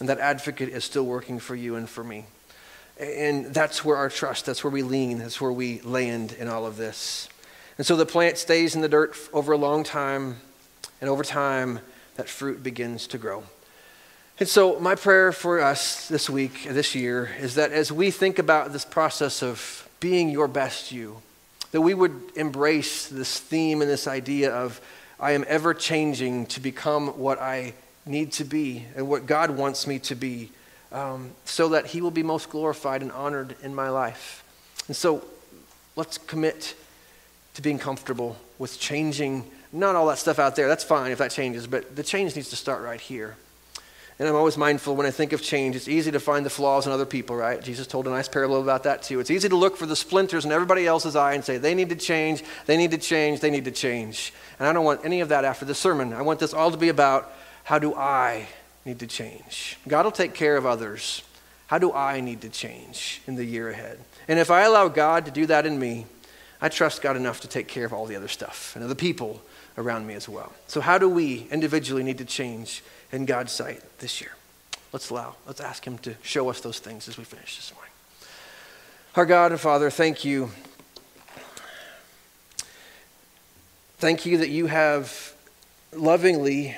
And 0.00 0.08
that 0.08 0.18
advocate 0.18 0.70
is 0.70 0.84
still 0.84 1.06
working 1.06 1.38
for 1.38 1.54
you 1.54 1.76
and 1.76 1.88
for 1.88 2.02
me. 2.02 2.26
And 2.98 3.46
that's 3.46 3.84
where 3.84 3.96
our 3.96 4.08
trust, 4.08 4.46
that's 4.46 4.62
where 4.62 4.70
we 4.70 4.82
lean, 4.82 5.18
that's 5.18 5.40
where 5.40 5.52
we 5.52 5.80
land 5.80 6.32
in 6.32 6.48
all 6.48 6.64
of 6.64 6.76
this. 6.76 7.28
And 7.76 7.86
so 7.86 7.96
the 7.96 8.06
plant 8.06 8.38
stays 8.38 8.74
in 8.76 8.82
the 8.82 8.88
dirt 8.88 9.16
over 9.32 9.52
a 9.52 9.56
long 9.56 9.82
time, 9.82 10.36
and 11.00 11.10
over 11.10 11.24
time, 11.24 11.80
that 12.16 12.28
fruit 12.28 12.62
begins 12.62 13.08
to 13.08 13.18
grow. 13.18 13.42
And 14.38 14.48
so, 14.48 14.78
my 14.80 14.94
prayer 14.94 15.32
for 15.32 15.60
us 15.60 16.08
this 16.08 16.28
week, 16.28 16.66
this 16.68 16.94
year, 16.94 17.30
is 17.38 17.56
that 17.56 17.72
as 17.72 17.92
we 17.92 18.10
think 18.10 18.38
about 18.38 18.72
this 18.72 18.84
process 18.84 19.42
of 19.42 19.88
being 20.00 20.28
your 20.28 20.48
best 20.48 20.92
you, 20.92 21.20
that 21.70 21.80
we 21.80 21.94
would 21.94 22.20
embrace 22.36 23.08
this 23.08 23.38
theme 23.38 23.80
and 23.80 23.90
this 23.90 24.06
idea 24.06 24.52
of 24.52 24.80
I 25.18 25.32
am 25.32 25.44
ever 25.46 25.74
changing 25.74 26.46
to 26.46 26.60
become 26.60 27.18
what 27.18 27.40
I 27.40 27.74
need 28.06 28.32
to 28.32 28.44
be 28.44 28.84
and 28.96 29.08
what 29.08 29.26
God 29.26 29.50
wants 29.50 29.86
me 29.86 29.98
to 30.00 30.14
be 30.14 30.50
um, 30.94 31.32
so 31.44 31.68
that 31.70 31.86
He 31.86 32.00
will 32.00 32.10
be 32.10 32.22
most 32.22 32.48
glorified 32.48 33.02
and 33.02 33.12
honored 33.12 33.56
in 33.62 33.74
my 33.74 33.90
life. 33.90 34.42
And 34.86 34.96
so, 34.96 35.24
let's 35.96 36.16
commit 36.16 36.74
to 37.54 37.62
being 37.62 37.78
comfortable 37.78 38.36
with 38.58 38.78
changing, 38.78 39.44
not 39.72 39.96
all 39.96 40.06
that 40.06 40.18
stuff 40.18 40.38
out 40.38 40.56
there. 40.56 40.68
That's 40.68 40.84
fine 40.84 41.10
if 41.10 41.18
that 41.18 41.30
changes, 41.30 41.66
but 41.66 41.96
the 41.96 42.02
change 42.02 42.36
needs 42.36 42.50
to 42.50 42.56
start 42.56 42.82
right 42.82 43.00
here. 43.00 43.36
And 44.18 44.28
I'm 44.28 44.36
always 44.36 44.56
mindful 44.56 44.94
when 44.94 45.06
I 45.06 45.10
think 45.10 45.32
of 45.32 45.42
change, 45.42 45.74
it's 45.74 45.88
easy 45.88 46.12
to 46.12 46.20
find 46.20 46.46
the 46.46 46.50
flaws 46.50 46.86
in 46.86 46.92
other 46.92 47.04
people, 47.04 47.34
right? 47.34 47.60
Jesus 47.60 47.88
told 47.88 48.06
a 48.06 48.10
nice 48.10 48.28
parable 48.28 48.62
about 48.62 48.84
that 48.84 49.02
too. 49.02 49.18
It's 49.18 49.30
easy 49.30 49.48
to 49.48 49.56
look 49.56 49.76
for 49.76 49.86
the 49.86 49.96
splinters 49.96 50.44
in 50.44 50.52
everybody 50.52 50.86
else's 50.86 51.16
eye 51.16 51.34
and 51.34 51.44
say, 51.44 51.58
they 51.58 51.74
need 51.74 51.88
to 51.88 51.96
change, 51.96 52.44
they 52.66 52.76
need 52.76 52.92
to 52.92 52.98
change, 52.98 53.40
they 53.40 53.50
need 53.50 53.64
to 53.64 53.72
change. 53.72 54.32
And 54.60 54.68
I 54.68 54.72
don't 54.72 54.84
want 54.84 55.04
any 55.04 55.20
of 55.20 55.30
that 55.30 55.44
after 55.44 55.64
the 55.64 55.74
sermon. 55.74 56.12
I 56.12 56.22
want 56.22 56.38
this 56.38 56.54
all 56.54 56.70
to 56.70 56.76
be 56.76 56.90
about 56.90 57.32
how 57.64 57.80
do 57.80 57.92
I 57.96 58.46
need 58.84 58.98
to 59.00 59.06
change? 59.06 59.78
God 59.88 60.04
will 60.04 60.12
take 60.12 60.34
care 60.34 60.56
of 60.56 60.66
others. 60.66 61.22
How 61.68 61.78
do 61.78 61.92
I 61.92 62.20
need 62.20 62.40
to 62.42 62.48
change 62.48 63.22
in 63.26 63.36
the 63.36 63.44
year 63.44 63.70
ahead? 63.70 63.98
And 64.28 64.38
if 64.38 64.50
I 64.50 64.62
allow 64.62 64.88
God 64.88 65.24
to 65.24 65.30
do 65.30 65.46
that 65.46 65.66
in 65.66 65.78
me, 65.78 66.06
I 66.60 66.68
trust 66.68 67.02
God 67.02 67.16
enough 67.16 67.40
to 67.40 67.48
take 67.48 67.68
care 67.68 67.84
of 67.84 67.92
all 67.92 68.06
the 68.06 68.16
other 68.16 68.28
stuff 68.28 68.74
and 68.74 68.84
other 68.84 68.94
people 68.94 69.42
around 69.76 70.06
me 70.06 70.14
as 70.14 70.28
well. 70.28 70.52
So, 70.66 70.80
how 70.80 70.98
do 70.98 71.08
we 71.08 71.46
individually 71.50 72.02
need 72.02 72.18
to 72.18 72.24
change 72.24 72.82
in 73.14 73.26
God's 73.26 73.52
sight 73.52 73.80
this 73.98 74.20
year. 74.20 74.32
Let's 74.92 75.10
allow, 75.10 75.36
let's 75.46 75.60
ask 75.60 75.86
Him 75.86 75.98
to 75.98 76.14
show 76.22 76.50
us 76.50 76.60
those 76.60 76.80
things 76.80 77.08
as 77.08 77.16
we 77.16 77.24
finish 77.24 77.56
this 77.56 77.72
morning. 77.72 77.92
Our 79.14 79.24
God 79.24 79.52
and 79.52 79.60
Father, 79.60 79.88
thank 79.88 80.24
you. 80.24 80.50
Thank 83.98 84.26
you 84.26 84.38
that 84.38 84.48
you 84.50 84.66
have 84.66 85.32
lovingly 85.92 86.76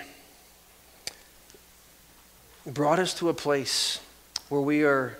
brought 2.66 2.98
us 2.98 3.14
to 3.14 3.28
a 3.28 3.34
place 3.34 4.00
where 4.48 4.60
we 4.60 4.82
are 4.82 5.16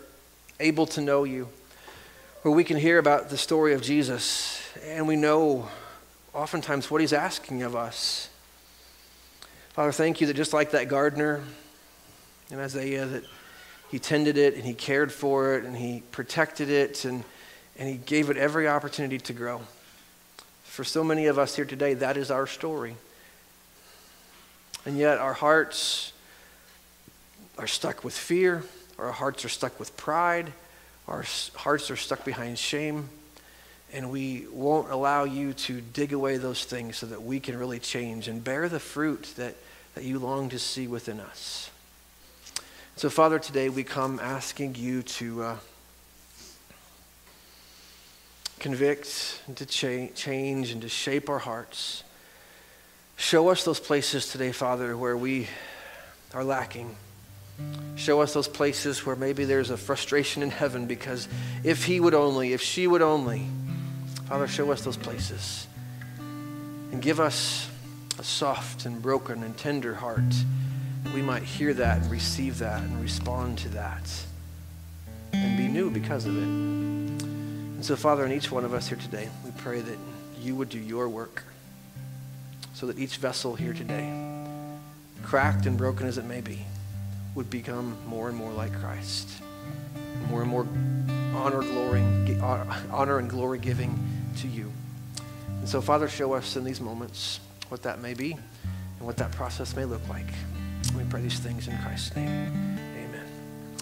able 0.59 0.87
to 0.87 1.01
know 1.01 1.23
you, 1.23 1.49
where 2.43 2.53
we 2.53 2.65
can 2.65 2.77
hear 2.77 2.99
about 2.99 3.31
the 3.31 3.39
story 3.39 3.73
of 3.73 3.83
Jesus, 3.83 4.61
and 4.85 5.07
we 5.07 5.15
know 5.15 5.69
oftentimes 6.35 6.91
what 6.91 7.01
he's 7.01 7.13
asking 7.13 7.63
of 7.63 7.77
us. 7.77 8.29
Father, 9.71 9.93
thank 9.93 10.21
you 10.21 10.27
that 10.27 10.35
just 10.35 10.53
like 10.53 10.73
that 10.73 10.89
gardener 10.89 11.43
in 12.51 12.59
Isaiah, 12.59 13.07
that 13.07 13.25
he 13.91 13.99
tended 14.01 14.37
it 14.37 14.55
and 14.55 14.65
he 14.65 14.75
cared 14.75 15.13
for 15.13 15.55
it 15.55 15.65
and 15.65 15.77
he 15.77 16.03
protected 16.11 16.69
it 16.69 17.05
and, 17.05 17.23
and 17.79 17.89
he 17.89 17.97
gave 17.97 18.29
it 18.29 18.37
every 18.37 18.67
opportunity 18.67 19.19
to 19.19 19.33
grow. 19.33 19.61
For 20.65 20.83
so 20.83 21.05
many 21.05 21.27
of 21.27 21.39
us 21.39 21.55
here 21.55 21.65
today, 21.65 21.95
that 21.95 22.17
is 22.17 22.31
our 22.31 22.47
story. 22.47 22.97
And 24.85 24.99
yet 24.99 25.19
our 25.19 25.33
hearts 25.33 26.13
are 27.59 27.67
stuck 27.67 28.05
with 28.05 28.17
fear, 28.17 28.63
our 28.99 29.13
hearts 29.13 29.45
are 29.45 29.49
stuck 29.49 29.79
with 29.79 29.97
pride, 29.97 30.53
our 31.09 31.25
hearts 31.55 31.91
are 31.91 31.97
stuck 31.97 32.25
behind 32.25 32.59
shame, 32.59 33.09
and 33.93 34.11
we 34.11 34.47
won't 34.53 34.91
allow 34.91 35.25
you 35.25 35.53
to 35.53 35.81
dig 35.81 36.13
away 36.13 36.37
those 36.37 36.65
things 36.65 36.97
so 36.97 37.07
that 37.07 37.23
we 37.23 37.41
can 37.41 37.59
really 37.59 37.79
change 37.79 38.29
and 38.29 38.43
bear 38.43 38.69
the 38.69 38.81
fruit 38.81 39.33
that 39.37 39.55
that 39.97 40.05
you 40.05 40.19
long 40.19 40.51
to 40.51 40.59
see 40.59 40.87
within 40.87 41.19
us. 41.19 41.71
So, 42.97 43.09
Father, 43.09 43.39
today 43.39 43.71
we 43.71 43.83
come 43.83 44.21
asking 44.21 44.75
you 44.75 45.03
to 45.03 45.43
uh, 45.43 45.57
convict 48.59 49.41
and 49.47 49.57
to 49.57 49.65
cha- 49.65 50.13
change 50.15 50.71
and 50.71 50.83
to 50.83 50.89
shape 50.91 51.31
our 51.31 51.39
hearts. 51.39 52.05
Show 53.17 53.49
us 53.49 53.65
those 53.65 53.81
places 53.81 54.31
today, 54.31 54.53
Father, 54.53 54.95
where 54.99 55.17
we 55.17 55.49
are 56.35 56.45
lacking. 56.45 56.95
Show 57.97 58.21
us 58.21 58.35
those 58.35 58.49
places 58.49 59.07
where 59.07 59.17
maybe 59.17 59.45
there's 59.45 59.71
a 59.71 59.77
frustration 59.77 60.43
in 60.43 60.51
heaven 60.51 60.87
because 60.87 61.29
if 61.65 61.85
he 61.85 61.99
would 61.99 62.15
only, 62.15 62.53
if 62.53 62.61
she 62.61 62.87
would 62.87 63.03
only, 63.03 63.47
Father, 64.27 64.47
show 64.47 64.71
us 64.71 64.83
those 64.83 64.97
places. 64.97 65.67
And 66.93 67.01
give 67.01 67.21
us 67.21 67.69
a 68.19 68.25
soft 68.25 68.87
and 68.87 69.01
broken 69.01 69.43
and 69.43 69.57
tender 69.57 69.95
heart, 69.95 70.35
that 71.05 71.15
we 71.15 71.23
might 71.23 71.43
hear 71.43 71.75
that 71.75 72.03
and 72.03 72.11
receive 72.11 72.59
that 72.59 72.83
and 72.83 73.01
respond 73.03 73.59
to 73.59 73.69
that 73.71 74.11
and 75.33 75.57
be 75.57 75.69
new 75.69 75.91
because 75.91 76.27
of 76.27 76.37
it. 76.37 76.43
And 76.43 77.85
so, 77.85 77.97
Father, 77.97 78.25
in 78.25 78.33
each 78.33 78.51
one 78.51 78.65
of 78.65 78.73
us 78.73 78.89
here 78.89 78.99
today, 78.99 79.29
we 79.45 79.51
pray 79.59 79.81
that 79.81 79.99
you 80.41 80.55
would 80.57 80.69
do 80.69 80.79
your 80.79 81.09
work 81.09 81.45
so 82.75 82.87
that 82.87 82.99
each 82.99 83.17
vessel 83.17 83.55
here 83.55 83.73
today, 83.73 84.13
cracked 85.23 85.67
and 85.67 85.77
broken 85.77 86.07
as 86.07 86.19
it 86.19 86.25
may 86.25 86.41
be, 86.41 86.65
would 87.37 87.51
become 87.51 87.97
more 88.09 88.29
and 88.29 88.37
more 88.37 88.51
like 88.51 88.73
Christ. 88.81 89.29
More 90.31 90.41
and 90.43 90.51
more 90.51 90.67
honor, 91.37 91.61
glory, 91.61 92.03
honor 92.91 93.19
and 93.19 93.31
glory 93.31 93.59
giving 93.59 93.97
to 94.39 94.49
you. 94.49 94.73
And 95.49 95.69
so, 95.69 95.81
Father, 95.81 96.09
show 96.09 96.33
us 96.33 96.57
in 96.57 96.65
these 96.65 96.81
moments 96.81 97.39
what 97.69 97.83
that 97.83 98.01
may 98.01 98.15
be 98.15 98.33
and 98.33 99.07
what 99.07 99.19
that 99.19 99.31
process 99.33 99.77
may 99.77 99.85
look 99.85 100.07
like. 100.09 100.27
We 100.97 101.05
pray 101.05 101.21
these 101.21 101.39
things 101.39 101.69
in 101.69 101.77
Christ's 101.79 102.17
name. 102.17 102.86